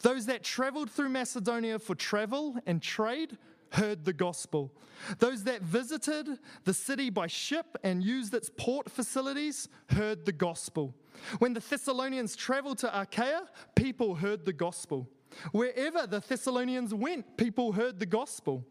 Those 0.00 0.26
that 0.26 0.42
traveled 0.42 0.90
through 0.90 1.08
Macedonia 1.08 1.78
for 1.78 1.94
travel 1.94 2.56
and 2.66 2.82
trade 2.82 3.38
heard 3.72 4.04
the 4.04 4.12
gospel. 4.12 4.72
Those 5.18 5.44
that 5.44 5.62
visited 5.62 6.38
the 6.64 6.74
city 6.74 7.10
by 7.10 7.26
ship 7.26 7.78
and 7.82 8.02
used 8.02 8.34
its 8.34 8.50
port 8.56 8.90
facilities 8.90 9.68
heard 9.90 10.24
the 10.24 10.32
gospel. 10.32 10.94
When 11.38 11.54
the 11.54 11.60
Thessalonians 11.60 12.36
traveled 12.36 12.78
to 12.78 13.00
Achaia, 13.00 13.42
people 13.74 14.14
heard 14.14 14.44
the 14.44 14.52
gospel. 14.52 15.08
Wherever 15.52 16.06
the 16.06 16.20
Thessalonians 16.20 16.92
went, 16.92 17.36
people 17.36 17.72
heard 17.72 17.98
the 17.98 18.06
gospel. 18.06 18.64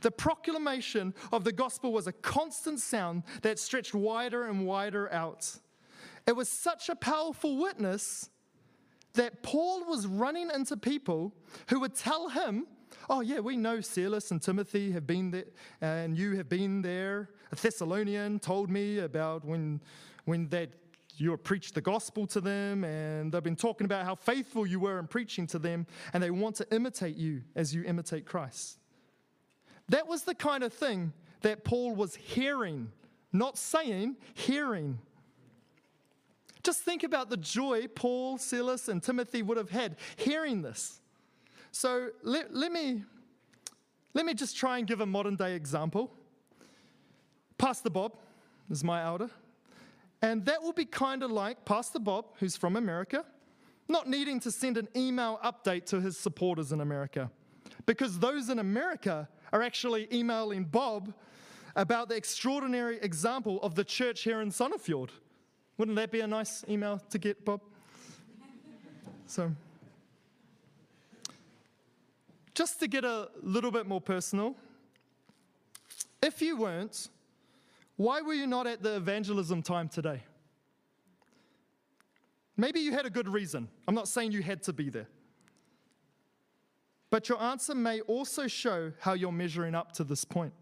The 0.00 0.10
proclamation 0.10 1.14
of 1.32 1.44
the 1.44 1.52
gospel 1.52 1.92
was 1.92 2.06
a 2.06 2.12
constant 2.12 2.80
sound 2.80 3.22
that 3.42 3.58
stretched 3.58 3.94
wider 3.94 4.46
and 4.46 4.66
wider 4.66 5.12
out. 5.12 5.50
It 6.26 6.36
was 6.36 6.48
such 6.48 6.88
a 6.88 6.94
powerful 6.94 7.56
witness 7.56 8.30
that 9.14 9.42
Paul 9.42 9.84
was 9.84 10.06
running 10.06 10.50
into 10.54 10.76
people 10.76 11.34
who 11.68 11.80
would 11.80 11.94
tell 11.94 12.28
him, 12.28 12.66
Oh, 13.10 13.20
yeah, 13.20 13.40
we 13.40 13.56
know 13.56 13.80
Silas 13.80 14.30
and 14.30 14.40
Timothy 14.40 14.92
have 14.92 15.06
been 15.06 15.30
there, 15.30 15.44
and 15.80 16.16
you 16.16 16.36
have 16.36 16.48
been 16.48 16.82
there. 16.82 17.30
A 17.50 17.56
Thessalonian 17.56 18.38
told 18.38 18.70
me 18.70 18.98
about 18.98 19.44
when, 19.44 19.80
when 20.24 20.48
that 20.48 20.70
you 21.16 21.36
preached 21.36 21.74
the 21.74 21.80
gospel 21.80 22.26
to 22.28 22.40
them, 22.40 22.84
and 22.84 23.32
they've 23.32 23.42
been 23.42 23.56
talking 23.56 23.84
about 23.84 24.04
how 24.04 24.14
faithful 24.14 24.66
you 24.66 24.80
were 24.80 24.98
in 24.98 25.06
preaching 25.06 25.46
to 25.48 25.58
them, 25.58 25.86
and 26.12 26.22
they 26.22 26.30
want 26.30 26.56
to 26.56 26.74
imitate 26.74 27.16
you 27.16 27.42
as 27.54 27.74
you 27.74 27.82
imitate 27.84 28.24
Christ. 28.24 28.78
That 29.88 30.06
was 30.06 30.22
the 30.22 30.34
kind 30.34 30.62
of 30.62 30.72
thing 30.72 31.12
that 31.42 31.64
Paul 31.64 31.94
was 31.94 32.14
hearing, 32.14 32.92
not 33.32 33.58
saying, 33.58 34.16
hearing. 34.34 34.98
Just 36.62 36.80
think 36.80 37.02
about 37.02 37.28
the 37.28 37.36
joy 37.36 37.88
Paul, 37.88 38.38
Silas, 38.38 38.88
and 38.88 39.02
Timothy 39.02 39.42
would 39.42 39.56
have 39.56 39.70
had 39.70 39.96
hearing 40.16 40.62
this. 40.62 41.00
So 41.72 42.10
let, 42.22 42.54
let, 42.54 42.70
me, 42.70 43.02
let 44.12 44.26
me 44.26 44.34
just 44.34 44.56
try 44.56 44.78
and 44.78 44.86
give 44.86 45.00
a 45.00 45.06
modern 45.06 45.36
day 45.36 45.54
example. 45.54 46.12
Pastor 47.56 47.90
Bob 47.90 48.14
is 48.70 48.84
my 48.84 49.02
elder, 49.02 49.30
and 50.20 50.44
that 50.44 50.62
will 50.62 50.72
be 50.72 50.84
kind 50.84 51.22
of 51.22 51.30
like 51.30 51.64
Pastor 51.64 51.98
Bob, 51.98 52.26
who's 52.38 52.56
from 52.56 52.76
America, 52.76 53.24
not 53.88 54.08
needing 54.08 54.38
to 54.40 54.50
send 54.50 54.76
an 54.76 54.88
email 54.94 55.40
update 55.42 55.86
to 55.86 56.00
his 56.00 56.16
supporters 56.16 56.72
in 56.72 56.80
America, 56.80 57.30
because 57.86 58.18
those 58.18 58.50
in 58.50 58.58
America 58.58 59.28
are 59.52 59.62
actually 59.62 60.08
emailing 60.12 60.64
Bob 60.64 61.12
about 61.74 62.08
the 62.08 62.16
extraordinary 62.16 62.98
example 63.00 63.58
of 63.62 63.74
the 63.74 63.84
church 63.84 64.22
here 64.22 64.40
in 64.40 64.50
Sandefjord. 64.50 65.10
Wouldn't 65.78 65.96
that 65.96 66.10
be 66.10 66.20
a 66.20 66.26
nice 66.26 66.64
email 66.68 67.00
to 67.10 67.18
get, 67.18 67.44
Bob? 67.44 67.62
So, 69.26 69.52
just 72.54 72.80
to 72.80 72.88
get 72.88 73.04
a 73.04 73.28
little 73.42 73.70
bit 73.70 73.86
more 73.86 74.00
personal, 74.00 74.56
If 76.22 76.40
you 76.40 76.56
weren't, 76.56 77.08
why 77.96 78.22
were 78.22 78.32
you 78.32 78.46
not 78.46 78.66
at 78.68 78.82
the 78.82 78.94
evangelism 78.96 79.62
time 79.62 79.88
today? 79.88 80.22
Maybe 82.56 82.80
you 82.80 82.92
had 82.92 83.06
a 83.06 83.10
good 83.10 83.28
reason. 83.28 83.68
I'm 83.88 83.94
not 83.94 84.06
saying 84.06 84.30
you 84.30 84.42
had 84.42 84.62
to 84.64 84.72
be 84.72 84.88
there. 84.88 85.08
But 87.10 87.28
your 87.28 87.42
answer 87.42 87.74
may 87.74 88.00
also 88.02 88.46
show 88.46 88.92
how 89.00 89.14
you're 89.14 89.32
measuring 89.32 89.74
up 89.74 89.92
to 89.92 90.04
this 90.04 90.24
point. 90.24 90.54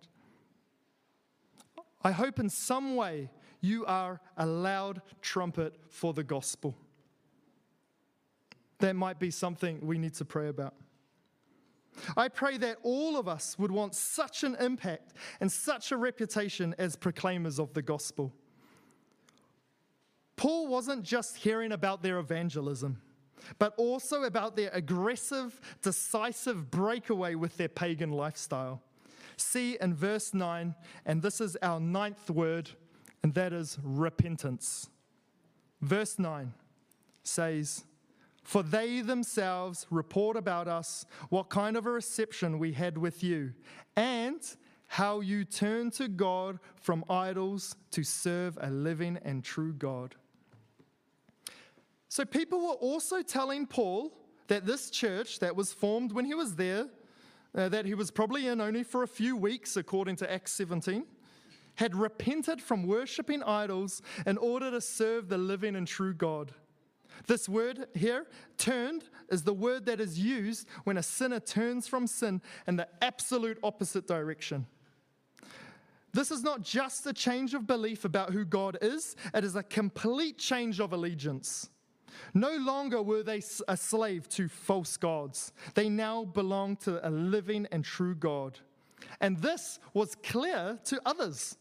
I 2.03 2.13
hope 2.13 2.39
in 2.41 2.49
some 2.49 2.97
way 2.97 3.31
you 3.61 3.85
are 3.85 4.21
a 4.39 4.47
loud 4.47 5.03
trumpet 5.21 5.75
for 5.91 6.15
the 6.15 6.25
gospel. 6.25 6.75
That 8.79 8.97
might 8.97 9.19
be 9.19 9.31
something 9.31 9.87
we 9.87 9.99
need 9.99 10.15
to 10.15 10.25
pray 10.25 10.49
about. 10.49 10.75
I 12.17 12.29
pray 12.29 12.57
that 12.59 12.79
all 12.83 13.17
of 13.17 13.29
us 13.29 13.59
would 13.59 13.71
want 13.71 13.95
such 13.95 14.45
an 14.45 14.57
impact 14.57 15.13
and 15.41 15.51
such 15.51 15.93
a 15.93 15.97
reputation 15.97 16.75
as 16.79 16.97
proclaimers 16.97 17.59
of 17.59 17.73
the 17.75 17.83
gospel. 17.83 18.33
Paul 20.37 20.69
wasn't 20.69 21.03
just 21.03 21.37
hearing 21.37 21.73
about 21.73 22.03
their 22.03 22.19
evangelism, 22.19 23.01
but 23.59 23.75
also 23.77 24.23
about 24.23 24.57
their 24.57 24.71
aggressive, 24.73 25.61
decisive 25.83 26.71
breakaway 26.71 27.35
with 27.35 27.57
their 27.57 27.69
pagan 27.69 28.11
lifestyle. 28.11 28.83
See 29.37 29.77
in 29.81 29.95
verse 29.95 30.33
9, 30.33 30.75
and 31.07 31.23
this 31.23 31.41
is 31.41 31.57
our 31.63 31.81
ninth 31.81 32.31
word, 32.31 32.71
and 33.23 33.35
that 33.35 33.53
is 33.53 33.79
repentance. 33.83 34.89
Verse 35.81 36.19
9 36.19 36.53
says, 37.23 37.85
For 38.43 38.63
they 38.63 39.01
themselves 39.01 39.87
report 39.91 40.37
about 40.37 40.67
us 40.67 41.05
what 41.29 41.51
kind 41.51 41.77
of 41.77 41.87
a 41.87 41.91
reception 41.91 42.59
we 42.59 42.73
had 42.73 42.97
with 42.97 43.23
you, 43.23 43.53
and 43.97 44.41
how 44.87 45.21
you 45.21 45.45
turned 45.45 45.93
to 45.93 46.09
God 46.09 46.59
from 46.75 47.05
idols 47.09 47.77
to 47.93 48.03
serve 48.03 48.59
a 48.61 48.71
living 48.71 49.19
and 49.25 49.45
true 49.45 49.73
God. 49.73 50.17
So 52.09 52.25
people 52.25 52.61
were 52.61 52.75
also 52.75 53.23
telling 53.23 53.67
Paul 53.69 54.13
that 54.49 54.67
this 54.67 54.91
church 54.91 55.39
that 55.39 55.55
was 55.55 55.73
formed 55.73 56.11
when 56.11 56.25
he 56.25 56.35
was 56.35 56.57
there, 56.57 56.89
uh, 57.55 57.69
that 57.69 57.87
he 57.87 57.95
was 57.95 58.11
probably 58.11 58.49
in 58.49 58.61
only 58.61 58.83
for 58.83 59.05
a 59.05 59.09
few 59.09 59.37
weeks, 59.37 59.77
according 59.77 60.17
to 60.17 60.33
Acts 60.33 60.53
17, 60.53 61.05
had 61.77 61.95
repented 61.95 62.61
from 62.61 62.85
worshipping 62.85 63.45
idols 63.45 64.03
in 64.27 64.37
order 64.39 64.73
to 64.73 64.81
serve 64.81 65.29
the 65.29 65.39
living 65.39 65.77
and 65.77 65.87
true 65.87 66.13
God. 66.13 66.53
This 67.27 67.49
word 67.49 67.87
here, 67.95 68.27
turned, 68.59 69.05
is 69.31 69.43
the 69.43 69.53
word 69.53 69.87
that 69.87 70.01
is 70.01 70.19
used 70.19 70.69
when 70.85 70.97
a 70.97 71.03
sinner 71.03 71.41
turns 71.41 71.87
from 71.87 72.07
sin 72.07 72.41
in 72.67 72.77
the 72.77 72.89
absolute 73.03 73.59
opposite 73.63 74.07
direction. 74.07 74.67
This 76.13 76.31
is 76.31 76.43
not 76.43 76.63
just 76.63 77.07
a 77.07 77.13
change 77.13 77.55
of 77.55 77.67
belief 77.67 78.05
about 78.05 78.31
who 78.31 78.45
God 78.45 78.79
is, 78.83 79.15
it 79.33 79.45
is 79.45 79.55
a 79.55 79.63
complete 79.63 80.39
change 80.39 80.81
of 80.81 80.93
allegiance. 80.93 81.71
No 82.35 82.57
longer 82.57 83.03
were 83.03 83.23
they 83.23 83.43
a 83.69 83.77
slave 83.77 84.29
to 84.31 84.49
false 84.49 84.97
gods. 84.97 85.53
They 85.75 85.89
now 85.89 86.25
belong 86.25 86.77
to 86.79 87.07
a 87.07 87.11
living 87.11 87.67
and 87.71 87.85
true 87.85 88.15
God. 88.15 88.59
And 89.21 89.37
this 89.39 89.79
was 89.95 90.17
clear 90.17 90.79
to 90.85 91.01
others. 91.07 91.57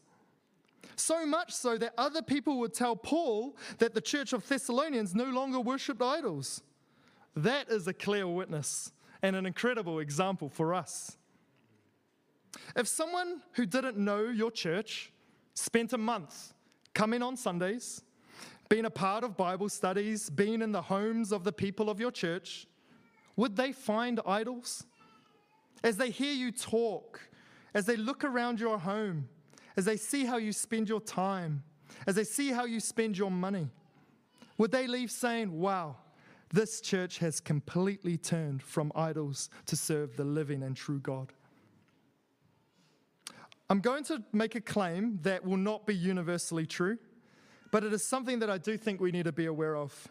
So 0.96 1.26
much 1.26 1.52
so 1.54 1.78
that 1.78 1.94
other 1.98 2.22
people 2.22 2.60
would 2.60 2.74
tell 2.74 2.96
Paul 2.96 3.56
that 3.78 3.94
the 3.94 4.02
church 4.02 4.34
of 4.34 4.48
Thessalonians 4.48 5.16
no 5.16 5.26
longer 5.26 5.60
worshipped 5.60 6.02
idols. 6.02 6.62
That 7.36 7.70
is 7.70 7.88
a 7.88 7.94
clear 7.94 8.28
witness 8.28 8.92
and 9.22 9.36
an 9.36 9.46
incredible 9.46 10.00
example 10.00 10.50
for 10.50 10.74
us. 10.74 11.18
If 12.76 12.88
someone 12.88 13.42
who 13.54 13.66
didn't 13.66 13.98
know 13.98 14.24
your 14.24 14.52
church 14.52 15.12
spent 15.54 15.94
a 15.94 15.98
month 15.98 16.54
coming 16.94 17.22
on 17.22 17.38
Sundays, 17.38 18.02
being 18.70 18.86
a 18.86 18.90
part 18.90 19.24
of 19.24 19.36
Bible 19.36 19.70
studies, 19.70 20.30
being 20.30 20.62
in 20.62 20.72
the 20.72 20.82
homes 20.82 21.32
of 21.32 21.44
the 21.44 21.52
people 21.52 21.90
of 21.90 22.00
your 22.00 22.12
church, 22.12 22.68
would 23.36 23.56
they 23.56 23.72
find 23.72 24.20
idols? 24.26 24.86
As 25.84 25.98
they 25.98 26.10
hear 26.12 26.34
you 26.34 26.52
talk, 26.52 27.20
as 27.74 27.86
they 27.86 27.96
look 27.96 28.24
around 28.24 28.60
your 28.60 28.78
home, 28.78 29.30
as 29.80 29.86
they 29.86 29.98
see 29.98 30.26
how 30.26 30.38
you 30.38 30.52
spend 30.52 30.88
your 30.88 31.02
time, 31.02 31.64
as 32.06 32.16
they 32.16 32.24
see 32.24 32.52
how 32.52 32.66
you 32.66 32.80
spend 32.80 33.18
your 33.18 33.32
money, 33.32 33.70
would 34.58 34.72
they 34.72 34.86
leave 34.86 35.10
saying, 35.10 35.52
Wow, 35.52 35.96
this 36.54 36.82
church 36.82 37.18
has 37.20 37.40
completely 37.40 38.18
turned 38.18 38.62
from 38.62 38.92
idols 38.96 39.50
to 39.66 39.76
serve 39.76 40.16
the 40.16 40.24
living 40.24 40.62
and 40.62 40.76
true 40.76 41.00
God? 41.00 41.34
I'm 43.70 43.80
going 43.80 44.04
to 44.06 44.24
make 44.34 44.56
a 44.56 44.62
claim 44.62 45.20
that 45.24 45.46
will 45.46 45.58
not 45.58 45.86
be 45.88 45.96
universally 45.96 46.66
true 46.66 46.98
but 47.72 47.84
it 47.84 47.94
is 47.94 48.04
something 48.04 48.40
that 48.40 48.50
I 48.50 48.58
do 48.58 48.78
think 48.78 49.00
we 49.00 49.12
need 49.12 49.26
to 49.26 49.32
be 49.32 49.46
aware 49.46 49.76
of. 49.76 50.08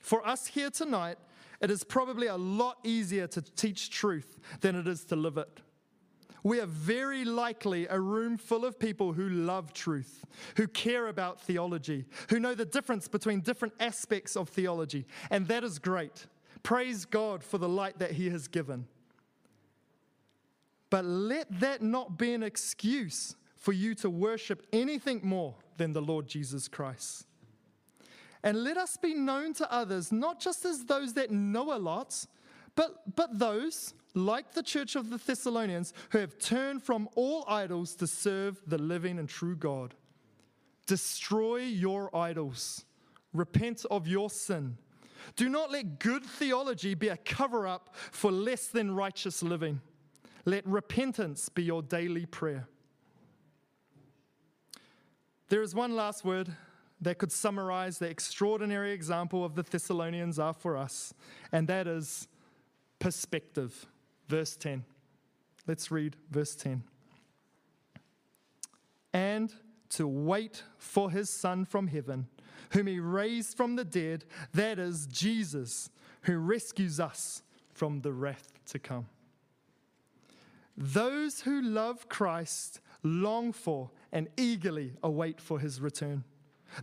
For 0.00 0.26
us 0.26 0.46
here 0.46 0.70
tonight, 0.70 1.18
it 1.60 1.70
is 1.70 1.82
probably 1.84 2.26
a 2.26 2.36
lot 2.36 2.78
easier 2.84 3.26
to 3.28 3.42
teach 3.42 3.90
truth 3.90 4.38
than 4.60 4.76
it 4.76 4.86
is 4.86 5.04
to 5.06 5.16
live 5.16 5.38
it. 5.38 5.60
We 6.44 6.60
are 6.60 6.66
very 6.66 7.24
likely 7.24 7.86
a 7.88 7.98
room 7.98 8.36
full 8.36 8.66
of 8.66 8.78
people 8.78 9.14
who 9.14 9.30
love 9.30 9.72
truth, 9.72 10.26
who 10.56 10.68
care 10.68 11.08
about 11.08 11.40
theology, 11.40 12.04
who 12.28 12.38
know 12.38 12.54
the 12.54 12.66
difference 12.66 13.08
between 13.08 13.40
different 13.40 13.72
aspects 13.80 14.36
of 14.36 14.50
theology, 14.50 15.06
and 15.30 15.48
that 15.48 15.64
is 15.64 15.78
great. 15.78 16.26
Praise 16.62 17.06
God 17.06 17.42
for 17.42 17.56
the 17.56 17.68
light 17.68 17.98
that 17.98 18.12
He 18.12 18.28
has 18.28 18.46
given. 18.46 18.86
But 20.90 21.06
let 21.06 21.48
that 21.60 21.82
not 21.82 22.18
be 22.18 22.34
an 22.34 22.42
excuse 22.42 23.36
for 23.56 23.72
you 23.72 23.94
to 23.96 24.10
worship 24.10 24.66
anything 24.70 25.22
more 25.24 25.54
than 25.78 25.94
the 25.94 26.02
Lord 26.02 26.28
Jesus 26.28 26.68
Christ. 26.68 27.26
And 28.42 28.62
let 28.62 28.76
us 28.76 28.98
be 28.98 29.14
known 29.14 29.54
to 29.54 29.72
others, 29.72 30.12
not 30.12 30.40
just 30.40 30.66
as 30.66 30.84
those 30.84 31.14
that 31.14 31.30
know 31.30 31.74
a 31.74 31.78
lot, 31.78 32.26
but, 32.76 33.16
but 33.16 33.38
those, 33.38 33.94
like 34.14 34.52
the 34.52 34.62
church 34.62 34.96
of 34.96 35.10
the 35.10 35.18
Thessalonians, 35.18 35.92
who 36.10 36.18
have 36.18 36.38
turned 36.38 36.82
from 36.82 37.08
all 37.16 37.44
idols 37.48 37.94
to 37.96 38.06
serve 38.06 38.60
the 38.66 38.78
living 38.78 39.18
and 39.18 39.28
true 39.28 39.56
God. 39.56 39.94
Destroy 40.86 41.56
your 41.56 42.14
idols, 42.16 42.84
repent 43.32 43.84
of 43.90 44.06
your 44.06 44.30
sin. 44.30 44.76
Do 45.36 45.48
not 45.48 45.70
let 45.70 45.98
good 45.98 46.24
theology 46.24 46.94
be 46.94 47.08
a 47.08 47.16
cover 47.16 47.66
up 47.66 47.94
for 48.10 48.30
less 48.30 48.66
than 48.66 48.94
righteous 48.94 49.42
living. 49.42 49.80
Let 50.44 50.66
repentance 50.66 51.48
be 51.48 51.64
your 51.64 51.82
daily 51.82 52.26
prayer. 52.26 52.68
There 55.48 55.62
is 55.62 55.74
one 55.74 55.96
last 55.96 56.24
word 56.24 56.54
that 57.00 57.18
could 57.18 57.32
summarize 57.32 57.98
the 57.98 58.08
extraordinary 58.08 58.92
example 58.92 59.44
of 59.44 59.54
the 59.54 59.62
Thessalonians 59.62 60.38
are 60.38 60.54
for 60.54 60.76
us, 60.76 61.14
and 61.52 61.68
that 61.68 61.86
is 61.86 62.28
perspective. 62.98 63.86
Verse 64.28 64.56
10. 64.56 64.84
Let's 65.66 65.90
read 65.90 66.16
verse 66.30 66.54
10. 66.54 66.82
And 69.12 69.52
to 69.90 70.06
wait 70.08 70.62
for 70.76 71.10
his 71.10 71.30
Son 71.30 71.64
from 71.64 71.86
heaven, 71.86 72.26
whom 72.70 72.86
he 72.86 72.98
raised 72.98 73.56
from 73.56 73.76
the 73.76 73.84
dead, 73.84 74.24
that 74.52 74.78
is 74.78 75.06
Jesus, 75.06 75.88
who 76.22 76.38
rescues 76.38 76.98
us 76.98 77.42
from 77.72 78.00
the 78.00 78.12
wrath 78.12 78.52
to 78.66 78.78
come. 78.78 79.06
Those 80.76 81.42
who 81.42 81.62
love 81.62 82.08
Christ 82.08 82.80
long 83.04 83.52
for 83.52 83.90
and 84.12 84.28
eagerly 84.36 84.94
await 85.02 85.40
for 85.40 85.60
his 85.60 85.80
return. 85.80 86.24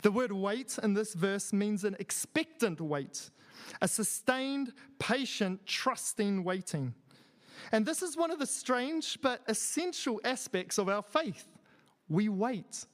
The 0.01 0.11
word 0.11 0.31
wait 0.31 0.77
in 0.81 0.93
this 0.93 1.13
verse 1.13 1.51
means 1.51 1.83
an 1.83 1.97
expectant 1.99 2.79
wait, 2.79 3.29
a 3.81 3.87
sustained, 3.87 4.71
patient, 4.99 5.65
trusting 5.65 6.43
waiting. 6.43 6.93
And 7.71 7.85
this 7.85 8.01
is 8.01 8.17
one 8.17 8.31
of 8.31 8.39
the 8.39 8.45
strange 8.45 9.19
but 9.21 9.41
essential 9.47 10.19
aspects 10.23 10.77
of 10.77 10.89
our 10.89 11.01
faith. 11.01 11.47
We 12.09 12.29
wait 12.29 12.85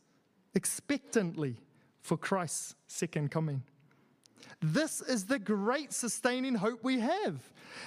expectantly 0.56 1.58
for 2.02 2.18
Christ's 2.18 2.76
second 2.88 3.32
coming. 3.32 3.64
This 4.62 5.02
is 5.02 5.26
the 5.26 5.40
great 5.40 5.94
sustaining 5.94 6.56
hope 6.56 6.84
we 6.84 7.00
have 7.00 7.42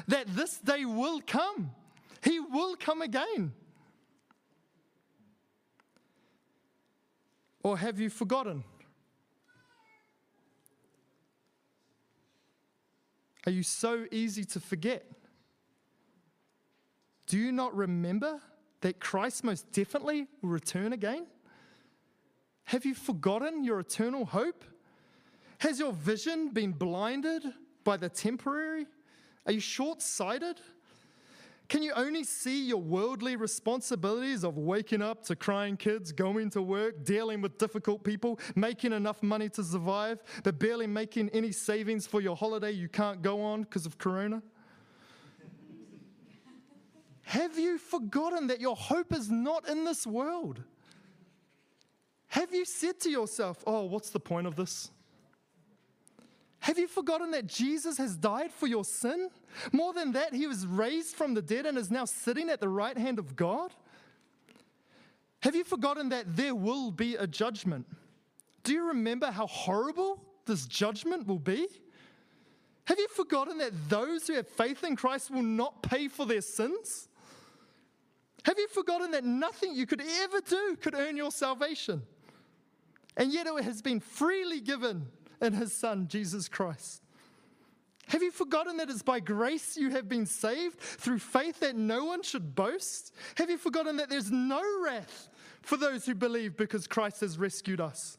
that 0.09 0.26
this 0.28 0.59
day 0.59 0.85
will 0.85 1.20
come. 1.26 1.72
He 2.22 2.39
will 2.39 2.76
come 2.76 3.03
again. 3.03 3.53
Or 7.62 7.76
have 7.76 8.01
you 8.01 8.09
forgotten? 8.09 8.64
Are 13.47 13.53
you 13.53 13.62
so 13.62 14.07
easy 14.11 14.45
to 14.45 14.61
forget? 14.61 15.05
Do 17.31 17.39
you 17.39 17.53
not 17.53 17.76
remember 17.76 18.41
that 18.81 18.99
Christ 18.99 19.45
most 19.45 19.70
definitely 19.70 20.26
will 20.43 20.51
return 20.51 20.93
again? 20.93 21.28
Have 22.64 22.85
you 22.85 22.93
forgotten 22.93 23.62
your 23.62 23.78
eternal 23.78 24.24
hope? 24.24 24.64
Has 25.59 25.78
your 25.78 25.93
vision 25.93 26.49
been 26.49 26.72
blinded 26.72 27.45
by 27.85 27.99
the 27.99 28.09
temporary? 28.09 28.85
Are 29.47 29.53
you 29.53 29.61
short 29.61 30.03
sighted? 30.03 30.61
Can 31.68 31.85
you 31.85 31.93
only 31.93 32.24
see 32.24 32.66
your 32.66 32.83
worldly 32.83 33.37
responsibilities 33.37 34.43
of 34.43 34.59
waking 34.59 35.01
up 35.01 35.22
to 35.26 35.37
crying 35.37 35.76
kids, 35.76 36.11
going 36.11 36.51
to 36.51 36.62
work, 36.62 37.05
dealing 37.05 37.41
with 37.43 37.59
difficult 37.59 38.03
people, 38.03 38.41
making 38.57 38.93
enough 38.93 39.22
money 39.22 39.49
to 39.51 39.62
survive, 39.62 40.20
but 40.43 40.59
barely 40.59 40.89
making 40.89 41.28
any 41.28 41.53
savings 41.53 42.09
for 42.09 42.20
your 42.20 42.35
holiday 42.35 42.72
you 42.72 42.89
can't 42.89 43.22
go 43.22 43.41
on 43.41 43.62
because 43.62 43.87
of 43.87 43.99
Corona? 43.99 44.43
Have 47.31 47.61
you 47.61 47.78
forgotten 47.78 48.49
that 48.49 48.61
your 48.61 48.74
hope 48.74 49.12
is 49.12 49.31
not 49.31 49.68
in 49.68 49.85
this 49.85 50.05
world? 50.05 50.64
Have 52.26 52.53
you 52.53 52.64
said 52.64 52.99
to 53.03 53.09
yourself, 53.09 53.62
oh, 53.68 53.85
what's 53.85 54.11
the 54.11 54.18
point 54.18 54.49
of 54.49 54.57
this? 54.57 54.91
Have 56.59 56.76
you 56.76 56.89
forgotten 56.89 57.31
that 57.31 57.47
Jesus 57.47 57.99
has 57.99 58.16
died 58.16 58.51
for 58.51 58.66
your 58.66 58.85
sin? 58.85 59.28
More 59.70 59.93
than 59.93 60.11
that, 60.11 60.35
he 60.35 60.49
was 60.49 60.66
raised 60.66 61.14
from 61.14 61.35
the 61.35 61.41
dead 61.41 61.66
and 61.66 61.78
is 61.78 61.89
now 61.89 62.05
sitting 62.05 62.51
at 62.51 62.59
the 62.59 62.68
right 62.68 62.99
hand 62.99 63.20
of 63.20 63.37
God? 63.37 63.72
Have 65.45 65.55
you 65.55 65.62
forgotten 65.62 66.09
that 66.09 66.35
there 66.35 66.57
will 66.57 66.91
be 66.91 67.14
a 67.14 67.28
judgment? 67.28 67.87
Do 68.64 68.72
you 68.72 68.89
remember 68.89 69.31
how 69.31 69.47
horrible 69.47 70.20
this 70.47 70.66
judgment 70.66 71.28
will 71.28 71.39
be? 71.39 71.68
Have 72.87 72.99
you 72.99 73.07
forgotten 73.07 73.59
that 73.59 73.89
those 73.89 74.26
who 74.26 74.35
have 74.35 74.49
faith 74.49 74.83
in 74.83 74.97
Christ 74.97 75.31
will 75.31 75.45
not 75.45 75.81
pay 75.81 76.09
for 76.09 76.26
their 76.26 76.41
sins? 76.41 77.07
Have 78.45 78.59
you 78.59 78.68
forgotten 78.68 79.11
that 79.12 79.24
nothing 79.24 79.74
you 79.74 79.86
could 79.86 80.03
ever 80.22 80.41
do 80.41 80.76
could 80.80 80.95
earn 80.95 81.16
your 81.16 81.30
salvation? 81.30 82.03
And 83.16 83.32
yet 83.32 83.47
it 83.47 83.64
has 83.64 83.82
been 83.82 84.01
freely 84.01 84.61
given 84.61 85.07
in 85.41 85.53
his 85.53 85.72
Son, 85.72 86.09
Jesus 86.09 86.49
Christ. 86.49 87.03
Have 88.09 88.22
you 88.22 88.32
forgotten 88.32 88.76
that 88.78 88.91
it's 88.91 89.03
by 89.03 89.20
grace 89.20 89.76
you 89.76 89.91
have 89.91 90.09
been 90.09 90.26
saved 90.26 90.80
through 90.80 91.20
faith 91.20 91.61
that 91.61 91.76
no 91.76 92.05
one 92.07 92.22
should 92.22 92.57
boast? 92.57 93.14
Have 93.36 93.51
you 93.51 93.57
forgotten 93.57 93.99
that 93.99 94.09
there's 94.09 94.32
no 94.32 94.61
wrath 94.82 95.28
for 95.62 95.76
those 95.76 96.07
who 96.07 96.14
believe 96.16 96.57
because 96.57 96.88
Christ 96.88 97.20
has 97.20 97.38
rescued 97.38 97.80
us? 97.80 98.18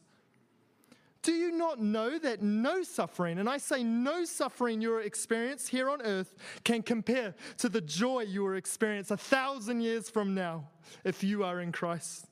Do 1.22 1.32
you 1.32 1.52
not 1.52 1.80
know 1.80 2.18
that 2.18 2.42
no 2.42 2.82
suffering, 2.82 3.38
and 3.38 3.48
I 3.48 3.58
say 3.58 3.84
no 3.84 4.24
suffering 4.24 4.80
you 4.80 4.98
experience 4.98 5.68
here 5.68 5.88
on 5.88 6.02
earth, 6.02 6.34
can 6.64 6.82
compare 6.82 7.34
to 7.58 7.68
the 7.68 7.80
joy 7.80 8.22
you 8.22 8.42
will 8.42 8.56
experience 8.56 9.12
a 9.12 9.16
thousand 9.16 9.82
years 9.82 10.10
from 10.10 10.34
now 10.34 10.68
if 11.04 11.22
you 11.22 11.44
are 11.44 11.60
in 11.60 11.70
Christ? 11.70 12.26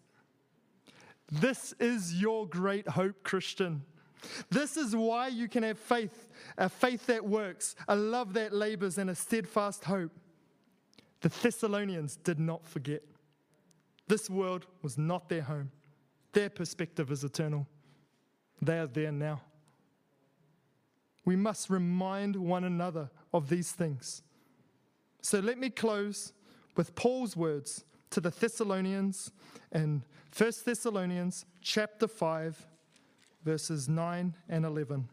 This 1.31 1.73
is 1.79 2.21
your 2.21 2.49
great 2.49 2.89
hope, 2.89 3.23
Christian. 3.23 3.83
This 4.51 4.77
is 4.77 4.97
why 4.97 5.29
you 5.29 5.49
can 5.49 5.63
have 5.63 5.79
faith, 5.79 6.29
a 6.59 6.69
faith 6.69 7.07
that 7.07 7.25
works, 7.25 7.77
a 7.87 7.95
love 7.95 8.33
that 8.35 8.53
labors, 8.53 8.99
and 8.99 9.09
a 9.09 9.15
steadfast 9.15 9.85
hope. 9.85 10.11
The 11.21 11.29
Thessalonians 11.29 12.17
did 12.17 12.41
not 12.41 12.67
forget. 12.67 13.03
This 14.09 14.29
world 14.29 14.67
was 14.83 14.99
not 14.99 15.29
their 15.29 15.43
home. 15.43 15.71
Their 16.33 16.51
perspective 16.51 17.13
is 17.13 17.23
eternal. 17.23 17.69
They 18.63 18.79
are 18.79 18.87
there 18.87 19.13
now. 19.13 19.41
We 21.25 21.37
must 21.37 21.71
remind 21.71 22.37
one 22.37 22.65
another 22.65 23.11
of 23.33 23.49
these 23.49 23.73
things. 23.73 24.23
So 25.23 25.39
let 25.41 25.59
me 25.59 25.71
close 25.71 26.33
with 26.77 26.95
Paul's 26.95 27.37
words 27.37 27.85
to 28.11 28.21
the 28.21 28.31
Thessalonians 28.31 29.31
in 29.73 30.03
1 30.37 30.53
Thessalonians 30.65 31.45
chapter 31.61 32.09
5 32.09 32.67
verses 33.45 33.89
9 33.89 34.35
and 34.49 34.65
11. 34.65 35.09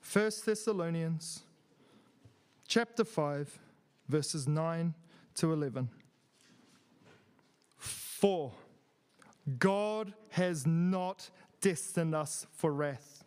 First 0.00 0.46
Thessalonians 0.46 1.42
chapter 2.66 3.04
5 3.04 3.58
verses 4.08 4.46
9 4.46 4.94
to 5.36 5.52
11. 5.52 5.88
For 7.78 8.52
God 9.58 10.14
has 10.30 10.66
not 10.66 11.30
destined 11.60 12.14
us 12.14 12.46
for 12.52 12.72
wrath, 12.72 13.24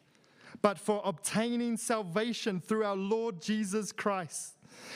but 0.62 0.78
for 0.78 1.02
obtaining 1.06 1.78
salvation 1.78 2.60
through 2.60 2.86
our 2.86 2.96
Lord 2.96 3.42
Jesus 3.42 3.92
Christ 3.92 4.56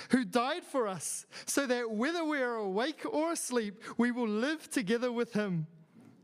who 0.09 0.23
died 0.23 0.63
for 0.63 0.87
us, 0.87 1.25
so 1.45 1.65
that 1.67 1.91
whether 1.91 2.23
we 2.23 2.41
are 2.41 2.55
awake 2.55 3.03
or 3.09 3.31
asleep, 3.31 3.81
we 3.97 4.11
will 4.11 4.27
live 4.27 4.69
together 4.69 5.11
with 5.11 5.33
him. 5.33 5.67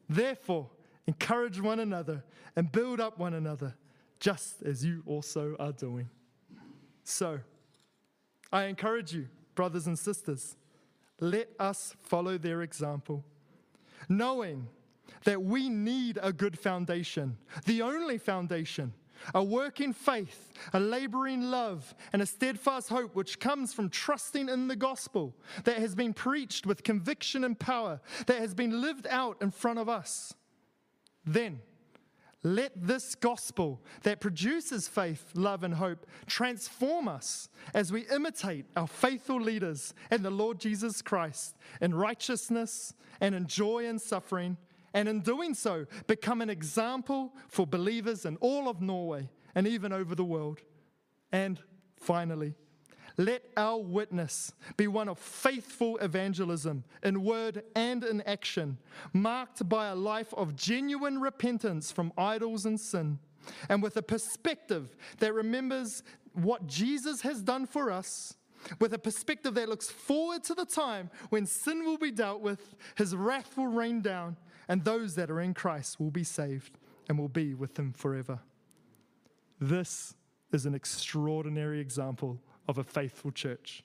Therefore, 0.07 0.69
encourage 1.07 1.61
one 1.61 1.79
another 1.79 2.23
and 2.55 2.71
build 2.71 2.99
up 2.99 3.17
one 3.19 3.33
another, 3.33 3.75
just 4.19 4.61
as 4.63 4.83
you 4.83 5.03
also 5.05 5.55
are 5.59 5.71
doing. 5.71 6.09
So, 7.03 7.39
I 8.51 8.65
encourage 8.65 9.13
you, 9.13 9.27
brothers 9.55 9.87
and 9.87 9.97
sisters, 9.97 10.55
let 11.19 11.49
us 11.59 11.95
follow 12.01 12.37
their 12.37 12.61
example, 12.61 13.23
knowing 14.07 14.67
that 15.25 15.41
we 15.41 15.69
need 15.69 16.17
a 16.21 16.31
good 16.31 16.57
foundation, 16.57 17.37
the 17.65 17.81
only 17.81 18.17
foundation 18.17 18.93
a 19.33 19.43
working 19.43 19.93
faith, 19.93 20.51
a 20.73 20.79
laboring 20.79 21.41
love, 21.41 21.93
and 22.13 22.21
a 22.21 22.25
steadfast 22.25 22.89
hope 22.89 23.15
which 23.15 23.39
comes 23.39 23.73
from 23.73 23.89
trusting 23.89 24.49
in 24.49 24.67
the 24.67 24.75
gospel 24.75 25.35
that 25.63 25.77
has 25.77 25.95
been 25.95 26.13
preached 26.13 26.65
with 26.65 26.83
conviction 26.83 27.43
and 27.43 27.59
power, 27.59 27.99
that 28.27 28.39
has 28.39 28.53
been 28.53 28.81
lived 28.81 29.07
out 29.07 29.37
in 29.41 29.51
front 29.51 29.79
of 29.79 29.89
us. 29.89 30.33
Then, 31.25 31.59
let 32.43 32.71
this 32.75 33.15
gospel 33.15 33.81
that 34.03 34.21
produces 34.21 34.87
faith, 34.87 35.31
love, 35.33 35.63
and 35.63 35.73
hope 35.73 36.05
transform 36.25 37.07
us 37.07 37.49
as 37.73 37.91
we 37.91 38.07
imitate 38.07 38.65
our 38.77 38.87
faithful 38.87 39.41
leaders 39.41 39.93
and 40.09 40.23
the 40.23 40.29
Lord 40.29 40.59
Jesus 40.59 41.01
Christ 41.01 41.57
in 41.81 41.93
righteousness 41.93 42.93
and 43.19 43.35
in 43.35 43.45
joy 43.47 43.85
and 43.87 43.99
suffering 43.99 44.57
and 44.93 45.07
in 45.07 45.19
doing 45.21 45.53
so, 45.53 45.85
become 46.07 46.41
an 46.41 46.49
example 46.49 47.33
for 47.47 47.67
believers 47.67 48.25
in 48.25 48.37
all 48.37 48.67
of 48.67 48.81
Norway 48.81 49.29
and 49.53 49.67
even 49.67 49.93
over 49.93 50.15
the 50.15 50.23
world. 50.23 50.61
And 51.31 51.59
finally, 51.95 52.55
let 53.19 53.43
our 53.57 53.77
witness 53.77 54.53
be 54.77 54.87
one 54.87 55.09
of 55.09 55.19
faithful 55.19 55.97
evangelism 55.97 56.85
in 57.03 57.21
word 57.21 57.63
and 57.75 58.05
in 58.05 58.21
action, 58.21 58.77
marked 59.11 59.67
by 59.67 59.87
a 59.87 59.95
life 59.95 60.33
of 60.35 60.55
genuine 60.55 61.19
repentance 61.19 61.91
from 61.91 62.13
idols 62.17 62.65
and 62.65 62.79
sin, 62.79 63.19
and 63.67 63.83
with 63.83 63.97
a 63.97 64.01
perspective 64.01 64.95
that 65.17 65.33
remembers 65.33 66.01
what 66.31 66.65
Jesus 66.65 67.19
has 67.21 67.41
done 67.41 67.65
for 67.65 67.91
us 67.91 68.35
with 68.79 68.93
a 68.93 68.99
perspective 68.99 69.53
that 69.55 69.67
looks 69.67 69.89
forward 69.89 70.43
to 70.45 70.53
the 70.53 70.65
time 70.65 71.09
when 71.29 71.45
sin 71.45 71.83
will 71.83 71.97
be 71.97 72.11
dealt 72.11 72.41
with, 72.41 72.75
his 72.95 73.15
wrath 73.15 73.57
will 73.57 73.67
rain 73.67 74.01
down, 74.01 74.37
and 74.69 74.85
those 74.85 75.15
that 75.15 75.29
are 75.29 75.41
in 75.41 75.53
Christ 75.53 75.99
will 75.99 76.11
be 76.11 76.23
saved 76.23 76.77
and 77.09 77.17
will 77.17 77.29
be 77.29 77.53
with 77.53 77.77
him 77.77 77.91
forever. 77.91 78.39
This 79.59 80.15
is 80.53 80.65
an 80.65 80.73
extraordinary 80.73 81.79
example 81.79 82.39
of 82.69 82.77
a 82.77 82.83
faithful 82.83 83.31
church. 83.31 83.83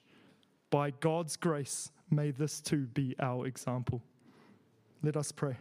By 0.69 0.91
God's 0.91 1.35
grace, 1.35 1.89
may 2.11 2.29
this 2.29 2.61
too 2.61 2.85
be 2.93 3.15
our 3.19 3.47
example. 3.47 3.99
Let 5.01 5.17
us 5.17 5.31
pray. 5.31 5.57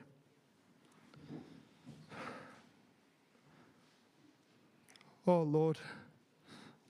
Oh 5.27 5.41
Lord, 5.41 5.79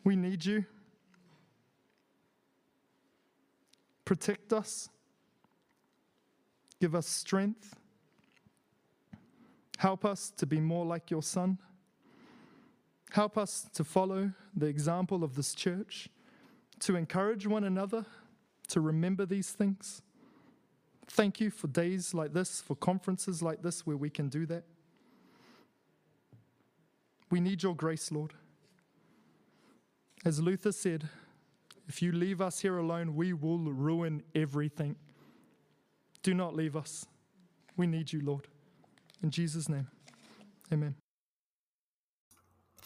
we 0.02 0.16
need 0.16 0.44
you. 0.44 0.64
Protect 4.04 4.52
us. 4.52 4.88
Give 6.80 6.96
us 6.96 7.06
strength. 7.06 7.76
Help 9.78 10.04
us 10.04 10.30
to 10.36 10.46
be 10.46 10.58
more 10.58 10.84
like 10.84 11.12
your 11.12 11.22
Son. 11.22 11.58
Help 13.12 13.38
us 13.38 13.68
to 13.74 13.84
follow 13.84 14.32
the 14.56 14.66
example 14.66 15.22
of 15.22 15.36
this 15.36 15.54
church, 15.54 16.08
to 16.84 16.96
encourage 16.96 17.46
one 17.46 17.64
another, 17.64 18.04
to 18.68 18.78
remember 18.78 19.24
these 19.24 19.50
things. 19.50 20.02
Thank 21.06 21.40
you 21.40 21.50
for 21.50 21.66
days 21.66 22.12
like 22.12 22.34
this, 22.34 22.60
for 22.60 22.76
conferences 22.76 23.42
like 23.42 23.62
this 23.62 23.86
where 23.86 23.96
we 23.96 24.10
can 24.10 24.28
do 24.28 24.44
that. 24.46 24.64
We 27.30 27.40
need 27.40 27.62
your 27.62 27.74
grace, 27.74 28.12
Lord. 28.12 28.34
As 30.26 30.40
Luther 30.40 30.72
said, 30.72 31.08
if 31.88 32.02
you 32.02 32.12
leave 32.12 32.42
us 32.42 32.60
here 32.60 32.76
alone, 32.76 33.14
we 33.14 33.32
will 33.32 33.58
ruin 33.58 34.22
everything. 34.34 34.96
Do 36.22 36.34
not 36.34 36.54
leave 36.54 36.76
us. 36.76 37.06
We 37.78 37.86
need 37.86 38.12
you, 38.12 38.20
Lord. 38.20 38.46
In 39.22 39.30
Jesus' 39.30 39.70
name, 39.70 39.88
amen. 40.70 40.96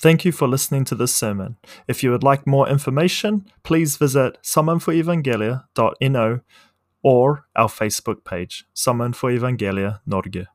Thank 0.00 0.24
you 0.24 0.30
for 0.30 0.46
listening 0.46 0.84
to 0.84 0.94
this 0.94 1.12
sermon. 1.12 1.56
If 1.88 2.04
you 2.04 2.12
would 2.12 2.22
like 2.22 2.46
more 2.46 2.68
information, 2.68 3.46
please 3.64 3.96
visit 3.96 4.38
sammenforevangeliet.no 4.42 6.40
or 7.02 7.44
our 7.56 7.68
Facebook 7.68 8.24
page, 8.24 8.64
Sammen 8.74 9.14
for 9.14 9.30
Evangeliet 9.30 10.00
Norge. 10.06 10.46